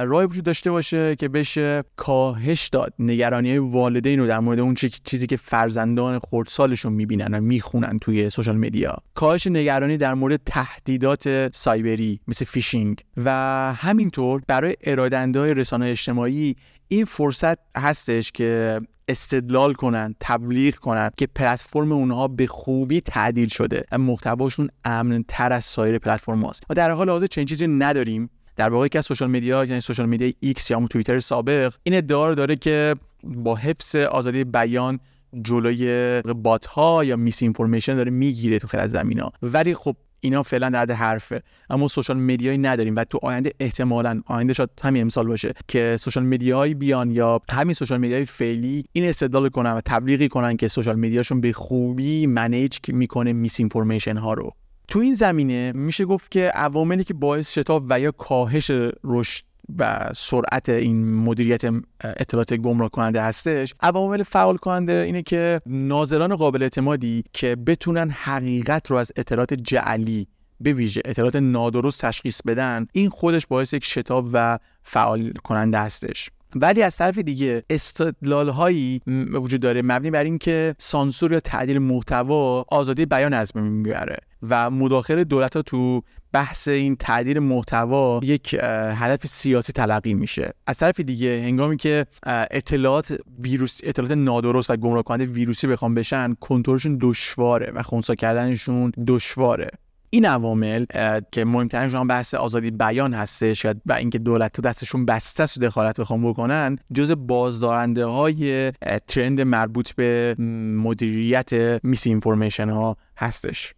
راهی 0.08 0.28
وجود 0.28 0.44
داشته 0.44 0.72
باشه 0.72 1.16
که 1.16 1.28
بشه 1.28 1.84
کاهش 1.96 2.68
داد. 2.68 2.94
نگرانی 3.00 3.58
والدین 3.58 4.20
رو 4.20 4.28
در 4.28 4.40
مورد 4.40 4.60
اون 4.60 4.76
چیزی 5.04 5.28
که 5.28 5.38
فرزندان 5.38 6.20
خردسالشون 6.30 6.94
می‌بینن 6.94 7.34
و 7.34 7.42
می‌خونن 7.42 8.00
توی 8.00 8.30
social 8.30 8.58
media. 8.58 8.98
کاهش 9.14 9.48
نگرانی 9.48 9.98
در 9.98 10.14
مورد 10.14 10.42
تهدیدات 10.66 11.56
سایبری 11.56 12.20
مثل 12.28 12.46
فیشینگ. 12.46 13.02
و 13.18 13.30
همینطور 13.74 14.42
برای 14.48 14.76
ارائه‌دهنده 14.84 15.54
رسانه 15.54 15.86
اجتماعی 15.86 16.56
این 16.88 17.06
فرصت 17.06 17.78
هستش 17.78 18.32
که 18.32 18.82
استدلال 19.08 19.74
کنن 19.74 20.16
تبلیغ 20.20 20.76
کنن 20.76 21.10
که 21.18 21.28
پلتفرم 21.28 21.92
اونها 21.92 22.28
به 22.28 22.48
خوبی 22.48 23.02
تعدیل 23.02 23.48
شده 23.48 23.84
و 23.92 23.98
محتواشون 23.98 24.70
امن 24.86 25.24
تر 25.28 25.54
از 25.54 25.66
سایر 25.66 25.98
پلتفرم 25.98 26.46
هاست. 26.46 26.64
ما 26.70 26.74
در 26.74 26.92
حال 26.92 27.10
حاضر 27.10 27.28
چنین 27.28 27.48
چیزی 27.48 27.68
نداریم. 27.68 28.30
در 28.56 28.70
واقع 28.70 28.88
که 28.88 28.98
از 28.98 29.06
social 29.06 29.30
media 29.30 29.66
یعنی 29.66 29.82
social 29.82 30.06
media 30.06 30.32
ایکس 30.40 30.72
یا 30.72 30.88
توییتر 30.88 31.20
سابق 31.20 31.74
این 31.84 31.96
ادعا 31.96 32.34
داره 32.34 32.56
که 32.56 32.96
با 33.24 33.56
حفظ 33.56 33.96
آزادی 33.96 34.44
بیان 34.44 35.00
جلوی 35.42 36.22
bot 36.22 36.66
ها 36.66 37.04
یا 37.04 37.16
misinformation 37.16 37.96
داره 37.96 38.12
می‌گیره 38.12 38.60
تو 38.60 38.68
خیلی 38.68 38.84
از 38.84 38.92
زمینا 38.92 39.32
ولی 39.42 39.74
خب 39.74 39.96
اینا 40.20 40.44
فعلا 40.44 40.70
در 40.70 40.81
حد 40.81 40.92
حرفه. 40.92 41.42
اما 41.70 41.88
social 41.88 42.18
media 42.18 42.46
یی 42.46 42.58
نداریم 42.58 42.96
و 42.96 43.04
تو 43.04 43.20
آینده 43.22 43.52
احتمالا 43.60 44.22
آینده 44.26 44.54
شاید 44.54 44.70
همین 44.84 45.02
امسال 45.02 45.28
باشه 45.28 45.54
که 45.68 45.98
social 46.00 46.24
media 46.24 46.59
یی 46.59 46.74
بیان 46.74 47.12
یا 47.12 47.42
همین 47.52 47.74
social 47.74 47.98
media 47.98 48.21
ی 48.21 48.26
فعلی 48.26 48.86
این 48.92 49.06
استدلال 49.06 49.50
کنن 49.50 49.72
و 49.72 49.82
تبلیغی 49.86 50.30
کنن 50.30 50.58
که 50.58 50.68
social 50.68 50.96
media 50.96 51.21
شون 51.21 51.42
به 51.42 51.54
خوبی 51.54 52.28
manage 52.28 52.78
می‌کنه 52.88 53.34
misinformation 53.34 54.18
ها 54.18 54.34
رو. 54.34 54.52
تو 54.88 55.00
این 55.00 55.14
زمینه 55.14 55.72
میشه 55.72 56.06
گفت 56.06 56.32
که 56.32 56.42
عواملی 56.42 57.04
که 57.04 57.14
باعث 57.14 57.52
شتاب 57.52 57.86
و 57.90 58.00
یا 58.00 58.12
کاهش 58.12 58.72
رشد 59.04 59.44
و 59.80 60.10
سرعت 60.16 60.70
این 60.70 61.16
مدیریت 61.16 61.62
اطلاعات 62.04 62.54
گمراه 62.54 62.90
کننده 62.90 63.22
هستش. 63.22 63.74
عوامل 63.82 64.24
فعال 64.24 64.58
کننده 64.58 64.94
اینه 64.94 65.22
که 65.22 65.62
ناظران 65.66 66.36
قابل 66.36 66.64
اعتمادی 66.64 67.24
که 67.34 67.56
بتونن 67.56 68.10
حقیقت 68.10 68.92
رو 68.92 68.98
از 68.98 69.12
اطلاعات 69.16 69.54
جعلی 69.54 70.28
به 70.62 70.74
ویژه 70.74 71.02
اطلاعات 71.06 71.36
نادرست 71.36 72.06
تشخیص 72.06 72.42
بدن 72.42 72.88
این 72.94 73.10
خودش 73.10 73.48
باعث 73.48 73.74
یک 73.74 73.86
شتاب 73.86 74.30
و 74.34 74.60
فعال 74.84 75.34
کننده 75.44 75.80
هستش. 75.80 76.30
ولی 76.56 76.84
از 76.84 76.98
طرف 76.98 77.18
دیگه 77.18 77.64
استدلال 77.70 78.50
هایی 78.50 79.02
وجود 79.34 79.62
داره 79.62 79.82
مبنی 79.82 80.12
بر 80.12 80.24
اینکه 80.24 80.76
سانسور 80.78 81.32
یا 81.32 81.40
تعدیل 81.40 81.80
محتوا 81.80 82.66
آزادی 82.68 83.06
بیان 83.06 83.34
از 83.34 83.52
بین 83.54 83.64
می‌بره 83.64 84.18
و 84.50 84.70
مداخله 84.70 85.24
دولت 85.24 85.56
ها 85.56 85.62
تو 85.62 86.02
بحث 86.36 86.68
این 86.68 86.96
تعدیل 86.96 87.40
محتوا 87.40 88.20
یک 88.24 88.56
هدف 88.96 89.26
سیاسی 89.26 89.74
تلقی 89.74 90.14
میشه. 90.14 90.54
از 90.68 90.78
طرف 90.78 91.00
دیگه 91.00 91.42
هنگامی 91.44 91.78
که 91.78 92.06
اطلاعات 92.52 93.18
ویروس 93.40 93.80
اطلاعات 93.84 94.12
نادرست 94.12 94.70
و 94.70 94.76
گمراه 94.76 95.04
کننده 95.04 95.26
ویروسی 95.26 95.68
بخوام 95.68 95.96
بشن 95.96 96.34
کنترلشون 96.40 96.98
دشواره 97.02 97.72
و 97.76 97.84
خونسا 97.84 98.16
کردنشون 98.16 98.92
دشواره. 99.08 99.70
این 100.10 100.26
عوامل 100.26 100.86
که 101.32 101.46
مهمترینشون 101.46 102.08
بحث 102.08 102.34
آزادی 102.34 102.72
بیان 102.72 103.14
هستش 103.14 103.66
و 103.66 103.94
اینکه 103.94 104.20
دولت 104.20 104.54
تو 104.54 104.62
دستشون 104.62 105.06
بسته 105.06 105.44
است 105.44 105.60
دخالت 105.60 106.00
بخوام 106.00 106.30
بکنن 106.30 106.78
جز 106.94 107.12
بازدارنده 107.18 108.06
های 108.06 108.72
ترند 109.08 109.42
مربوط 109.42 109.92
به 109.92 110.36
مدیریت 110.84 111.80
میس 111.84 112.08
اینفورمیشن 112.08 112.70
ها 112.70 112.98
هستش. 113.18 113.74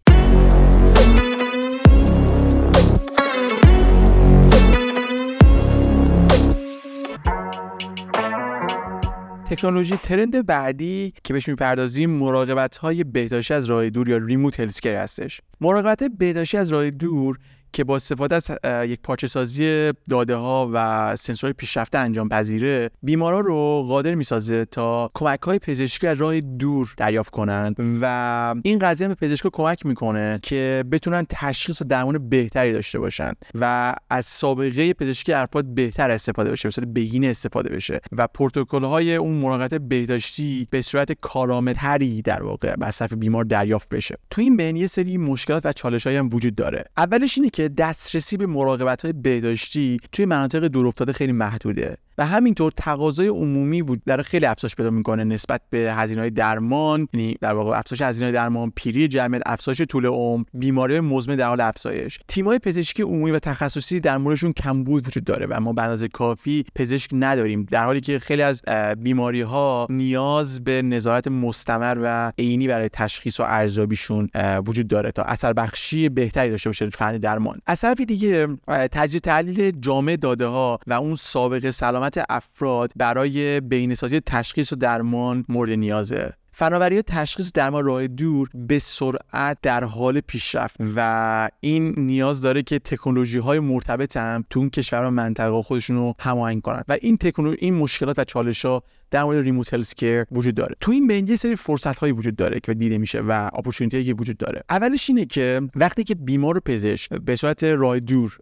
تکنولوژی 9.49 9.97
ترند 9.97 10.45
بعدی 10.45 11.13
که 11.23 11.33
بهش 11.33 11.49
می‌پردازیم 11.49 12.09
مراقبت 12.09 12.77
های 12.77 13.03
بهداشتی 13.03 13.53
از 13.53 13.65
راه 13.65 13.89
دور 13.89 14.09
یا 14.09 14.17
ریموت 14.17 14.59
هلسکر 14.59 14.95
هستش. 14.95 15.41
مراقبت 15.61 16.03
بهداشتی 16.03 16.57
از 16.57 16.69
راه 16.69 16.89
دور 16.89 17.37
که 17.73 17.83
با 17.83 17.95
استفاده 17.95 18.35
از 18.35 18.51
یک 18.89 18.99
پارچه 19.03 19.27
سازی 19.27 19.93
داده 20.09 20.35
ها 20.35 20.69
و 20.73 21.15
سنسورهای 21.15 21.53
پیشرفته 21.53 21.97
انجام 21.97 22.29
پذیره 22.29 22.89
بیمارا 23.03 23.39
رو 23.39 23.85
قادر 23.87 24.15
می‌سازه 24.15 24.65
تا 24.65 25.11
کمک 25.13 25.41
های 25.41 25.59
پزشکی 25.59 26.07
از 26.07 26.17
راه 26.17 26.41
دور 26.41 26.93
دریافت 26.97 27.31
کنند 27.31 27.75
و 28.01 28.55
این 28.63 28.79
قضیه 28.79 29.07
به 29.07 29.15
پزشکا 29.15 29.49
کمک 29.49 29.85
می‌کنه 29.85 30.39
که 30.43 30.83
بتونن 30.91 31.25
تشخیص 31.29 31.81
و 31.81 31.85
درمان 31.85 32.29
بهتری 32.29 32.73
داشته 32.73 32.99
باشن 32.99 33.31
و 33.55 33.95
از 34.09 34.25
سابقه 34.25 34.93
پزشکی 34.93 35.33
افراد 35.33 35.65
بهتر 35.65 36.11
استفاده 36.11 36.51
بشه 36.51 36.67
مثلا 36.67 36.85
بهینه 36.93 37.27
استفاده 37.27 37.69
بشه 37.69 37.99
و 38.11 38.27
پروتکل 38.27 38.83
های 38.83 39.15
اون 39.15 39.33
مراقبت 39.33 39.73
بهداشتی 39.73 40.67
به 40.71 40.81
صورت 40.81 41.11
کارآمدتری 41.11 42.21
در 42.21 42.43
واقع 42.43 42.75
از 42.81 43.01
بیمار 43.17 43.43
دریافت 43.43 43.89
بشه. 43.89 44.15
تو 44.29 44.41
این 44.41 44.57
بین 44.57 44.75
یه 44.75 44.87
سری 44.87 45.17
مشکلات 45.17 45.65
و 45.65 45.73
چالش 45.73 46.07
هم 46.07 46.29
وجود 46.33 46.55
داره. 46.55 46.85
اولش 46.97 47.37
اینه 47.37 47.49
که 47.57 47.69
دسترسی 47.69 48.37
به 48.37 48.45
مراقبت 48.45 49.01
های 49.01 49.13
بهداشتی 49.13 49.99
توی 50.11 50.25
مناطق 50.25 50.67
دورافتاده 50.67 51.13
خیلی 51.13 51.31
محدوده. 51.31 51.97
و 52.17 52.25
همینطور 52.25 52.71
تقاضای 52.77 53.27
عمومی 53.27 53.81
بود 53.81 54.01
در 54.05 54.21
خیلی 54.21 54.45
افزایش 54.45 54.75
پیدا 54.75 54.89
می‌کنه 54.89 55.23
نسبت 55.23 55.61
به 55.69 55.77
هزینه 55.77 56.21
های 56.21 56.29
درمان. 56.29 57.07
یعنی 57.13 57.37
در 57.41 57.53
واقع 57.53 57.77
افزایش 57.77 58.01
هزینه 58.01 58.31
درمان 58.31 58.71
پیری 58.75 59.07
جمعیت 59.07 59.41
افزایش 59.45 59.81
طول 59.81 60.05
عمر 60.05 60.43
بیماری 60.53 60.99
مزمن 60.99 61.35
در 61.35 61.47
حال 61.47 61.61
افزایش. 61.61 62.19
تیم‌های 62.27 62.59
پزشکی 62.59 63.03
عمومی 63.03 63.31
و 63.31 63.39
تخصصی 63.39 63.99
در 63.99 64.17
موردشون 64.17 64.53
کمبود 64.53 65.07
وجود 65.07 65.23
داره 65.23 65.45
و 65.45 65.59
ما 65.59 65.73
به 65.73 66.07
کافی 66.13 66.65
پزشک 66.75 67.09
نداریم. 67.13 67.67
در 67.71 67.85
حالی 67.85 68.01
که 68.01 68.19
خیلی 68.19 68.41
از 68.41 68.61
بیماری 68.97 69.41
ها 69.41 69.87
نیاز 69.89 70.63
به 70.63 70.81
نظارت 70.81 71.27
مستمر 71.27 71.97
و 72.01 72.31
عینی 72.39 72.67
برای 72.67 72.89
تشخیص 72.93 73.39
و 73.39 73.43
ارزیابیشون 73.43 74.29
وجود 74.65 74.87
داره 74.87 75.11
تا 75.11 75.23
اثر 75.23 75.53
بخشی 75.53 76.09
بهتری 76.09 76.49
داشته 76.49 76.69
باشه 76.69 76.89
فن 76.89 77.17
درمان. 77.17 77.59
از 77.65 77.81
طرف 77.81 78.01
دیگه 78.01 78.47
تجزیه 78.67 79.19
تحلیل 79.19 79.71
جامع 79.79 80.15
داده 80.15 80.45
ها 80.45 80.79
و 80.87 80.93
اون 80.93 81.15
سابقه 81.15 81.71
سلامت 81.71 82.06
افراد 82.29 82.91
برای 82.95 83.61
بینسازی 83.61 84.19
تشخیص 84.19 84.73
و 84.73 84.75
درمان 84.75 85.45
مورد 85.49 85.71
نیازه. 85.71 86.33
فناوری 86.51 87.01
تشخیص 87.01 87.51
درمان 87.51 87.85
راه 87.85 88.07
دور 88.07 88.49
به 88.53 88.79
سرعت 88.79 89.57
در 89.61 89.83
حال 89.83 90.19
پیشرفت 90.19 90.75
و 90.95 91.49
این 91.59 91.93
نیاز 91.97 92.41
داره 92.41 92.63
که 92.63 92.79
تکنولوژی 92.79 93.39
های 93.39 93.59
مرتبط 93.59 94.17
هم 94.17 94.43
تو 94.49 94.69
کشور 94.69 95.03
و 95.03 95.11
منطقه 95.11 95.61
خودشون 95.61 95.95
رو 95.95 96.13
هماهنگ 96.19 96.61
کنن. 96.61 96.83
و 96.87 96.97
این 97.01 97.17
تکنولوژی 97.17 97.57
این 97.61 97.73
مشکلات 97.75 98.19
و 98.19 98.23
چالش 98.23 98.65
ها 98.65 98.83
در 99.11 99.23
مورد 99.23 99.37
ریموت 99.37 99.73
هلسکر 99.73 100.25
وجود 100.31 100.55
داره. 100.55 100.75
تو 100.79 100.91
این 100.91 101.07
بین 101.07 101.27
یه 101.27 101.35
سری 101.35 101.55
فرصت 101.55 101.99
هایی 101.99 102.13
وجود 102.13 102.35
داره 102.35 102.59
که 102.59 102.73
دیده 102.73 102.97
میشه 102.97 103.19
و 103.19 103.49
اپورتونتی 103.53 104.05
که 104.05 104.13
وجود 104.13 104.37
داره. 104.37 104.63
اولش 104.69 105.09
اینه 105.09 105.25
که 105.25 105.61
وقتی 105.75 106.03
که 106.03 106.15
بیمار 106.15 106.59
پزشک 106.59 107.09
به 107.09 107.35
صورت 107.35 107.63
راه 107.63 107.99
دور 107.99 108.37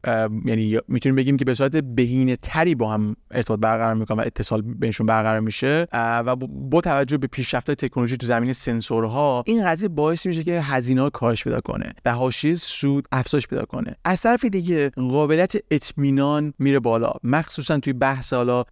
یعنی 0.45 0.79
می‌تونیم 0.87 1.15
بگیم 1.15 1.37
که 1.37 1.45
به 1.45 1.53
صورت 1.53 1.75
بهینه 1.75 2.35
تری 2.35 2.75
با 2.75 2.91
هم 2.93 3.15
ارتباط 3.31 3.59
برقرار 3.59 3.93
می‌کنن 3.93 4.17
و 4.17 4.21
اتصال 4.25 4.61
بینشون 4.61 5.05
برقرار 5.05 5.39
میشه 5.39 5.87
و 5.93 6.35
با 6.35 6.81
توجه 6.81 7.17
به 7.17 7.27
پیشرفت 7.27 7.71
تکنولوژی 7.71 8.17
تو 8.17 8.27
زمینه 8.27 8.53
سنسورها 8.53 9.43
این 9.45 9.65
قضیه 9.65 9.89
باعث 9.89 10.25
میشه 10.25 10.43
که 10.43 10.61
هزینه 10.61 11.01
ها 11.01 11.09
کاهش 11.09 11.43
پیدا 11.43 11.61
کنه 11.61 11.93
و 12.05 12.13
حاشیه 12.13 12.55
سود 12.55 13.07
افزایش 13.11 13.47
پیدا 13.47 13.65
کنه. 13.65 13.95
از 14.05 14.21
طرف 14.21 14.45
دیگه 14.45 14.89
قابلیت 14.89 15.53
اطمینان 15.71 16.53
میره 16.59 16.79
بالا. 16.79 17.11
مخصوصا 17.23 17.79
توی 17.79 17.93
بحث 17.93 18.33
حالا 18.33 18.63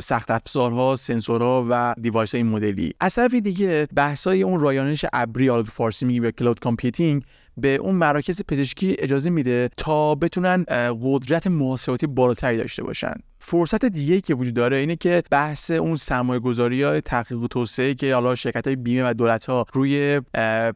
سخت 0.00 0.30
افزارها 0.30 0.79
سنسورها 0.96 1.66
و 1.70 1.94
device 2.00 2.34
های 2.34 2.42
medical. 2.42 2.94
از 3.00 3.14
طرف 3.14 3.34
دیگه 3.34 3.88
بحثای 3.94 4.42
اون 4.42 4.60
رایانش 4.60 5.04
ابری 5.12 5.62
فارسی 5.62 6.04
میگی 6.06 6.20
به 6.20 6.32
cloud 6.32 6.60
computing 6.60 7.22
به 7.56 7.76
اون 7.76 7.94
مراکز 7.94 8.42
پزشکی 8.48 8.96
اجازه 8.98 9.30
میده 9.30 9.70
تا 9.76 10.14
بتونن 10.14 10.64
قدرت 11.02 11.46
محاسباتی 11.46 12.06
بالاتری 12.06 12.56
داشته 12.56 12.82
باشن. 12.82 13.14
فرصت 13.42 13.84
دیگه 13.84 14.20
که 14.20 14.34
وجود 14.34 14.54
داره 14.54 14.76
اینه 14.76 14.96
که 14.96 15.22
بحث 15.30 15.70
اون 15.70 15.96
سرمایه 15.96 16.40
گذاری 16.40 16.82
های 16.82 17.00
تحقیق 17.00 17.38
و 17.38 17.48
توسعه 17.48 17.94
که 17.94 18.14
حالا 18.14 18.34
شرکت 18.34 18.66
های 18.66 18.76
بیمه 18.76 19.10
و 19.10 19.14
دولت 19.14 19.46
ها 19.46 19.66
روی 19.72 20.20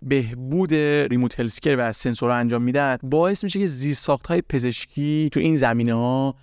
بهبود 0.03 0.75
remote 1.11 1.41
healthcare 1.41 1.77
و 1.79 1.93
سنسورها 1.93 2.37
انجام 2.37 2.63
میدن 2.63 2.97
باعث 3.03 3.45
میشه 3.45 3.59
که 3.59 3.67
زیرساخت 3.67 4.27
های 4.27 4.43
پزشکی 4.49 5.29
تو 5.33 5.41
این 5.41 5.57
زمینه 5.57 5.95
ها 5.95 6.35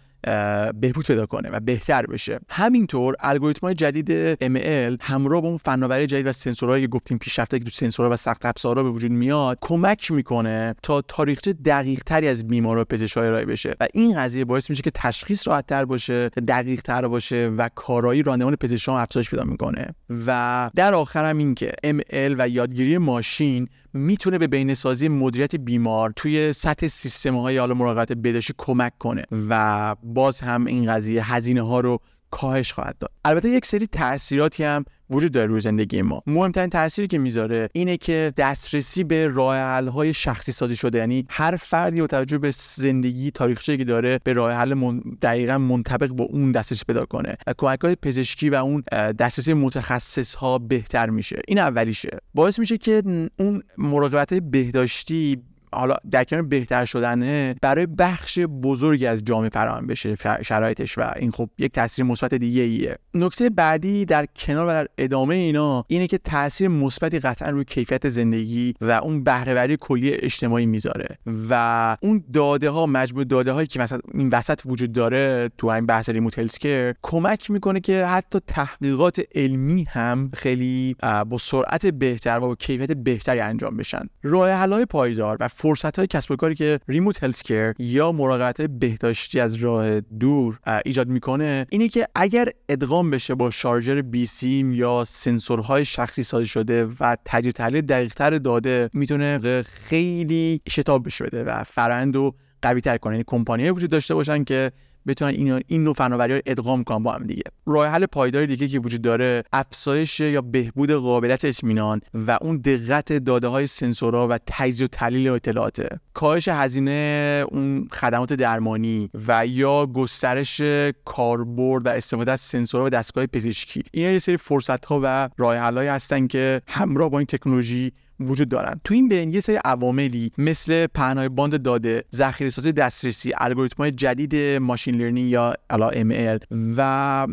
بهبود 0.73 1.05
پیدا 1.05 1.25
کنه 1.25 1.49
و 1.49 1.59
بهتر 1.59 2.05
بشه. 2.05 2.39
همینطور 2.49 3.15
الگوریتم 3.19 3.61
های 3.61 3.75
جدید 3.75 4.35
ML 4.35 4.97
همراه 5.01 5.41
با 5.41 5.47
اون 5.47 5.57
فناوری 5.57 6.07
جدید 6.07 6.27
و 6.27 6.31
سنسورهایی 6.31 6.83
که 6.83 6.87
گفتیم 6.87 7.17
پیشرفته 7.17 7.59
که 7.59 7.65
تو 7.65 7.71
سنسورها 7.71 8.13
و 8.13 8.15
سخت 8.15 8.45
افزارها 8.45 8.83
به 8.83 8.89
وجود 8.89 9.11
میاد 9.11 9.57
کمک 9.61 10.11
می‌کنه 10.11 10.75
تا 10.83 11.01
تاریخچه 11.01 11.53
دقیق 11.53 12.03
تری 12.03 12.27
از 12.27 12.47
بیمارا 12.47 12.81
و 12.81 12.83
پزشکای 12.83 13.27
ارائه 13.27 13.45
بشه. 13.45 13.75
و 13.79 13.87
این 13.93 14.19
قضیه 14.19 14.45
باعث 14.45 14.69
میشه 14.69 14.83
که 14.83 14.91
تشخیص 14.93 15.47
راحت 15.47 15.67
تر 15.67 15.85
باشه 15.85 16.29
دقیق 16.29 16.81
تر 16.81 17.07
باشه 17.07 17.47
و 17.57 17.69
کارایی 17.75 18.23
راندمان 18.23 18.55
پزشکان 18.55 19.01
افزایش 19.01 19.29
پیدا 19.29 19.43
می‌کنه. 19.43 19.87
و 20.27 20.69
در 20.75 20.93
آخر 20.93 21.29
هم 21.29 21.37
این 21.37 21.55
که 21.55 21.71
ML 21.85 22.35
و 22.37 22.47
یادگیری 22.47 22.97
ماشین 22.97 23.67
می‌تونه 23.93 24.37
به 24.37 24.47
بینسازی 24.47 25.07
مدیریت 25.07 25.55
بیمار 25.55 26.13
توی 26.15 26.53
سطح 26.53 26.87
سیستم 26.87 27.35
های 27.35 27.57
حالا 27.57 27.73
مراقبت 27.73 28.11
بداشی 28.11 28.53
کمک 28.57 28.97
کنه 28.99 29.23
و 29.49 29.95
باز 30.03 30.39
هم 30.39 30.65
این 30.65 30.93
قضیه 30.93 31.33
هزینه 31.33 31.61
ها 31.61 31.79
رو 31.79 31.99
کاهش 32.31 32.73
خواهد 32.73 32.97
داد. 32.97 33.11
البته 33.25 33.49
یک 33.49 33.65
سری 33.65 33.87
تاثیراتی 33.87 34.63
هم 34.63 34.85
وجود 35.11 35.31
داره 35.31 35.47
روی 35.47 35.59
زندگی 35.59 36.01
ما. 36.01 36.23
مهمترین 36.27 36.69
تأثیری 36.69 37.07
که 37.07 37.17
می‌ذاره 37.17 37.69
اینه 37.73 37.97
که 37.97 38.33
دسترسی 38.37 39.03
به 39.03 39.27
راه 39.27 39.89
های 39.89 40.13
شخصی 40.13 40.51
سازی 40.51 40.75
شده. 40.75 40.97
یعنی 40.97 41.25
هر 41.29 41.55
فردی 41.55 42.01
با 42.01 42.07
توجه 42.07 42.37
به 42.37 42.51
زندگی 42.51 43.31
تاریخچه‌ای 43.31 43.77
که 43.77 43.83
داره 43.83 44.19
به 44.23 44.33
راه 44.33 44.53
حل 44.53 44.73
من... 44.73 45.01
دقیقا 45.21 45.57
منطبق 45.57 46.07
با 46.07 46.23
اون 46.23 46.51
دسترسی 46.51 46.83
پیدا 46.87 47.05
کنه. 47.05 47.37
و 47.47 47.53
کمک 47.57 47.79
های 47.79 47.95
پزشکی 47.95 48.49
و 48.49 48.55
اون 48.55 48.83
دسترسی 48.91 49.53
متخصص 49.53 50.35
ها 50.35 50.57
بهتر 50.57 51.09
میشه. 51.09 51.41
این 51.47 51.59
اولیشه. 51.59 52.09
باعث 52.33 52.59
میشه 52.59 52.77
که 52.77 53.03
اون 53.39 53.63
مراقبت 53.77 54.33
بهداشتی 54.33 55.43
حالا 55.71 55.95
در 56.11 56.23
کنار 56.23 56.41
بهتر 56.41 56.85
شدنه 56.85 57.55
برای 57.61 57.85
بخش 57.85 58.39
بزرگی 58.39 59.05
از 59.05 59.23
جامعه 59.25 59.49
فراهم 59.49 59.87
بشه 59.87 60.15
شرایطش 60.41 60.97
و 60.97 61.13
این 61.15 61.31
خب 61.31 61.49
یک 61.57 61.71
تاثیر 61.71 62.05
مثبت 62.05 62.33
دیگه 62.33 62.61
ایه. 62.61 62.97
نکته 63.13 63.49
بعدی 63.49 64.05
در 64.05 64.25
کنار 64.25 64.67
و 64.67 64.69
در 64.69 64.87
ادامه 64.97 65.35
اینا 65.35 65.85
اینه 65.87 66.07
که 66.07 66.17
تاثیر 66.17 66.67
مثبتی 66.67 67.19
قطعا 67.19 67.49
روی 67.49 67.63
کیفیت 67.63 68.09
زندگی 68.09 68.73
و 68.81 68.91
اون 68.91 69.23
بهرهوری 69.23 69.77
کلی 69.77 70.13
اجتماعی 70.13 70.65
می‌ذاره 70.65 71.17
و 71.49 71.97
اون 72.01 72.23
داده 72.33 72.69
ها 72.69 72.85
مجموع 72.85 73.23
داده 73.23 73.51
هایی 73.51 73.67
که 73.67 73.79
مثلا 73.79 73.99
این 74.13 74.29
وسط 74.29 74.61
وجود 74.65 74.91
داره 74.91 75.49
تو 75.57 75.67
این 75.67 75.85
بحث 75.85 76.09
ریموت 76.09 76.39
هلسکر 76.39 76.93
کمک 77.01 77.51
می‌کنه 77.51 77.79
که 77.79 78.05
حتی 78.05 78.39
تحقیقات 78.47 79.21
علمی 79.35 79.85
هم 79.89 80.31
خیلی 80.33 80.95
با 81.29 81.37
سرعت 81.37 81.85
بهتر 81.85 82.37
و 82.37 82.47
با 82.47 82.55
کیفیت 82.55 82.91
بهتری 82.91 83.39
انجام 83.39 83.77
بشن. 83.77 84.09
راه 84.23 84.49
حل 84.51 84.85
پایدار 84.85 85.37
و 85.39 85.47
فرصت 85.61 85.97
های 85.97 86.07
کسب 86.07 86.31
و 86.31 86.35
کاری 86.35 86.55
که 86.55 86.79
ریموت 86.87 87.23
هلسکر 87.23 87.73
یا 87.79 88.11
مراقبت 88.11 88.61
بهداشتی 88.61 89.39
از 89.39 89.55
راه 89.55 89.99
دور 89.99 90.59
ایجاد 90.85 91.07
می‌کنه 91.07 91.65
اینه 91.69 91.87
که 91.87 92.07
اگر 92.15 92.49
ادغام 92.69 93.11
بشه 93.11 93.35
با 93.35 93.51
شارژر 93.51 94.01
بی 94.01 94.25
سیم 94.25 94.73
یا 94.73 95.03
سنسورهای 95.07 95.85
شخصی 95.85 96.23
سازی 96.23 96.47
شده 96.47 96.85
و 96.99 97.17
تجزیه 97.25 97.51
تحلیل 97.51 97.81
دقیقتر 97.81 98.37
داده 98.37 98.89
می‌تونه 98.93 99.63
خیلی 99.63 100.61
شتاب 100.69 101.05
بشه 101.05 101.25
بده 101.25 101.43
و 101.43 101.63
فرند 101.63 102.15
و 102.15 102.35
قوی 102.61 102.81
تر 102.81 102.97
کنه. 102.97 103.13
یعنی 103.13 103.23
کمپانی 103.27 103.69
وجود 103.69 103.89
داشته 103.89 104.15
باشن 104.15 104.43
که 104.43 104.71
بتونن 105.07 105.31
این 105.33 105.63
این 105.67 105.83
نوع 105.83 105.93
فناوری 105.93 106.33
رو 106.33 106.41
ادغام 106.45 106.83
کنن 106.83 107.03
با 107.03 107.11
هم 107.11 107.23
دیگه. 107.23 107.43
راه 107.65 107.87
حل 107.87 108.05
پایدار 108.05 108.45
دیگه 108.45 108.67
که 108.67 108.79
وجود 108.79 109.01
داره 109.01 109.43
افزایش 109.53 110.19
یا 110.19 110.41
بهبود 110.41 110.91
قابلیت 110.91 111.45
اطمینان 111.45 112.01
و 112.13 112.37
اون 112.41 112.57
دقت 112.57 113.13
داده 113.13 113.47
های 113.47 113.67
سنسورها 113.67 114.27
و 114.27 114.39
تجزیه 114.47 114.85
و 114.85 114.87
تحلیل 114.87 115.27
اطلاعات 115.27 115.87
کاهش 116.13 116.47
هزینه 116.47 117.45
اون 117.51 117.87
خدمات 117.91 118.33
درمانی 118.33 119.09
و 119.27 119.47
یا 119.47 119.85
گسترش 119.85 120.61
کاربرد 121.05 121.85
و 121.85 121.89
استفاده 121.89 122.31
از 122.31 122.41
سنسورها 122.41 122.85
و 122.85 122.89
دستگاه 122.89 123.25
پزشکی. 123.25 123.83
این 123.91 124.11
یه 124.11 124.19
سری 124.19 124.37
فرصت 124.37 124.85
ها 124.85 124.99
و 125.03 125.29
راه 125.37 125.57
هستن 125.57 126.27
که 126.27 126.61
همراه 126.67 127.09
با 127.09 127.19
این 127.19 127.25
تکنولوژی 127.25 127.91
وجود 128.27 128.49
دارن. 128.49 128.81
تو 128.83 128.93
این 128.93 129.09
بین 129.09 129.31
یه 129.33 129.39
سری 129.39 129.55
عواملی 129.65 130.31
مثل 130.37 130.87
پهنای 130.87 131.29
باند 131.29 131.61
داده 131.61 132.03
ذخیره 132.15 132.49
سازی 132.49 132.71
دسترسی 132.71 133.31
الگوریتم‌های 133.37 133.91
جدید 133.91 134.35
machine 134.35 134.95
learning 134.95 135.29
یا 135.29 135.53
الا 135.69 135.91
ML 135.91 136.45
و 136.77 137.27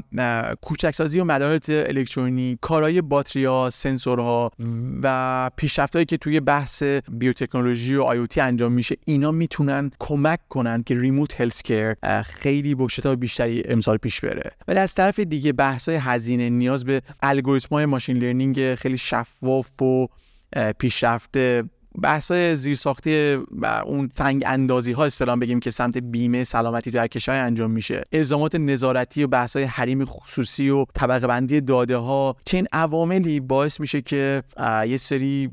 کوچکسازی 0.62 1.20
و 1.20 1.24
مدارات 1.24 1.66
الکترونیک 1.70 2.58
کارهای 2.60 3.00
باتریا 3.00 3.70
سنسورها 3.72 4.50
و 5.02 5.50
پیشرفتهایی 5.56 6.06
که 6.06 6.16
توی 6.16 6.40
بحث 6.40 6.82
بیوتکنولوژی 7.12 7.94
و 7.94 8.02
آیوتی 8.02 8.40
انجام 8.40 8.72
میشه 8.72 8.96
اینا 9.04 9.30
می‌تونن 9.30 9.90
کمک 9.98 10.38
کنن 10.48 10.82
که 10.82 11.00
ریموت 11.00 11.40
هلسکر 11.40 12.22
خیلی 12.22 12.74
با 12.74 12.88
شتاب 12.88 13.20
بیشتری 13.20 13.62
امسال 13.68 13.96
پیش 13.96 14.20
بره. 14.20 14.52
ولی 14.68 14.78
از 14.78 14.94
طرف 14.94 15.20
دیگه 15.20 15.52
بحث 15.52 15.88
هزینه 15.88 16.50
نیاز 16.50 16.84
به 16.84 17.02
الگوریتم‌های 17.22 17.86
ماشین 17.86 18.16
لرنینگ 18.16 18.74
خیلی 18.74 18.98
شفاف 18.98 19.82
و 19.82 20.06
پیشرفته 20.78 21.64
بحث 22.02 22.32
زیرساختی 22.32 23.34
و 23.34 23.66
اون 23.66 24.08
تنگ 24.08 24.42
اندازی 24.46 24.92
ها 24.92 25.04
اسلام 25.04 25.40
بگیم 25.40 25.60
که 25.60 25.70
سمت 25.70 25.98
بیمه 25.98 26.44
سلامتی 26.44 26.90
در 26.90 27.06
کشور 27.06 27.34
انجام 27.34 27.70
میشه. 27.70 28.02
الزامات 28.12 28.54
نظارتی 28.54 29.24
و 29.24 29.26
بحث 29.26 29.56
های 29.56 29.64
حریم 29.64 30.04
خصوصی 30.04 30.70
و 30.70 30.84
طبقه 30.94 31.26
بندی 31.26 31.60
داده 31.60 31.96
ها 31.96 32.36
چه 32.44 32.64
عواملی 32.72 33.40
باعث 33.40 33.80
میشه 33.80 34.00
که 34.00 34.42
یه 34.86 34.96
سری 34.96 35.50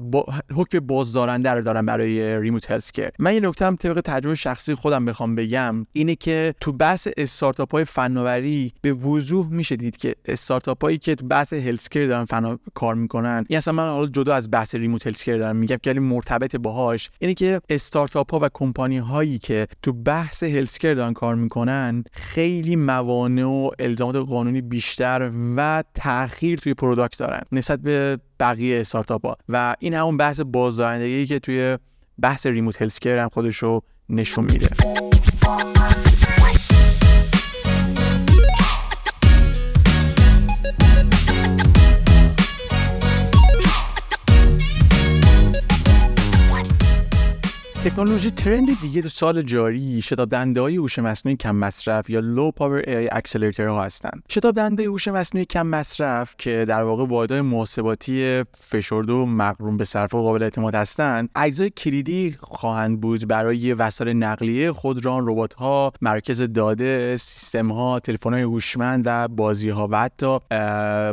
با 0.00 0.26
حکم 0.56 0.80
بازدارنده 0.80 1.50
رو 1.50 1.62
دارن 1.62 1.86
برای 1.86 2.40
ریموت 2.40 2.70
هلسکر 2.70 3.10
من 3.18 3.34
یه 3.34 3.40
نکته 3.40 3.66
هم 3.66 3.76
طبق 3.76 4.00
تجربه 4.00 4.34
شخصی 4.34 4.74
خودم 4.74 5.04
بخوام 5.04 5.34
بگم 5.34 5.86
اینه 5.92 6.14
که 6.14 6.54
تو 6.60 6.72
بحث 6.72 7.08
استارتاپ 7.16 7.72
های 7.72 7.84
فناوری 7.84 8.72
به 8.82 8.92
وضوح 8.92 9.46
میشه 9.46 9.76
دید 9.76 9.96
که 9.96 10.14
استارتاپ 10.24 10.82
هایی 10.82 10.98
که 10.98 11.14
تو 11.14 11.26
بحث 11.26 11.52
هلسکر 11.52 12.06
دارن 12.06 12.24
فنا 12.24 12.58
کار 12.74 12.94
می‌کنن 12.94 13.44
این 13.48 13.56
اصلا 13.56 13.74
من 13.74 13.86
حالا 13.86 14.06
جدا 14.06 14.34
از 14.34 14.50
بحث 14.50 14.74
ریموت 14.74 15.06
هلسکر 15.06 15.36
دارم 15.36 15.56
میگم 15.70 15.94
که 15.94 16.00
مرتبط 16.00 16.56
باهاش 16.56 17.10
اینه 17.18 17.34
که 17.34 17.60
استارتاپ 17.68 18.30
ها 18.32 18.38
و 18.42 18.48
کمپانی 18.54 18.98
هایی 18.98 19.38
که 19.38 19.66
تو 19.82 19.92
بحث 19.92 20.42
هلسکر 20.42 20.94
دارن 20.94 21.12
کار 21.12 21.34
می‌کنن 21.34 22.04
خیلی 22.12 22.76
موانع 22.76 23.44
و 23.44 23.70
الزامات 23.78 24.16
قانونی 24.16 24.60
بیشتر 24.60 25.30
و 25.56 25.84
تاخیر 25.94 26.58
توی 26.58 26.74
product 26.74 27.18
دارن 27.18 27.42
نسبت 27.52 27.80
به 27.80 28.18
بقیه 28.40 28.80
استارتاپ 28.80 29.26
ها 29.26 29.36
و 29.48 29.74
این 29.78 29.94
همون 29.94 30.16
بحث 30.16 30.40
بازدارندگی 30.40 31.26
که 31.26 31.38
توی 31.38 31.78
بحث 32.22 32.46
remote 32.46 32.82
healthcare 32.82 33.18
هم 33.18 33.28
خودش 33.28 33.56
رو 33.56 33.82
نشون 34.08 34.44
میده. 34.44 34.68
تکنولوژی 47.84 48.30
trend 48.30 48.80
دیگه 48.82 49.02
تو 49.02 49.08
سال 49.08 49.42
جاری. 49.42 50.02
شتاب 50.02 50.28
دنده 50.28 50.60
های 50.60 50.76
هوش 50.76 50.98
مصنوعی 50.98 51.36
کم 51.36 51.56
مصرف 51.56 52.10
یا 52.10 52.20
low 52.20 52.50
power 52.50 52.82
AI 52.86 53.08
accelerator 53.12 53.66
ها 53.66 53.84
هستن 53.84 54.10
شتاب 54.28 54.54
دنده 54.54 54.84
هوش 54.84 55.08
مصنوعی 55.08 55.44
کم 55.44 55.66
مصرف 55.66 56.34
که 56.38 56.64
در 56.68 56.82
واقع 56.82 57.06
واحدهای 57.06 57.40
محاسباتی 57.40 58.44
فشرده 58.54 59.12
و 59.12 59.24
مقرون 59.24 59.76
به 59.76 59.84
صرفه 59.84 60.14
و 60.14 60.22
قابل 60.22 60.42
اعتماد 60.42 60.74
هستند 60.74 61.28
اجزای 61.36 61.70
کلیدی 61.70 62.36
خواهند 62.40 63.00
بود 63.00 63.28
برای 63.28 63.72
وسایل 63.74 64.16
نقلیه 64.16 64.72
خودران 64.72 65.28
ربات 65.28 65.54
ها 65.54 65.92
مرکز 66.00 66.42
داده 66.42 67.16
سیستم 67.16 67.72
ها 67.72 68.00
تلفن 68.00 68.32
های 68.32 68.42
هوشمند 68.42 69.02
و 69.06 69.28
بازی 69.28 69.70
ها 69.70 69.88
و 69.90 69.96
حتی 69.96 70.38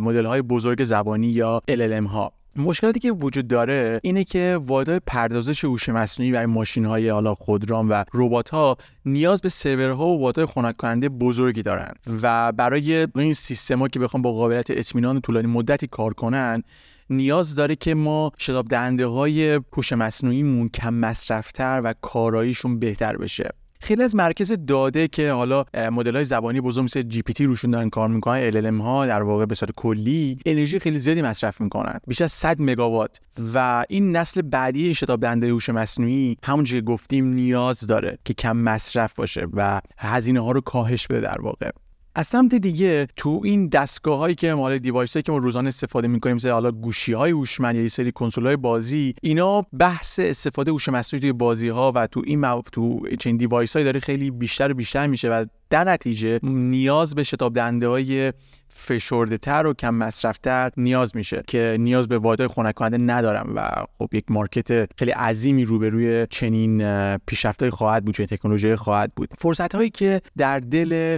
مدل 0.02 0.26
های 0.26 0.42
بزرگ 0.42 0.84
زبانی 0.84 1.28
یا 1.28 1.62
LLM 1.72 2.08
ها. 2.08 2.34
مشکلاتی 2.58 3.00
که 3.00 3.12
وجود 3.12 3.48
داره 3.48 4.00
اینه 4.04 4.24
که 4.24 4.60
واحدهای 4.62 5.00
پردازش 5.08 5.64
هوش 5.64 5.90
مصنوعی 5.90 6.32
برای 6.32 6.46
ماشین 6.46 6.86
های 6.86 7.10
حالا 7.10 7.36
خودران 7.36 7.88
و 7.88 8.04
ربات 8.14 8.50
ها 8.50 8.78
نیاز 9.06 9.42
به 9.42 9.50
سرورها 9.50 10.06
و 10.06 10.22
واحدهای 10.22 10.46
خنک 10.46 10.78
کننده 10.78 11.10
بزرگی 11.10 11.62
دارن 11.62 11.94
و 12.22 12.52
برای 12.52 13.08
این 13.16 13.34
سیستما 13.34 13.88
که 13.88 14.00
بخوام 14.00 14.22
با 14.22 14.34
قابلیت 14.34 14.72
اطمینان 14.72 15.22
طولانی 15.22 15.48
مدتی 15.48 15.88
کار 15.88 16.14
کنن 16.14 16.64
نیاز 17.10 17.56
داره 17.56 17.76
که 17.76 17.94
ما 17.94 18.32
شتاب 18.38 18.68
دهنده 18.68 19.06
های 19.06 19.60
هوش 19.74 19.94
مصنوعیمون 19.94 20.70
کم 20.70 20.94
مصرفتر 20.94 21.82
و 21.84 21.94
کاراییشون 22.02 22.80
بهتر 22.80 23.18
بشه. 23.18 23.50
خیلی 23.80 24.04
از 24.04 24.16
مرکز 24.16 24.52
داده 24.68 25.08
که 25.08 25.32
حالا 25.32 25.66
مدل 25.92 26.16
های 26.16 26.26
زبانی 26.26 26.62
بزرگ 26.62 26.84
مثل 26.84 27.02
جی 27.02 27.22
پی 27.22 27.34
تی 27.34 27.46
روشون 27.46 27.72
دارن 27.72 27.90
کار 27.90 28.10
می‌کنن 28.10 28.38
LLM 28.38 28.80
ها 28.80 29.06
در 29.06 29.24
واقع 29.24 29.46
به 29.46 29.56
صورت 29.56 29.72
کلی 29.76 30.40
انرژی 30.46 30.80
خیلی 30.80 31.00
زیادی 31.00 31.22
مصرف 31.22 31.62
می‌کنن 31.62 32.00
بیش 32.08 32.22
از 32.22 32.32
100 32.32 32.62
مگاوات. 32.62 33.20
و 33.54 33.86
این 33.90 34.16
نسل 34.16 34.42
بعدی 34.42 34.96
شتاب 34.96 35.22
دهنده 35.22 35.48
هوش 35.48 35.70
مصنوعی 35.70 36.38
همونجوری 36.44 36.82
که 36.82 36.86
گفتیم 36.86 37.26
نیاز 37.26 37.80
داره 37.80 38.18
که 38.26 38.34
کم 38.34 38.58
مصرف 38.58 39.14
باشه 39.14 39.48
و 39.54 39.82
هزینه 39.98 40.40
ها 40.40 40.52
رو 40.52 40.62
کاهش 40.62 41.08
بده 41.08 41.20
در 41.20 41.42
واقع. 41.42 41.70
از 42.18 42.28
سمت 42.28 42.56
دیگه 42.56 43.08
تو 43.16 43.42
این 43.44 43.68
دستگاه 43.68 44.18
هایی 44.18 44.36
که 44.36 44.54
مال 44.54 44.78
device 44.78 45.18
که 45.18 45.32
ما 45.32 45.38
روزانه 45.38 45.68
استفاده 45.68 46.08
می‌کنیم 46.08 46.36
مثل 46.36 46.50
حالا 46.50 46.72
گوشی 46.72 47.14
های 47.14 47.32
هوشمند 47.32 47.76
یا 47.76 47.82
یه 47.82 47.90
سری 47.90 48.12
کنسول 48.12 48.46
های 48.46 48.56
بازی 48.56 49.16
اینا 49.22 49.62
بحث 49.80 50.20
استفاده 50.20 50.72
هوش 50.72 50.90
مصنوعی 50.90 51.22
توی 51.22 51.34
بازی 51.34 51.68
ها 51.68 51.92
و 51.96 52.08
تو 52.08 52.22
این 52.26 52.40
مو... 52.40 52.62
تو 52.72 53.02
چنین 53.20 53.38
device 53.38 53.74
هایی 53.74 53.86
داره 53.86 54.00
خیلی 54.00 54.32
بیشتر 54.32 54.72
و 54.72 54.74
بیشتر 54.74 55.08
میشه 55.08 55.30
و 55.30 55.46
در 55.70 55.84
نتیجه 55.84 56.40
نیاز 56.44 57.16
به 57.16 57.24
شتاب 57.24 57.54
دهنده 57.54 57.88
های 57.88 58.34
فشرده 58.70 59.38
تر 59.38 59.68
و 59.68 59.74
کم 59.74 59.96
مصرفتر 59.96 60.72
نیاز 60.78 61.16
میشه 61.16 61.44
که 61.48 61.78
نیاز 61.80 62.08
به 62.08 62.18
واحدهای 62.18 62.48
خنک 62.48 62.76
کننده 62.76 62.98
ندارم 62.98 63.54
و 63.56 63.70
خب 63.98 64.14
یک 64.14 64.26
مارکت 64.30 64.90
خیلی 64.98 65.12
عظیمی 65.12 65.66
روبروی 65.66 66.28
چنین 66.30 66.78
پیشرفت‌های 67.18 67.72
خواهد 67.72 68.06
بود 68.06 68.16
چنین 68.16 68.28
تکنولوژی 68.28 68.76
خواهد 68.76 69.12
بود. 69.16 69.30
فرصت 69.38 69.76
هایی 69.76 69.90
که 69.90 70.22
در 70.38 70.60
دل 70.60 71.18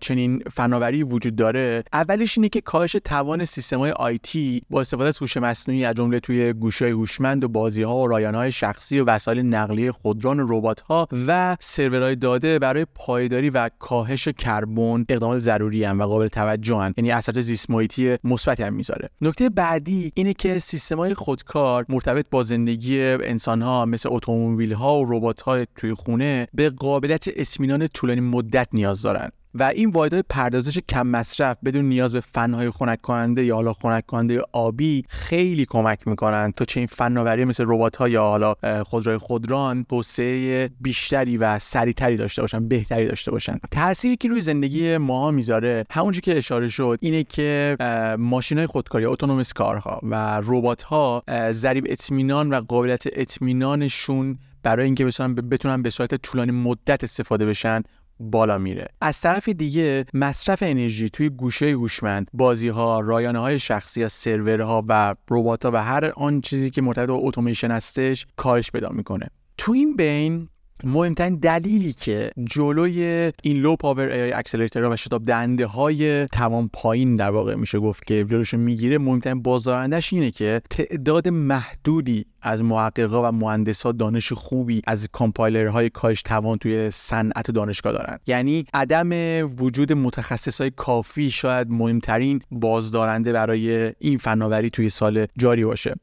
چنین 0.00 0.42
فناوری 0.52 1.02
وجود 1.02 1.36
داره 1.36 1.84
اولش 1.92 2.38
اینه 2.38 2.48
که 2.48 2.60
کاهش 2.60 2.96
توان 3.04 3.44
سیستم 3.44 3.78
های 3.78 3.90
آیتی 3.90 4.62
با 4.70 4.80
استفاده 4.80 5.08
از 5.08 5.18
هوش 5.18 5.36
مصنوعی 5.36 5.84
از 5.84 5.94
جمله 5.94 6.20
توی 6.20 6.52
گوشی 6.52 6.84
هوشمند 6.84 7.44
و 7.44 7.48
بازی 7.48 7.82
ها 7.82 7.96
و 7.96 8.06
رایانه 8.06 8.38
های 8.38 8.52
شخصی 8.52 8.98
و 8.98 9.04
وسایل 9.04 9.42
نقلیه 9.42 9.92
خودران 9.92 10.40
و 10.40 10.46
ربات 10.48 10.80
ها 10.80 11.08
و 11.26 11.56
سرورهای 11.60 12.16
داده 12.16 12.58
برای 12.58 12.86
پایداری 12.94 13.50
و 13.50 13.70
کاهش 13.78 14.28
کربن 14.28 15.04
اقدامات 15.08 15.38
ضروری 15.38 15.84
هم 15.84 16.00
و 16.00 16.04
قابل 16.04 16.28
توجه 16.28 16.76
یعنی 16.96 17.10
اثرات 17.10 17.40
زیست 17.40 17.70
محیطی 17.70 18.16
مثبتی 18.24 18.62
هم 18.62 18.74
می‌ذاره. 18.74 19.10
نکته 19.20 19.48
بعدی 19.48 20.12
اینه 20.14 20.34
که 20.34 20.58
های 20.98 21.14
خودکار 21.14 21.86
مرتبط 21.88 22.26
با 22.30 22.42
زندگی 22.42 23.00
انسان 23.00 23.62
ها 23.62 23.84
مثل 23.84 24.08
اتومبیل 24.12 24.72
ها 24.72 25.00
و 25.00 25.04
ربات 25.12 25.40
ها 25.40 25.64
توی 25.64 25.94
خونه 25.94 26.46
به 26.54 26.70
قابلیت 26.70 27.24
اطمینان 27.26 27.86
طولانی 27.86 28.20
مدت 28.20 28.68
نیاز 28.72 29.02
دارن. 29.02 29.30
و 29.54 29.62
این 29.62 29.90
واحدهای 29.90 30.22
پردازش 30.28 30.78
کم 30.78 31.06
مصرف 31.06 31.56
بدون 31.64 31.84
نیاز 31.84 32.12
به 32.12 32.20
فنهای 32.20 32.70
خنک 32.70 33.00
کننده 33.00 33.44
یا 33.44 33.54
حالا 33.54 33.72
خنک 33.72 34.06
کننده 34.06 34.42
آبی 34.52 35.04
خیلی 35.08 35.66
کمک 35.66 36.08
می‌کنن 36.08 36.52
تا 36.56 36.64
چه 36.64 36.80
این 36.80 36.86
فناوری 36.86 37.44
مثل 37.44 37.64
ربات 37.66 37.96
ها 37.96 38.08
یا 38.08 38.22
حالا 38.22 38.54
خودروی 38.84 39.16
خودران 39.16 39.84
توسعه 39.84 40.70
بیشتری 40.80 41.36
و 41.36 41.58
سریعتری 41.58 42.16
داشته 42.16 42.42
باشن 42.42 42.68
بهتری 42.68 43.06
داشته 43.06 43.30
باشن. 43.30 43.58
تأثیری 43.70 44.16
که 44.16 44.28
روی 44.28 44.40
زندگی 44.40 44.96
ما 44.96 45.30
می‌ذاره 45.30 45.84
همونجوری 45.90 46.20
که 46.20 46.36
اشاره 46.36 46.68
شد 46.68 46.98
اینه 47.00 47.24
که 47.24 47.76
ماشین 48.18 48.58
های 48.58 48.66
خودکار 48.66 49.04
یا 49.04 49.08
autonomous 49.08 49.52
car 49.52 49.88
ها 49.88 50.00
و 50.02 50.40
ربات 50.44 50.82
ها 50.82 51.22
ضریب 51.52 51.86
اطمینان 51.88 52.54
و 52.54 52.60
قابلیت 52.60 53.02
اطمینانشون 53.12 54.38
برای 54.62 54.84
اینکه 54.84 55.04
بتونن 55.50 55.82
به 55.82 55.90
صورت 55.90 56.14
طولانی 56.14 56.52
مدت 56.52 57.04
استفاده 57.04 57.46
بشن 57.46 57.82
بالا 58.20 58.58
میره. 58.58 58.88
از 59.00 59.20
طرف 59.20 59.48
دیگه 59.48 60.04
مصرف 60.14 60.62
انرژی 60.62 61.10
توی 61.10 61.30
گوشی 61.30 61.66
هوشمند 61.66 62.28
بازی 62.32 62.68
ها 62.68 63.00
رایانه 63.00 63.38
های 63.38 63.58
شخصی 63.58 64.00
یا 64.00 64.08
سرورها 64.08 64.84
و 64.88 65.14
ربات 65.30 65.64
ها 65.64 65.70
و 65.74 65.84
هر 65.84 66.12
آن 66.16 66.40
چیزی 66.40 66.70
که 66.70 66.82
مرتبط 66.82 67.08
با 67.08 67.14
اتوماسیون 67.14 67.72
هستش 67.72 68.26
کاهش 68.36 68.70
پیدا 68.70 68.88
می‌کنه. 68.88 69.30
تو 69.58 69.72
این 69.72 69.96
بین 69.96 70.48
مهمترین 70.84 71.36
دلیلی 71.36 71.92
که 71.92 72.30
جلوی 72.44 73.32
این 73.42 73.56
low 73.56 73.76
power 73.76 74.08
AI 74.08 74.32
accelerator 74.32 74.84
و 74.84 74.96
شتاب 74.96 75.24
دهنده 75.24 75.66
های 75.66 76.26
توان 76.26 76.70
پایین 76.72 77.16
در 77.16 77.30
واقع 77.30 77.54
میشه 77.54 77.78
گفت 77.78 78.06
که 78.06 78.24
جلوش 78.24 78.54
می‌گیره 78.54 78.98
مهمترین 78.98 79.42
بازدارندش 79.42 80.12
اینه 80.12 80.30
که 80.30 80.62
تعداد 80.70 81.28
محدودی 81.28 82.26
از 82.42 82.62
محققا 82.62 83.28
و 83.28 83.32
مهندسا 83.32 83.92
دانش 83.92 84.32
خوبی 84.32 84.82
از 84.86 85.08
کامپایلرهای 85.12 85.90
کاهش 85.90 86.22
توان 86.22 86.58
توی 86.58 86.90
صنعت 86.90 87.50
دانشگاه 87.50 87.92
دارن. 87.92 88.18
یعنی 88.26 88.64
عدم 88.74 89.10
وجود 89.58 89.92
متخصص 89.92 90.60
های 90.60 90.70
کافی 90.70 91.30
شاید 91.30 91.70
مهمترین 91.70 92.40
بازدارنده 92.50 93.32
برای 93.32 93.92
این 93.98 94.18
فناوری 94.18 94.70
توی 94.70 94.90
سال 94.90 95.26
جاری 95.38 95.64
باشه. 95.64 95.94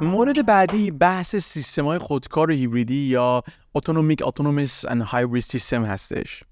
مورد 0.00 0.46
بعدی 0.46 0.90
بحث 0.90 1.36
سیستم 1.36 1.84
های 1.84 1.98
خودکار 1.98 2.50
و 2.50 2.54
هیبریدی 2.54 2.94
یا 2.94 3.42
اتونومیک 3.74 4.18
اتونومس 4.22 4.86
and 4.86 5.02
هایبرید 5.02 5.42
سیستم 5.42 5.84
هستش. 5.84 6.44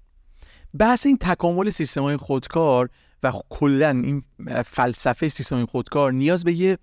بحث 0.79 1.05
این 1.05 1.17
تکامل 1.17 1.69
سیستم 1.69 2.01
های 2.01 2.17
خودکار 2.17 2.89
و 3.23 3.31
کلا 3.49 3.89
این 3.89 4.23
فلسفه 4.65 5.27
سیستم 5.27 5.55
های 5.55 5.65
خودکار 5.65 6.13
نیاز 6.13 6.43
به 6.43 6.53
یه 6.53 6.77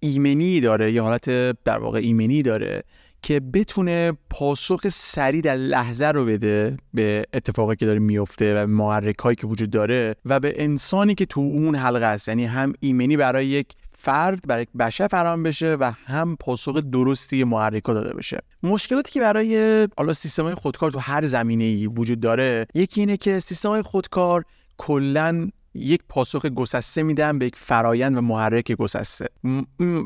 ایمنی 0.00 0.60
داره 0.60 0.92
یه 0.92 1.02
حالت 1.02 1.30
در 1.64 1.78
واقع 1.78 1.98
ایمنی 1.98 2.42
داره 2.42 2.82
که 3.22 3.40
بتونه 3.40 4.12
پاسخ 4.30 4.88
سریع 4.88 5.40
در 5.40 5.56
لحظه 5.56 6.06
رو 6.06 6.24
بده 6.24 6.76
به 6.94 7.24
اتفاقی 7.34 7.76
که 7.76 7.86
داره 7.86 7.98
میفته 7.98 8.62
و 8.62 8.66
محرک 8.66 9.18
هایی 9.18 9.36
که 9.36 9.46
وجود 9.46 9.70
داره 9.70 10.14
و 10.24 10.40
به 10.40 10.64
انسانی 10.64 11.14
که 11.14 11.26
تو 11.26 11.40
اون 11.40 11.74
حلقه 11.74 12.06
است 12.06 12.28
یعنی 12.28 12.44
هم 12.44 12.72
ایمنی 12.80 13.16
برای 13.16 13.46
یک 13.46 13.66
فرد 14.00 14.40
برای 14.46 14.66
بشر 14.78 15.08
فراهم 15.08 15.42
بشه 15.42 15.76
و 15.80 15.92
هم 16.06 16.36
پاسخ 16.36 16.76
درستی 16.76 17.44
محرکا 17.44 17.94
داده 17.94 18.14
بشه. 18.14 18.38
مشکلاتی 18.62 19.12
که 19.12 19.20
برای 19.20 19.88
حالا 19.98 20.12
سیستم 20.12 20.42
های 20.42 20.54
خودکار 20.54 20.90
تو 20.90 20.98
هر 20.98 21.24
زمینه 21.24 21.64
ای 21.64 21.86
وجود 21.86 22.20
داره 22.20 22.66
یکی 22.74 23.00
اینه 23.00 23.16
که 23.16 23.40
سیستم 23.40 23.68
های 23.68 23.82
خودکار 23.82 24.44
کلا 24.78 25.50
یک 25.74 26.00
پاسخ 26.08 26.46
گسسته 26.46 27.02
میدن 27.02 27.38
به 27.38 27.46
یک 27.46 27.56
فرایند 27.56 28.16
و 28.16 28.20
محرک 28.20 28.72
گسسته. 28.72 29.28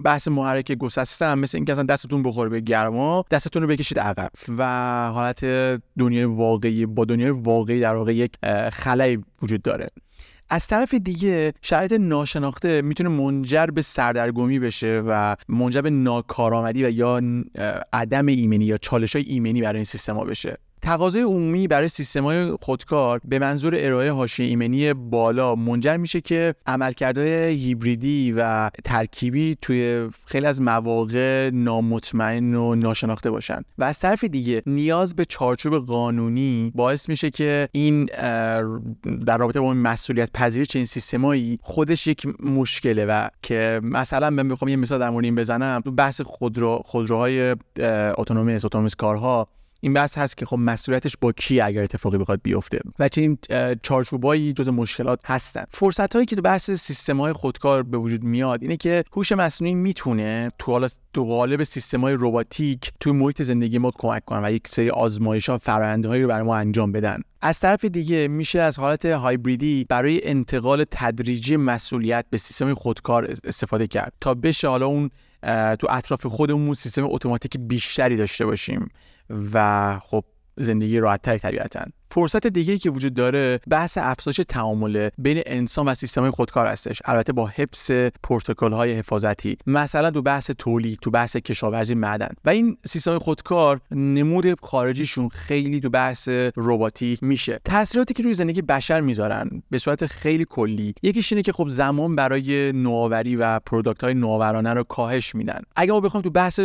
بحث 0.05 0.29
محرک 0.29 0.73
گسسته 0.73 1.27
هم 1.27 1.39
مثل 1.39 1.59
اینکه 1.59 1.73
اصلا 1.73 1.85
دستتون 1.85 2.23
بخوره 2.23 2.49
به 2.49 2.61
گرما 2.61 3.25
دستتون 3.31 3.63
رو 3.63 3.69
بکشید 3.69 3.99
عقب. 3.99 4.31
و 4.59 4.65
حالت 5.15 5.45
دنیای 5.99 6.25
واقعی 6.25 6.87
با 6.87 7.05
دنیای 7.05 7.31
واقعی 7.31 7.81
در 7.81 7.95
واقع 7.95 8.15
یک 8.15 8.33
خلایی 8.73 9.25
وجود 9.43 9.63
داره. 9.63 9.89
از 10.49 10.67
طرف 10.67 10.95
دیگه 10.95 11.53
شرایط 11.63 11.93
ناشناخته 11.93 12.83
می‌تونه 12.83 13.09
منجر 13.09 13.67
به 13.67 13.83
سردرگمی 13.83 14.59
بشه 14.59 15.03
و 15.07 15.37
منجر 15.49 15.81
به 15.81 15.91
ناکارآمدی 15.91 16.85
و 16.85 16.91
یا 16.91 17.21
عدم 17.93 18.27
ایمنی 18.27 18.65
یا 18.65 18.77
چالش 18.77 19.17
های 19.17 19.25
ایمنی 19.25 19.61
برای 19.61 19.77
این 19.77 19.85
سیستما 19.85 20.25
بشه. 20.25 20.59
تقاضای 20.85 21.23
عمومی 21.23 21.69
برای 21.69 21.89
سیستم‌های 21.89 22.53
خودکار 22.63 23.21
به 23.25 23.39
منظور 23.39 23.75
ارائه 23.79 24.13
حاشیه 24.13 24.47
ایمنی 24.47 24.93
بالا 24.95 25.55
منجر 25.55 25.97
میشه 25.97 26.21
که 26.21 26.55
عملکردهای 26.67 27.31
هیبریدی 27.31 28.35
و 28.37 28.71
ترکیبی 28.85 29.57
توی 29.63 30.09
خیلی 30.27 30.47
از 30.47 30.63
مواقع 30.63 31.51
نامطمئن 31.53 32.55
و 32.55 32.75
ناشناخته 32.75 33.31
باشن. 33.31 33.63
و 33.79 33.85
از 33.85 34.01
طرف 34.01 34.25
دیگه 34.25 34.63
نیاز 34.67 35.17
به 35.17 35.25
چارچوب 35.25 35.87
قانونی 35.87 36.73
باعث 36.75 37.09
میشه 37.09 37.31
که 37.31 37.69
این 37.73 38.05
در 39.27 39.39
رابطه 39.39 39.61
با 39.61 39.75
مسئولیت 39.75 40.31
پذیری 40.35 40.67
چنین 40.67 40.87
سیستمایی 40.87 41.59
خودش 41.63 42.07
یک 42.07 42.27
مشکله 42.43 43.07
و 43.07 43.29
که 43.43 43.81
مثلا 43.83 44.31
من 44.31 44.49
بخوام 44.49 44.69
یه 44.69 44.77
مثال 44.77 45.01
در 45.01 45.11
مورد 45.11 45.25
این 45.25 45.35
بزنم. 45.35 45.81
تو 45.85 45.91
بحث 45.91 46.21
خودرو 46.21 46.83
خودروهای 46.85 47.57
اتونومیس 48.19 48.65
اتونومیس 48.65 48.95
کارها 48.95 49.49
این 49.85 49.93
بحث 49.93 50.19
هست 50.19 50.37
که 50.37 50.47
خب 50.47 50.57
مسئولیتش 50.57 51.17
با 51.21 51.33
کی 51.33 51.61
اگر 51.61 51.83
اتفاقی 51.83 52.19
بخواد 52.19 52.41
بیفته. 52.43 52.81
و 52.99 53.09
چنین 53.09 53.39
چارچوبایی 53.83 54.53
جز 54.53 54.69
مشکلات 54.69 55.21
هستن. 55.25 55.65
فرصت 55.69 56.15
هایی 56.15 56.27
که 56.27 56.37
تو 56.37 56.43
بحث 56.43 56.71
سیستم 56.71 57.21
های 57.21 57.33
خودکار 57.33 57.83
به 57.83 57.99
وجود 57.99 58.25
میاد 58.25 58.63
اینه 58.63 58.77
که 58.77 59.05
هوش 59.13 59.33
مصنوعی 59.33 59.75
می‌تونه 59.75 60.51
تو 60.59 60.73
حالا 60.73 60.89
تو 61.13 61.25
قالب 61.25 61.65
سیستم 61.65 62.01
های 62.01 62.17
رباتیک 62.19 62.93
تو 63.01 63.13
محیط 63.13 63.43
زندگی 63.43 63.79
ما 63.79 63.91
کمک 63.91 64.25
کنن 64.25 64.45
و 64.45 64.53
یک 64.53 64.69
سری 64.69 64.91
آزمایش 64.91 65.49
ها 65.49 65.61
هایی 65.67 66.23
رو 66.23 66.29
برای 66.29 66.43
ما 66.43 66.57
انجام 66.57 66.93
بدن. 66.93 67.21
از 67.41 67.61
طرف 67.61 67.85
دیگه 67.85 68.29
میشه 68.29 68.61
از 68.61 68.79
حالت 68.79 69.07
هایبریدی 69.07 69.87
برای 69.89 70.29
انتقال 70.29 70.85
تدریجی 70.91 71.57
مسئولیت 71.57 72.25
به 72.31 72.39
سیستم 72.39 72.75
خودکار 72.75 73.35
استفاده 73.45 73.87
کرد. 73.87 74.13
تا 74.21 74.35
بشه 74.35 74.69
حالا 74.69 74.87
اون 74.87 75.11
تو 75.79 75.87
اطراف 75.91 76.27
خودمون 76.27 76.75
سیستم 76.75 77.05
اتوماتیک 77.05 77.57
بیشتری 77.59 78.17
داشته 78.17 78.47
باشیم. 78.47 78.89
و 79.31 79.99
خب 79.99 80.25
زندگی 80.57 80.99
راحتتری 80.99 81.39
طبیعتا. 81.39 81.85
فرصت 82.15 82.47
دیگه 82.47 82.79
که 82.79 82.91
وجود 82.91 83.15
داره 83.15 83.61
بحث 83.71 83.99
افزایش 84.01 84.41
تعامل 84.49 85.09
بین 85.19 85.43
انسان 85.47 85.89
و 85.89 85.95
سیستم 85.95 86.31
خودکار 86.31 86.67
هستش. 86.67 87.03
البته 87.05 87.33
با 87.33 87.47
حفظ 87.47 87.91
پروتکل 88.23 88.73
های 88.73 88.93
حفاظتی. 88.93 89.57
مثلا 89.67 90.11
تو 90.11 90.23
بحث 90.23 90.51
تولید 90.51 90.99
تو 91.03 91.11
بحث 91.11 91.37
کشاورزی 91.37 91.95
معدن. 91.95 92.29
و 92.45 92.51
این 92.51 92.77
سیستم 92.87 93.19
خودکار 93.19 93.81
نمود 93.91 94.61
خارجیشون 94.61 95.29
خیلی 95.29 95.81
تو 95.81 95.91
بحث 95.91 96.29
رباتیک 96.57 97.23
میشه. 97.23 97.61
تاثیراتی 97.65 98.15
که 98.15 98.23
روی 98.23 98.35
زندگی 98.35 98.63
بشر 98.63 99.01
می‌ذارن 99.01 99.63
به 99.71 99.79
صورت 99.79 100.07
خیلی 100.07 100.47
کلی 100.51 100.95
یکیش 101.03 101.33
اینه 101.33 101.43
که 101.43 101.53
خب 101.53 101.69
زمان 101.69 102.17
برای 102.17 102.73
نوآوری 102.73 103.37
و 103.37 103.59
product 103.59 104.05
های 104.05 104.15
نوآورانه 104.15 104.75
رو 104.75 104.83
کاهش 104.85 105.35
میدن. 105.35 105.61
اگه 105.77 105.93
ما 105.93 106.01
بخوایم 106.01 106.23
تو 106.23 106.31
بحث 106.31 106.61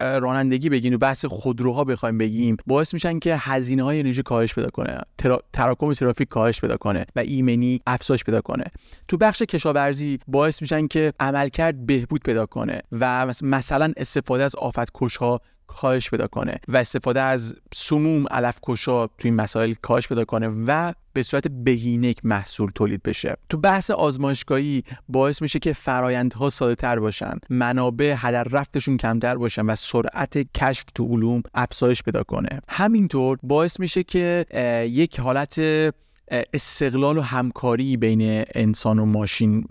رانندگی 0.00 0.68
بگیم 0.68 0.92
تو 0.92 0.98
بحث 0.98 1.24
خودروها 1.24 1.84
بخوایم 1.84 2.18
بگیم 2.18 2.56
باعث 2.66 2.94
میشن 2.94 3.18
که 3.18 3.36
هزینه 3.36 3.82
های 3.82 4.00
انرژی 4.00 4.22
کاهش 4.22 4.54
پیدا 4.54 4.70
کنه. 4.70 4.89
ترا... 5.18 5.42
تراکم 5.52 5.92
ترافیک 5.92 6.28
کاهش 6.28 6.60
پیدا 6.60 6.76
کنه 6.76 7.06
و 7.16 7.20
ایمنی 7.20 7.80
افزایش 7.86 8.24
پیدا 8.24 8.40
کنه. 8.40 8.64
تو 9.08 9.16
بخش 9.16 9.42
کشاورزی 9.42 10.18
باعث 10.28 10.62
میشن 10.62 10.86
که 10.86 11.12
عملکرد 11.20 11.86
بهبود 11.86 12.22
پیدا 12.22 12.46
کنه 12.46 12.82
و 12.92 13.26
مثلا 13.42 13.92
استفاده 13.96 14.44
از 14.44 14.54
آفت 14.54 14.90
ها 15.20 15.40
کاهش 15.76 16.10
پیدا 16.10 16.26
کنه 16.26 16.60
و 16.68 16.76
استفاده 16.76 17.20
از 17.20 17.56
سموم 17.74 18.26
علف 18.30 18.58
کشا 18.62 19.06
تو 19.06 19.12
این 19.24 19.34
مسائل 19.34 19.74
کاهش 19.82 20.08
پیدا 20.08 20.24
کنه 20.24 20.48
و 20.66 20.92
به 21.12 21.22
صورت 21.22 21.48
بهینه 21.48 22.14
محصول 22.24 22.70
تولید 22.74 23.02
بشه. 23.02 23.36
تو 23.48 23.56
بحث 23.56 23.90
آزمایشگاهی 23.90 24.84
باعث 25.08 25.42
میشه 25.42 25.58
که 25.58 25.72
فرایندها 25.72 26.50
ساده 26.50 26.74
تر 26.74 26.98
باشن 26.98 27.38
منابع 27.50 28.14
هدر 28.18 28.44
رفتشون 28.44 28.96
کمتر 28.96 29.34
باشن 29.34 29.66
و 29.66 29.74
سرعت 29.74 30.38
کشف 30.38 30.84
تو 30.94 31.04
علوم 31.04 31.42
افزایش 31.54 32.02
پیدا 32.02 32.22
کنه. 32.22 32.60
همینطور 32.68 33.38
باعث 33.42 33.80
میشه 33.80 34.02
که 34.02 34.46
یک 34.90 35.20
حالت 35.20 35.60
استقلال 36.30 37.18
و 37.18 37.20
همکاری 37.20 37.96
بین 37.96 38.44
انسان 38.54 38.98
و 38.98 39.04
ماشین 39.04 39.64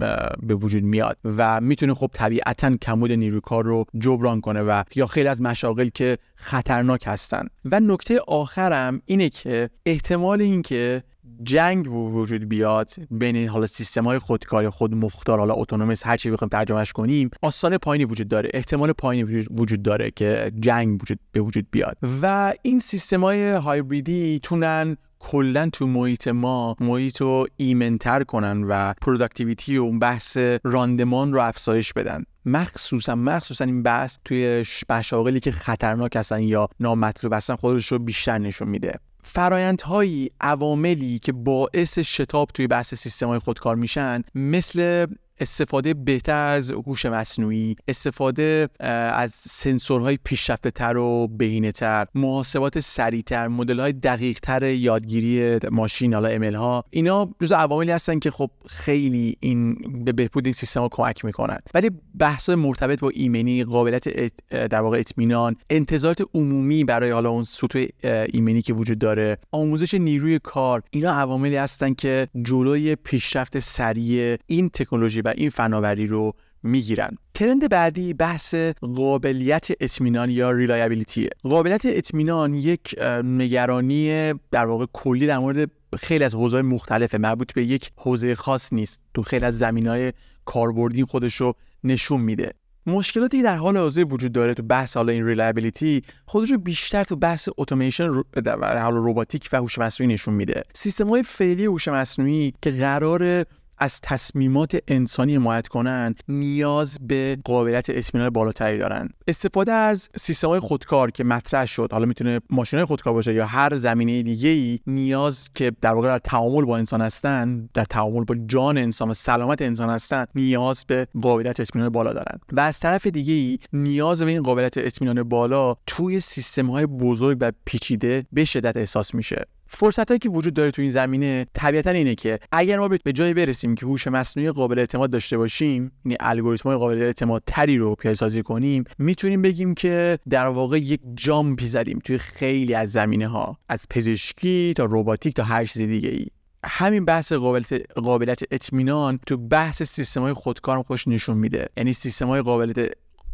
به 0.44 0.56
وجود 0.56 0.84
میاد 0.84 1.18
و 1.24 1.62
می‌تونه 1.62 1.94
خب 1.94 2.10
طبیعتا 2.14 2.78
کمبود 2.78 3.12
نیروی 3.12 3.42
کار 3.42 3.66
رو 3.66 3.86
جبران 4.00 4.42
کنه 4.42 4.62
و 4.62 4.84
یا 4.96 5.08
خیلی 5.08 5.28
از 5.28 5.42
مشاغل 5.42 5.90
که 5.90 6.18
خطرناک 6.36 7.04
هستن. 7.08 7.48
و 7.66 7.80
نکته 7.80 8.20
آخرم 8.28 9.02
اینه 9.06 9.30
که 9.30 9.70
احتمال 9.86 10.42
اینکه 10.42 11.04
جنگ 11.44 11.92
وجود 11.92 12.50
بیاد 12.50 12.90
بین 13.12 13.48
حالا 13.48 13.68
سیستم 13.68 14.06
های 14.06 14.20
خودکار 14.20 14.70
خود 14.70 14.96
مختار 14.96 15.40
حالا 15.40 15.54
autonomous 15.54 16.06
هر 16.06 16.18
چی 16.18 16.32
بخوایم 16.32 16.50
ترجمهش 16.50 16.92
کنیم 16.92 17.32
آسان 17.42 17.78
پایینی 17.78 18.06
وجود 18.06 18.28
داره. 18.28 18.50
احتمال 18.54 18.94
پایینی 18.94 19.46
وجود 19.52 19.82
داره 19.82 20.12
که 20.12 20.52
جنگ 20.60 21.02
وجود 21.02 21.20
به 21.32 21.42
وجود 21.42 21.68
بیاد. 21.72 21.98
و 22.22 22.54
این 22.62 22.80
سیستم 22.80 23.22
های 23.24 23.52
هایبریدی 23.52 24.40
می‌تونن 24.44 24.98
کلا 25.20 25.70
تو 25.74 25.88
محیط 25.88 26.28
ما 26.28 26.76
محیط 26.80 27.22
رو 27.22 27.48
ایمنتر 27.58 28.24
کنن 28.24 28.64
و 28.64 28.94
productivity 29.02 29.78
و 29.78 29.92
بحث 29.92 30.38
راندمان 30.64 31.34
رو 31.34 31.42
افزایش 31.42 31.94
بدن. 31.94 32.24
مخصوصا 32.46 33.16
مخصوصا 33.16 33.66
این 33.66 33.84
بحث 33.84 34.18
توی 34.26 34.66
مشاغلی 34.90 35.40
که 35.40 35.52
خطرناک 35.52 36.16
هستن 36.16 36.44
یا 36.44 36.70
نامطلوب 36.80 37.34
هستن 37.34 37.56
خودش 37.56 37.92
رو 37.92 38.00
بیشتر 38.00 38.38
نشون 38.38 38.68
میده. 38.68 39.00
فرایندهایی 39.24 40.32
عواملی 40.42 41.20
که 41.20 41.32
باعث 41.32 42.00
شتاب 42.00 42.50
توی 42.54 42.68
بحث 42.68 42.94
سیستم 42.94 43.28
های 43.28 43.40
خودکار 43.40 43.76
میشن 43.76 44.22
مثل 44.36 45.06
استفاده 45.40 45.94
بهتر 45.94 46.48
از 46.48 46.72
هوش 46.72 47.06
مصنوعی 47.06 47.76
استفاده 47.88 48.70
از 48.80 49.32
سنسورهای 49.32 50.20
پیشرفته 50.24 50.72
تر 50.72 50.98
و 50.98 51.28
بهینه 51.28 51.72
تر 51.72 52.08
محاسبات 52.16 52.80
سریعتر 52.80 53.48
مدل 53.48 53.80
های 53.80 53.94
دقیق 53.94 54.40
تر 54.40 54.64
یادگیری 54.64 55.60
ماشین 55.72 56.14
حالا 56.14 56.28
امل 56.30 56.56
ها 56.56 56.84
اینا 56.90 57.30
جزو 57.42 57.56
عواملی 57.56 57.92
هستن 57.92 58.20
که 58.20 58.32
خب 58.32 58.50
خیلی 58.68 59.38
این 59.40 59.76
به 60.06 60.12
بهبود 60.12 60.46
این 60.46 60.54
سیستم 60.54 60.82
ها 60.82 60.90
کمک 60.92 61.26
می‌کنن. 61.26 61.60
ولی 61.74 61.92
بحث 62.20 62.50
مرتبط 62.50 63.00
با 63.00 63.10
ایمنی 63.10 63.64
قابلیت 63.64 64.04
در 64.50 64.82
واقع 64.82 65.00
اطمینان 65.00 65.56
انتظارات 65.70 66.22
عمومی 66.34 66.84
برای 66.84 67.12
حالا 67.12 67.30
اون 67.30 67.44
سطوح 67.44 67.86
ایمنی 68.04 68.62
که 68.62 68.74
وجود 68.74 69.00
داره 69.00 69.38
آموزش 69.52 69.94
نیروی 69.94 70.40
کار 70.40 70.84
اینا 70.92 71.12
عواملی 71.12 71.56
هستن 71.56 71.94
که 71.94 72.28
جلوی 72.42 72.96
پیشرفت 72.96 73.60
سریع 73.60 74.38
این 74.48 74.70
تکنولوژی 74.70 75.22
این 75.38 75.50
فناوری 75.50 76.08
رو 76.08 76.34
می‌گیرن. 76.64 77.10
trend 77.34 77.70
بعدی 77.70 78.14
بحث 78.14 78.56
قابلیت 78.96 79.68
اطمینان 79.80 80.30
یا 80.30 80.52
reliability 80.52 81.30
قابلیت 81.44 81.82
اطمینان 81.86 82.54
یک 82.54 82.96
نگرانی 83.24 84.34
در 84.52 84.66
واقع 84.66 84.86
کلی 84.94 85.28
در 85.28 85.38
مورد 85.38 85.72
خیلی 85.98 86.24
از 86.24 86.36
حوزه‌های 86.36 86.62
مختلفه. 86.62 87.18
مربوط 87.18 87.54
به 87.54 87.64
یک 87.64 87.92
حوزه 87.96 88.36
خاص 88.36 88.74
نیست. 88.74 89.02
تو 89.14 89.24
خیلی 89.24 89.46
از 89.46 89.58
زمینه‌های 89.58 90.14
کاربردی 90.46 91.04
خودش 91.04 91.36
رو 91.36 91.54
نشون 91.84 92.22
میده. 92.22 92.54
مشکلاتی 92.86 93.42
در 93.42 93.56
حال 93.56 93.78
حاضر 93.78 94.06
وجود 94.10 94.32
داره 94.32 94.54
تو 94.54 94.64
بحث 94.64 94.98
حالا 94.98 95.12
این 95.12 95.26
reliability 95.26 96.02
خودش 96.26 96.52
رو 96.52 96.58
بیشتر 96.58 97.04
تو 97.04 97.16
بحث 97.16 97.50
اتوماسیون 97.58 98.24
در 98.46 98.82
حال 98.82 98.94
رباتیک 98.96 99.50
و 99.54 99.58
هوش 99.58 99.78
مصنوعی 99.78 100.14
نشون 100.14 100.34
میده. 100.34 100.64
سیستم 100.74 101.08
های 101.08 101.24
فعلی 101.24 101.66
هوش 101.66 101.88
مصنوعی 101.88 102.54
که 102.62 102.72
قرار 102.72 103.46
از 103.80 104.02
تصمیمات 104.02 104.78
انسانی 104.88 105.36
حمایت 105.36 105.68
کنند 105.68 106.24
نیاز 106.28 106.98
به 107.02 107.38
قابلیت 107.46 107.90
اطمینان 107.90 108.30
بالاتری 108.30 108.78
دارن 108.78 109.10
استفاده 109.28 109.72
از 109.72 110.10
سیستم 110.16 110.48
های 110.48 110.60
خودکار 110.60 111.12
که 111.12 111.24
مطرح 111.24 111.66
شد 111.66 111.90
حالا 111.92 112.06
می‌تونه 112.06 112.40
ماشین 112.50 112.80
های 112.80 112.86
خودکار 112.86 113.14
باشه 113.14 113.34
یا 113.34 113.46
هر 113.46 113.78
زمینه 113.78 114.24
دیگه 114.24 114.50
ای 114.50 114.80
نیاز 114.88 115.50
که 115.56 115.72
در 115.82 115.94
واقع 115.94 116.08
در 116.08 116.20
تعامل 116.20 116.66
با 116.66 116.78
انسان 116.78 117.02
هستن 117.02 117.70
در 117.74 117.86
تعامل 117.86 118.24
با 118.24 118.36
جان 118.48 118.78
انسان 118.78 119.10
و 119.10 119.14
سلامت 119.14 119.62
انسان 119.62 119.90
هستن 119.90 120.26
نیاز 120.36 120.86
به 120.88 121.08
قابلیت 121.22 121.60
اطمینان 121.60 121.90
بالا 121.90 122.14
دارن 122.14 122.40
و 122.52 122.60
از 122.60 122.80
طرف 122.80 123.08
دیگه 123.08 123.34
ای 123.34 123.60
نیاز 123.74 124.22
به 124.22 124.32
این 124.32 124.44
قابلیت 124.44 124.78
اطمینان 124.78 125.24
بالا 125.24 125.76
توی 125.88 126.20
سیستم 126.20 126.68
های 126.68 126.86
بزرگ 126.86 127.38
و 127.42 127.52
پیچیده 127.66 128.26
به 128.34 128.46
شدت 128.46 128.78
احساس 128.78 129.16
میشه. 129.16 129.46
فرصت 129.72 130.08
هایی 130.08 130.20
که 130.20 130.30
وجود 130.30 130.54
داره 130.54 130.72
تو 130.72 130.82
این 130.82 130.92
زمینه 130.92 131.46
طبیعتا 131.54 131.90
اینه 131.90 132.16
که 132.16 132.40
اگر 132.52 132.80
ما 132.80 132.88
به 132.88 133.14
جای 133.14 133.34
برسیم 133.34 133.76
که 133.76 133.86
هوش 133.86 134.08
مصنوعی 134.08 134.52
قابل 134.52 134.80
اعتماد 134.80 135.10
داشته 135.10 135.38
باشیم 135.38 135.92
یعنی 136.06 136.18
الگوریتم 136.20 136.70
های 136.70 136.78
قابل 136.78 137.02
اعتماد 137.02 137.44
تری 137.48 137.78
رو 137.78 137.96
پیاده 137.96 138.16
سازی 138.16 138.44
کنیم 138.44 138.84
می‌تونیم 138.98 139.42
بگیم 139.42 139.76
که 139.76 140.20
در 140.30 140.48
واقع 140.48 140.80
یک 140.80 141.00
جامپی 141.16 141.68
زدیم 141.68 142.00
توی 142.00 142.18
خیلی 142.18 142.74
از 142.74 142.92
زمینه 142.92 143.28
ها 143.28 143.58
از 143.70 143.86
پزشکی 143.90 144.74
تا 144.78 144.88
رباتیک 144.90 145.36
تا 145.36 145.44
هر 145.44 145.66
چیز 145.66 145.82
دیگه 145.82 146.10
ای 146.10 146.28
همین 146.64 147.06
بحث 147.06 147.34
قابلیت 147.34 147.92
قابلیت 147.96 148.40
اطمینان 148.52 149.20
تو 149.28 149.38
بحث 149.38 149.84
سیستم 149.84 150.22
های 150.22 150.34
خودکار 150.34 150.84
خوش 150.84 151.08
نشون 151.08 151.38
میده. 151.38 151.70
یعنی 151.78 151.94
سیستم 151.94 152.28
های 152.28 152.42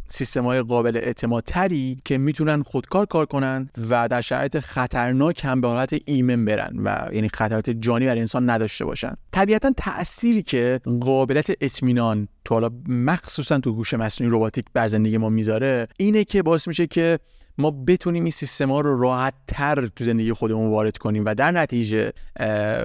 سیستم 0.08 0.44
های 0.44 0.62
قابل 0.62 0.98
اعتماد 0.98 1.44
تری 1.44 1.98
که 2.06 2.18
می‌تونن 2.18 2.64
خودکار 2.64 3.06
کار 3.06 3.26
کنن 3.26 3.70
و 3.90 4.08
در 4.08 4.22
شرایط 4.22 4.60
خطرناک 4.60 5.46
هم 5.46 5.62
به 5.62 5.68
حالت 5.68 5.96
ایمن 6.06 6.46
برن 6.46 6.80
و 6.84 7.10
یعنی 7.14 7.30
خطرات 7.30 7.70
جانی 7.70 8.06
بر 8.06 8.18
انسان 8.18 8.50
نداشته 8.50 8.86
باشن. 8.86 9.14
طبیعتا 9.32 9.72
تأثیری 9.78 10.44
که 10.44 10.80
قابلیت 11.02 11.48
اطمینان 11.62 12.28
تو 12.46 12.54
حالا 12.54 12.70
مخصوصا 12.88 13.60
تو 13.60 13.74
گوش 13.74 13.94
مصنوعی 13.94 14.34
رباتیک 14.36 14.66
بر 14.74 14.88
زندگی 14.88 15.18
ما 15.18 15.30
می‌ذاره 15.30 15.88
اینه 15.98 16.24
که 16.24 16.44
باعث 16.44 16.68
میشه 16.68 16.88
که 16.88 17.20
ما 17.58 17.72
بتونیم 17.72 18.24
این 18.24 18.32
سیستم 18.32 18.72
ها 18.72 18.82
رو 18.82 19.02
راحت 19.02 19.34
تر 19.48 19.88
تو 19.88 20.04
زندگی 20.04 20.34
خودمون 20.34 20.70
وارد 20.70 20.98
کنیم 20.98 21.26
و 21.26 21.36
در 21.36 21.52
نتیجه 21.52 22.14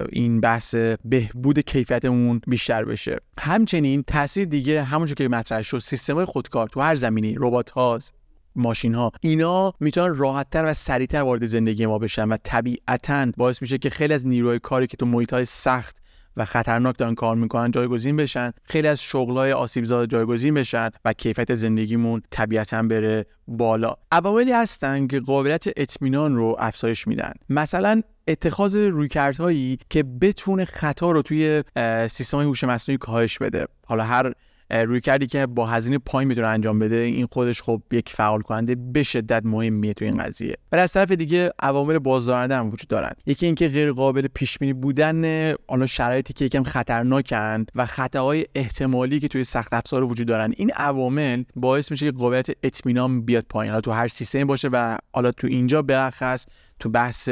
این 0.09 0.41
بحث 0.41 0.75
بهبود 1.05 1.59
کیفیتمون 1.59 2.41
بیشتر 2.47 2.85
بشه. 2.85 3.17
همچنین 3.39 4.03
تاثیر 4.03 4.45
دیگه 4.45 4.83
همونجور 4.83 5.15
که 5.15 5.27
مطرح 5.27 5.61
شد 5.61 5.79
سیستم 5.79 6.25
خودکار 6.25 6.67
تو 6.67 6.81
هر 6.81 6.95
زمینی 6.95 7.35
ربات 7.37 7.69
هاست 7.69 8.13
ماشین 8.55 8.95
ها 8.95 9.11
اینا 9.21 9.73
می‌تونن 9.79 10.15
راحتتر 10.15 10.65
و 10.65 10.73
سریعتر 10.73 11.21
وارد 11.21 11.45
زندگی 11.45 11.85
ما 11.85 11.99
بشن 11.99 12.29
و 12.29 12.37
طبیعتا 12.43 13.31
باعث 13.37 13.61
میشه 13.61 13.77
که 13.77 13.89
خیلی 13.89 14.13
از 14.13 14.27
نیروهای 14.27 14.59
کاری 14.59 14.87
که 14.87 14.97
تو 14.97 15.05
محیط 15.05 15.33
های 15.33 15.45
سخت 15.45 16.00
و 16.37 16.45
خطرناک 16.45 16.97
دارن 16.97 17.15
کار 17.15 17.35
می‌کنن 17.35 17.71
جایگزین 17.71 18.15
بشن. 18.15 18.51
خیلی 18.63 18.87
از 18.87 19.01
شغلای 19.01 19.51
آسیب 19.51 20.05
جایگزین 20.05 20.53
بشن 20.53 20.89
و 21.05 21.13
کیفیت 21.13 21.55
زندگیمون 21.55 22.21
طبیعتا 22.29 22.83
بره 22.83 23.25
بالا. 23.47 23.95
عواملی 24.11 24.51
هستن 24.51 25.07
که 25.07 25.19
قابلیت 25.19 25.63
اطمینان 25.77 26.35
رو 26.35 26.55
افزایش 26.59 27.07
میدن. 27.07 27.33
مثلا 27.49 28.01
اتخاذ 28.27 28.75
رویکردهایی 28.75 29.79
که 29.89 30.03
بتونه 30.03 30.65
خطا 30.65 31.11
رو 31.11 31.21
توی 31.21 31.63
سیستم 32.09 32.39
هوش 32.39 32.63
مصنوعی 32.63 32.97
کاهش 32.97 33.37
بده. 33.37 33.67
حالا 33.85 34.03
هر 34.03 34.33
روی 34.71 34.99
کردی 34.99 35.27
که 35.27 35.45
با 35.45 35.67
هزینه 35.67 35.97
پایین 35.97 36.27
می‌تونه 36.27 36.47
انجام 36.47 36.79
بده. 36.79 36.95
این 36.95 37.27
خودش 37.31 37.61
خب 37.61 37.81
یک 37.91 38.09
فعال 38.09 38.41
کننده 38.41 38.75
به 38.75 39.03
شدت 39.03 39.41
مهمیه 39.45 39.93
تو 39.93 40.05
این 40.05 40.17
قضیه. 40.17 40.55
ولی 40.71 40.81
از 40.81 40.93
طرف 40.93 41.11
دیگه 41.11 41.51
عوامل 41.59 41.99
بازدارنده 41.99 42.55
هم 42.55 42.67
وجود 42.67 42.87
دارن. 42.87 43.11
یکی 43.25 43.45
اینکه 43.45 43.67
غیر 43.67 43.91
قابل 43.91 44.27
پیش 44.27 44.57
بینی 44.57 44.73
بودن 44.73 45.53
حالا 45.67 45.85
شرایطی 45.85 46.33
که 46.33 46.45
یکم 46.45 46.63
خطرناکن 46.63 47.65
و 47.75 47.85
خطاهای 47.85 48.45
احتمالی 48.55 49.19
که 49.19 49.27
توی 49.27 49.43
سخت 49.43 49.73
افزار 49.73 50.03
وجود 50.03 50.27
دارن. 50.27 50.53
این 50.57 50.71
عوامل 50.71 51.43
باعث 51.55 51.91
میشه 51.91 52.05
که 52.05 52.17
قابلیت 52.17 52.47
اطمینان 52.63 53.21
بیاد 53.21 53.45
پایین. 53.49 53.71
حالا 53.71 53.81
تو 53.81 53.91
هر 53.91 54.07
سیستمی 54.07 54.43
باشه 54.43 54.69
و 54.71 54.97
حالا 55.13 55.31
تو 55.31 55.47
اینجا 55.47 55.81
بلخص 55.81 56.45
تو 56.79 56.89
بحث 56.89 57.29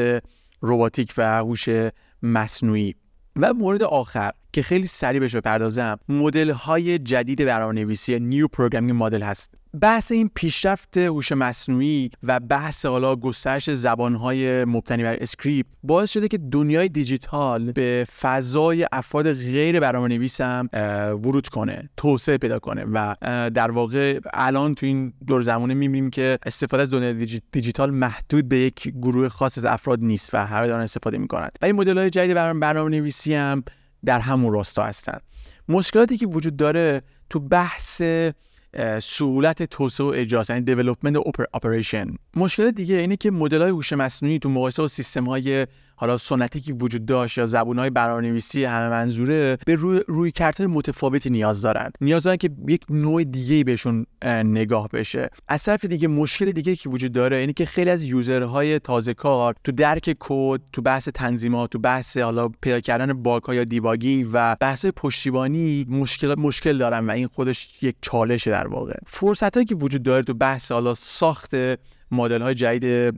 رباتیک 0.62 1.14
و 1.18 1.38
هوش 1.38 1.70
مصنوعی. 2.24 2.96
و 3.36 3.54
مورد 3.54 3.84
آخر 3.84 4.32
که 4.54 4.62
خیلی 4.62 4.88
سریع 4.88 5.20
بهش 5.20 5.36
بپردازم. 5.36 6.00
مدل 6.10 6.52
های 6.52 7.00
جدید 7.00 7.46
برنامه‌نویسی 7.46 8.20
new 8.20 8.48
programming 8.48 9.04
model 9.04 9.22
هست. 9.22 9.54
بحث 9.82 10.12
این 10.12 10.30
پیشرفت 10.36 10.98
هوش 10.98 11.32
مصنوعی 11.32 12.12
و 12.24 12.40
بحث 12.40 12.86
حالا 12.86 13.16
گسترش 13.16 13.70
زبانهای 13.70 14.66
مبتنی 14.66 15.04
بر 15.04 15.18
اسکریپت 15.22 15.70
باعث 15.84 16.12
شده 16.12 16.28
که 16.28 16.38
دنیای 16.38 16.90
دیجیتال 16.90 17.72
به 17.72 18.06
فضای 18.20 18.88
افراد 18.92 19.34
غیر 19.34 19.80
برنامه 19.80 20.08
نویس 20.08 20.42
هم 20.42 20.70
ورود 21.24 21.48
کنه 21.48 21.90
توسعه 21.98 22.38
پیدا 22.38 22.60
کنه 22.60 22.86
و 22.94 23.16
در 23.50 23.72
واقع 23.72 24.20
الان 24.34 24.76
تو 24.76 24.86
این 24.86 25.14
دور 25.28 25.42
زمانه 25.42 25.74
می‌بینیم 25.74 26.10
که 26.10 26.40
استفاده 26.46 26.84
از 26.84 26.94
دنیای 26.94 27.42
دیجیتال 27.52 27.92
محدود 27.92 28.50
به 28.50 28.58
یک 28.58 28.88
گروه 28.88 29.30
خاص 29.30 29.58
از 29.58 29.66
افراد 29.66 30.00
نیست 30.00 30.34
و 30.34 30.46
همه 30.46 30.68
دارن 30.68 30.84
استفاده 30.84 31.18
می‌کنند 31.18 31.52
و 31.62 31.66
این 31.66 31.76
مدل 31.76 31.98
های 31.98 32.10
جدید 32.10 32.34
برنامه 32.36 32.90
نویسی 32.90 33.34
هم 33.34 33.64
در 34.06 34.20
همون 34.20 34.54
راستا 34.54 34.84
هستن. 34.84 35.18
مشکلاتی 35.70 36.18
که 36.18 36.28
وجود 36.28 36.58
داره 36.58 37.02
تو 37.30 37.40
بحث 37.40 38.02
سهولت 39.02 39.64
توسعه 39.64 40.08
و 40.08 40.10
اجراست 40.10 40.50
یعنی 40.50 40.66
development 40.66 41.18
operation. 41.58 42.18
مشکل 42.36 42.72
دیگه 42.72 42.96
اینه 42.96 43.16
که 43.16 43.32
مدل 43.32 43.62
های 43.62 43.72
هوش 43.72 43.94
مصنوعی 43.94 44.40
تو 44.40 44.50
مقایسه 44.50 44.82
با 44.82 44.88
سیستم 44.88 45.26
های 45.26 45.68
حالا 46.00 46.18
سنتی 46.18 46.62
که 46.62 46.74
وجود 46.74 47.06
داشت 47.06 47.38
یا 47.38 47.48
زبان 47.48 47.80
های 47.80 47.90
برنامه‌نویسی 47.90 48.66
همه 48.66 48.90
منظوره 48.90 49.58
به 49.66 49.76
رویه, 49.76 50.02
رویه 50.08 50.32
متفاوتی 50.60 51.30
نیاز 51.30 51.62
دارن. 51.62 51.92
نیاز 52.02 52.24
دارن 52.24 52.38
که 52.38 52.50
یک 52.68 52.82
نوع 52.90 53.24
دیگه 53.24 53.64
بهشون 53.64 54.06
نگاه 54.26 54.88
بشه. 54.88 55.30
از 55.48 55.64
طرف 55.64 55.86
دیگه 55.86 56.08
مشکل 56.08 56.52
دیگه 56.52 56.76
که 56.76 56.90
وجود 56.90 57.12
داره 57.12 57.38
اینه 57.38 57.54
که 57.54 57.66
خیلی 57.66 57.90
از 57.90 58.04
user 58.04 58.55
های 58.55 58.80
تازه 58.80 59.14
کار 59.14 59.56
تو 59.64 59.72
درک 59.72 60.16
کد 60.20 60.62
تو 60.74 60.82
بحث 60.82 61.10
تنظیمات 61.10 61.70
تو 61.70 61.80
بحث 61.80 62.18
حالا 62.18 62.50
پیدا 62.62 62.80
کردن 62.80 63.14
bug 63.14 63.44
یا 63.50 63.64
debugging 63.64 64.30
و 64.34 64.56
بحث 64.60 64.86
پشتیبانی 64.86 65.86
مشکل 65.90 66.36
مشکل 66.40 66.78
دارن 66.78 67.08
و 67.08 67.12
این 67.12 67.28
خودش 67.28 67.84
یک 67.84 67.96
چالشه 68.02 68.52
در 68.52 68.68
واقع. 68.68 68.94
فرصت 69.08 69.54
هایی 69.54 69.66
که 69.66 69.76
وجود 69.76 70.04
داره 70.04 70.24
تو 70.24 70.34
بحث 70.34 70.72
حالا 70.72 70.94
ساخت 70.94 71.56
مدل 72.12 72.42
های 72.42 72.56
جدید 72.56 73.16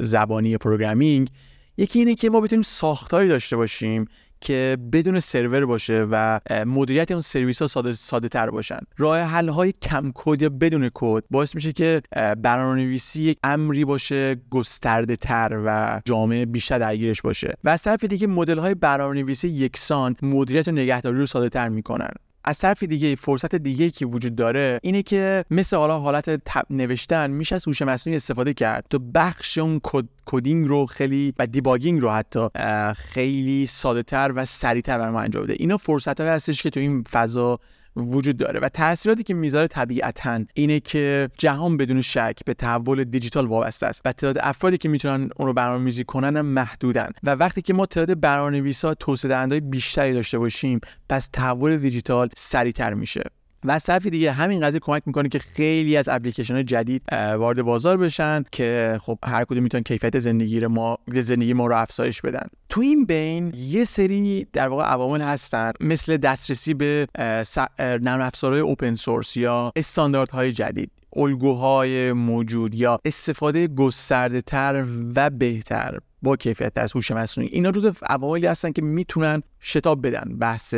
زبانی 0.00 0.56
programming 0.56 1.30
یکی 1.78 1.98
اینه 1.98 2.14
که 2.14 2.30
ما 2.30 2.40
بتونیم 2.40 2.62
ساختاری 2.62 3.28
داشته 3.28 3.56
باشیم 3.56 4.04
که 4.40 4.78
بدون 4.92 5.20
سرور 5.20 5.66
باشه 5.66 6.06
و 6.10 6.40
مدیریت 6.66 7.10
اون 7.10 7.20
سرویس 7.20 7.62
ها 7.62 7.68
ساده, 7.68 7.92
ساده 7.92 8.28
تر 8.28 8.50
باشن. 8.50 8.78
راه 8.96 9.18
حل 9.20 9.48
های 9.48 9.74
کم 9.82 10.12
کد 10.14 10.42
یا 10.42 10.48
بدون 10.48 10.90
کد 10.94 11.24
باعث 11.30 11.54
میشه 11.54 11.72
که 11.72 12.02
برنامه‌نویسی 12.38 13.22
یک 13.22 13.38
امری 13.44 13.84
باشه 13.84 14.36
گسترده 14.50 15.16
تر 15.16 15.62
و 15.66 16.00
جامعه 16.04 16.46
بیشتر 16.46 16.78
درگیرش 16.78 17.22
باشه. 17.22 17.54
و 17.64 17.68
از 17.68 17.82
طرف 17.82 18.04
دیگه 18.04 18.26
مدل 18.26 18.58
های 18.58 18.74
برنامه‌نویسی 18.74 19.48
یکسان 19.48 20.16
مدیریت 20.22 20.68
و 20.68 20.72
نگهداری 20.72 21.18
رو 21.18 21.26
ساده 21.26 21.48
تر 21.48 21.68
می‌کنن. 21.68 22.10
از 22.46 22.58
طرف 22.58 22.82
دیگه 22.82 23.14
فرصت 23.14 23.54
دیگه 23.54 23.90
که 23.90 24.06
وجود 24.06 24.36
داره 24.36 24.80
اینه 24.82 25.02
که 25.02 25.44
مثل 25.50 25.76
حالا 25.76 25.98
حالت 25.98 26.40
نوشتن 26.70 27.30
میشه 27.30 27.54
از 27.54 27.64
هوش 27.68 27.82
مصنوعی 27.82 28.16
استفاده 28.16 28.54
کرد. 28.54 28.84
تو 28.90 28.98
بخش 28.98 29.58
اون 29.58 29.80
coding 30.26 30.68
رو 30.68 30.86
خیلی 30.86 31.34
و 31.38 31.46
debugging 31.46 32.00
رو 32.00 32.10
حتی 32.10 32.48
خیلی 32.96 33.66
ساده 33.66 34.02
تر 34.02 34.32
و 34.34 34.44
سریعتر 34.44 34.98
برای 34.98 35.12
ما 35.12 35.20
انجام 35.20 35.44
بده. 35.44 35.56
اینا 35.58 35.76
فرصت 35.76 36.20
هستش 36.20 36.62
که 36.62 36.70
تو 36.70 36.80
این 36.80 37.02
فضا 37.02 37.58
وجود 37.96 38.36
داره 38.36 38.60
و 38.60 38.68
تاثیراتی 38.68 39.22
که 39.22 39.34
می‌ذاره 39.34 39.66
طبیعتا 39.66 40.44
اینه 40.54 40.80
که 40.80 41.28
جهان 41.38 41.76
بدون 41.76 42.00
شک 42.00 42.38
به 42.46 42.54
تحول 42.54 43.04
دیجیتال 43.04 43.46
وابسته 43.46 43.86
است 43.86 44.02
و 44.04 44.12
تعداد 44.12 44.38
افرادی 44.40 44.78
که 44.78 44.88
می‌تونن 44.88 45.30
اون 45.36 45.48
رو 45.48 45.52
برنامه‌ریزی 45.52 46.04
کنن 46.04 46.36
هم 46.36 46.46
محدودن. 46.46 47.10
و 47.22 47.30
وقتی 47.30 47.62
که 47.62 47.74
ما 47.74 47.86
تعداد 47.86 48.20
برنامه‌نویسا 48.20 48.94
توسعه 48.94 49.28
دهنده‌های 49.28 49.60
بیشتری 49.60 50.12
داشته 50.12 50.38
باشیم 50.38 50.80
پس 51.08 51.28
تحول 51.32 51.76
دیجیتال 51.76 52.28
سریعتر 52.36 52.94
میشه. 52.94 53.22
و 53.64 53.78
طرف 53.78 54.06
دیگه 54.06 54.32
همین 54.32 54.60
قضیه 54.60 54.80
کمک 54.80 55.02
می‌کنه 55.06 55.28
که 55.28 55.38
خیلی 55.38 55.96
از 55.96 56.08
اپلیکیشن 56.08 56.64
جدید 56.64 57.02
وارد 57.12 57.62
بازار 57.62 57.96
بشن 57.96 58.44
که 58.52 58.98
خب 59.02 59.18
هر 59.24 59.44
کدوم 59.44 59.62
می‌تونن 59.62 59.82
کیفیت 59.82 60.18
زندگی 60.18 60.66
ما 60.66 60.98
زندگی 61.12 61.52
ما 61.52 61.66
رو 61.66 61.76
افزایش 61.76 62.20
بدن. 62.20 62.46
تو 62.68 62.80
این 62.80 63.04
بین 63.04 63.52
یه 63.56 63.84
سری 63.84 64.46
در 64.52 64.68
واقع 64.68 64.84
عوامل 64.84 65.20
هستن 65.20 65.72
مثل 65.80 66.16
دسترسی 66.16 66.74
به 66.74 67.06
نرم 67.80 68.20
افزارهای 68.20 68.60
اوپن 68.60 68.94
سورس 68.94 69.36
یا 69.36 69.72
استانداردهای 69.76 70.52
جدید. 70.52 70.90
الگوهای 71.16 72.12
موجود 72.12 72.74
یا 72.74 72.98
استفاده 73.04 73.66
گسترده 73.66 74.40
تر 74.40 74.84
و 75.16 75.30
بهتر 75.30 75.98
با 76.22 76.36
کیفیت 76.36 76.72
از 76.78 76.92
هوش 76.92 77.10
مصنوعی. 77.10 77.50
اینا 77.52 77.70
روز 77.70 77.86
عواملی 78.02 78.46
هستن 78.46 78.72
که 78.72 78.82
می‌تونن 78.82 79.42
شتاب 79.60 80.06
بدن 80.06 80.38
بحث 80.38 80.74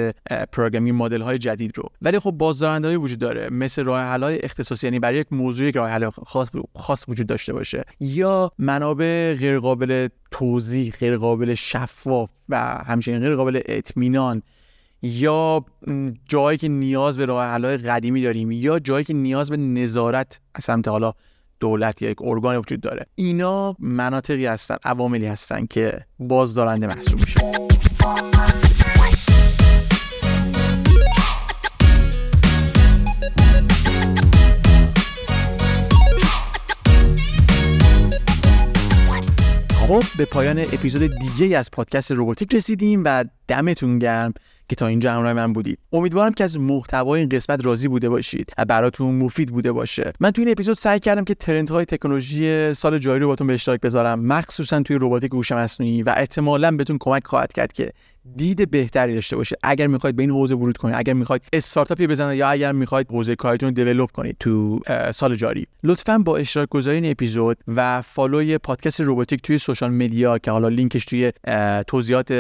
پروگرامینگ 0.53 1.03
مدل 1.03 1.21
های 1.21 1.39
جدید 1.39 1.79
رو. 1.79 1.89
ولی 2.03 2.19
خب 2.19 2.31
بازدارندهایی 2.31 2.97
وجود 2.97 3.19
داره. 3.19 3.49
مثل 3.51 3.85
راه 3.85 4.03
حل 4.03 4.23
های 4.23 4.39
اختصاصی 4.43 4.87
یعنی 4.87 4.99
برای 4.99 5.19
یک 5.19 5.33
موضوع 5.33 5.67
یک 5.67 5.77
راه 5.77 5.91
حل 5.91 6.11
خاص, 6.11 6.49
خاص 6.77 7.05
وجود 7.09 7.27
داشته 7.27 7.53
باشه. 7.53 7.85
یا 8.01 8.51
منابع 8.59 9.35
غیر 9.35 9.59
قابل 9.59 10.09
توضیح 10.31 10.93
غیر 11.01 11.17
قابل 11.17 11.55
شفاف 11.55 12.31
و 12.49 12.59
همچنین 12.87 13.21
غیر 13.21 13.37
قابل 13.37 13.61
اطمینان 13.67 14.43
یا 15.03 15.65
جایی 16.29 16.59
که 16.59 16.69
نیاز 16.69 17.19
به 17.19 17.27
راه 17.27 17.47
حل‌های 17.47 17.77
قدیمی 17.77 18.23
داریم 18.23 18.51
یا 18.51 18.79
جایی 18.79 19.05
که 19.05 19.15
نیاز 19.15 19.51
به 19.51 19.57
نظارت 19.57 20.41
از 20.55 20.65
سمت 20.65 20.89
حالا 20.89 21.13
دولت 21.61 22.03
یا 22.03 22.11
یک 22.11 22.23
ارگان 22.23 22.57
وجود 22.57 22.81
داره. 22.81 23.07
اینا 23.15 23.77
مناطقی 23.79 24.47
هستن 24.47 24.77
عواملی 24.85 25.27
هستن 25.27 25.67
که 25.67 26.05
بازدارنده 26.19 26.87
محسوب 26.87 27.21
میشه. 27.21 27.41
خب 39.89 40.03
به 40.19 40.25
پایان 40.25 40.59
اپیزود 40.59 41.11
دیگه 41.19 41.59
از 41.59 41.71
پادکست 41.71 42.13
روباتیک 42.13 42.55
رسیدیم 42.55 43.03
و 43.05 43.25
دمتون 43.49 43.99
گرم. 43.99 44.35
که 44.69 44.77
تا 44.77 44.87
اینجا 44.87 45.13
همراه 45.13 45.33
من 45.33 45.53
بودید. 45.53 45.79
امیدوارم 45.93 46.33
که 46.33 46.45
از 46.45 46.59
محتوای 46.59 47.21
این 47.21 47.29
قسمت 47.29 47.65
راضی 47.65 47.89
بوده 47.89 48.09
باشید 48.09 48.53
و 48.59 48.65
براتون 48.65 49.15
مفید 49.15 49.51
بوده 49.51 49.73
باشه. 49.73 50.13
من 50.21 50.31
توی 50.31 50.45
این 50.45 50.53
اپیزود 50.53 50.77
سعی 50.77 51.01
کردم 51.01 51.25
که 51.25 51.35
ترندهای 51.35 51.85
تکنولوژی 51.85 52.75
سال 52.75 52.99
جاری 52.99 53.21
رو 53.21 53.29
باتون 53.29 53.47
به 53.47 53.55
اشتراک 53.55 53.81
بذارم. 53.81 54.21
مخصوصا 54.21 54.83
توی 54.83 54.97
رباتیک 55.01 55.33
هوش 55.33 55.53
مصنوعی 55.53 56.03
و 56.03 56.15
احتمالا 56.17 56.71
بهتون 56.71 56.97
کمک 57.01 57.27
خواهد 57.27 57.53
کرد 57.53 57.73
که 57.73 57.93
دید 58.37 58.71
بهتری 58.71 59.15
داشته 59.15 59.37
باشه. 59.37 59.57
اگر 59.63 59.87
می‌خواید 59.87 60.17
به 60.17 60.23
این 60.23 60.31
حوزه 60.31 60.55
ورود 60.55 60.77
کنید 60.77 60.95
اگر 60.99 61.13
می‌خواید 61.13 61.43
استارتاپی 61.53 62.07
بزنید 62.07 62.39
یا 62.39 62.49
اگر 62.49 62.73
می‌خواید 62.73 63.07
حوزه 63.11 63.37
کارتون 63.37 63.69
رو 63.69 63.75
دیولپ 63.75 64.11
کنید 64.11 64.37
تو 64.41 64.81
سال 65.15 65.37
جاری. 65.37 65.67
لطفا 65.85 66.19
با 66.19 66.37
اشتراک 66.37 66.69
گذاری 66.69 66.97
این 66.97 67.11
اپیزود 67.11 67.57
و 67.69 68.03
فالوی 68.03 68.59
پادکست 68.59 69.01
روباتیک 69.01 69.43
توی 69.43 69.59
سوشال 69.59 69.91
مدیا 69.91 70.39
که 70.39 70.51
حالا 70.51 70.69
لینکش 70.69 71.05
توی 71.05 71.33
توضیحات 71.87 72.31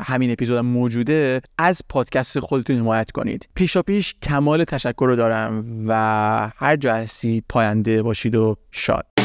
همین 0.00 0.30
اپیزود 0.30 0.58
هم 0.58 0.66
موجوده 0.66 1.40
از 1.58 1.82
پادکست 1.88 2.40
خودتون 2.40 2.76
حمایت 2.76 3.10
کنید. 3.10 3.48
پیشا 3.54 3.82
پیش 3.82 4.14
کمال 4.22 4.64
تشکر 4.64 5.06
رو 5.06 5.16
دارم 5.16 5.84
و 5.86 6.50
هر 6.56 6.76
جا 6.76 6.94
هستید 6.94 7.44
پاینده 7.48 8.02
باشید 8.02 8.34
و 8.34 8.56
شاد. 8.70 9.15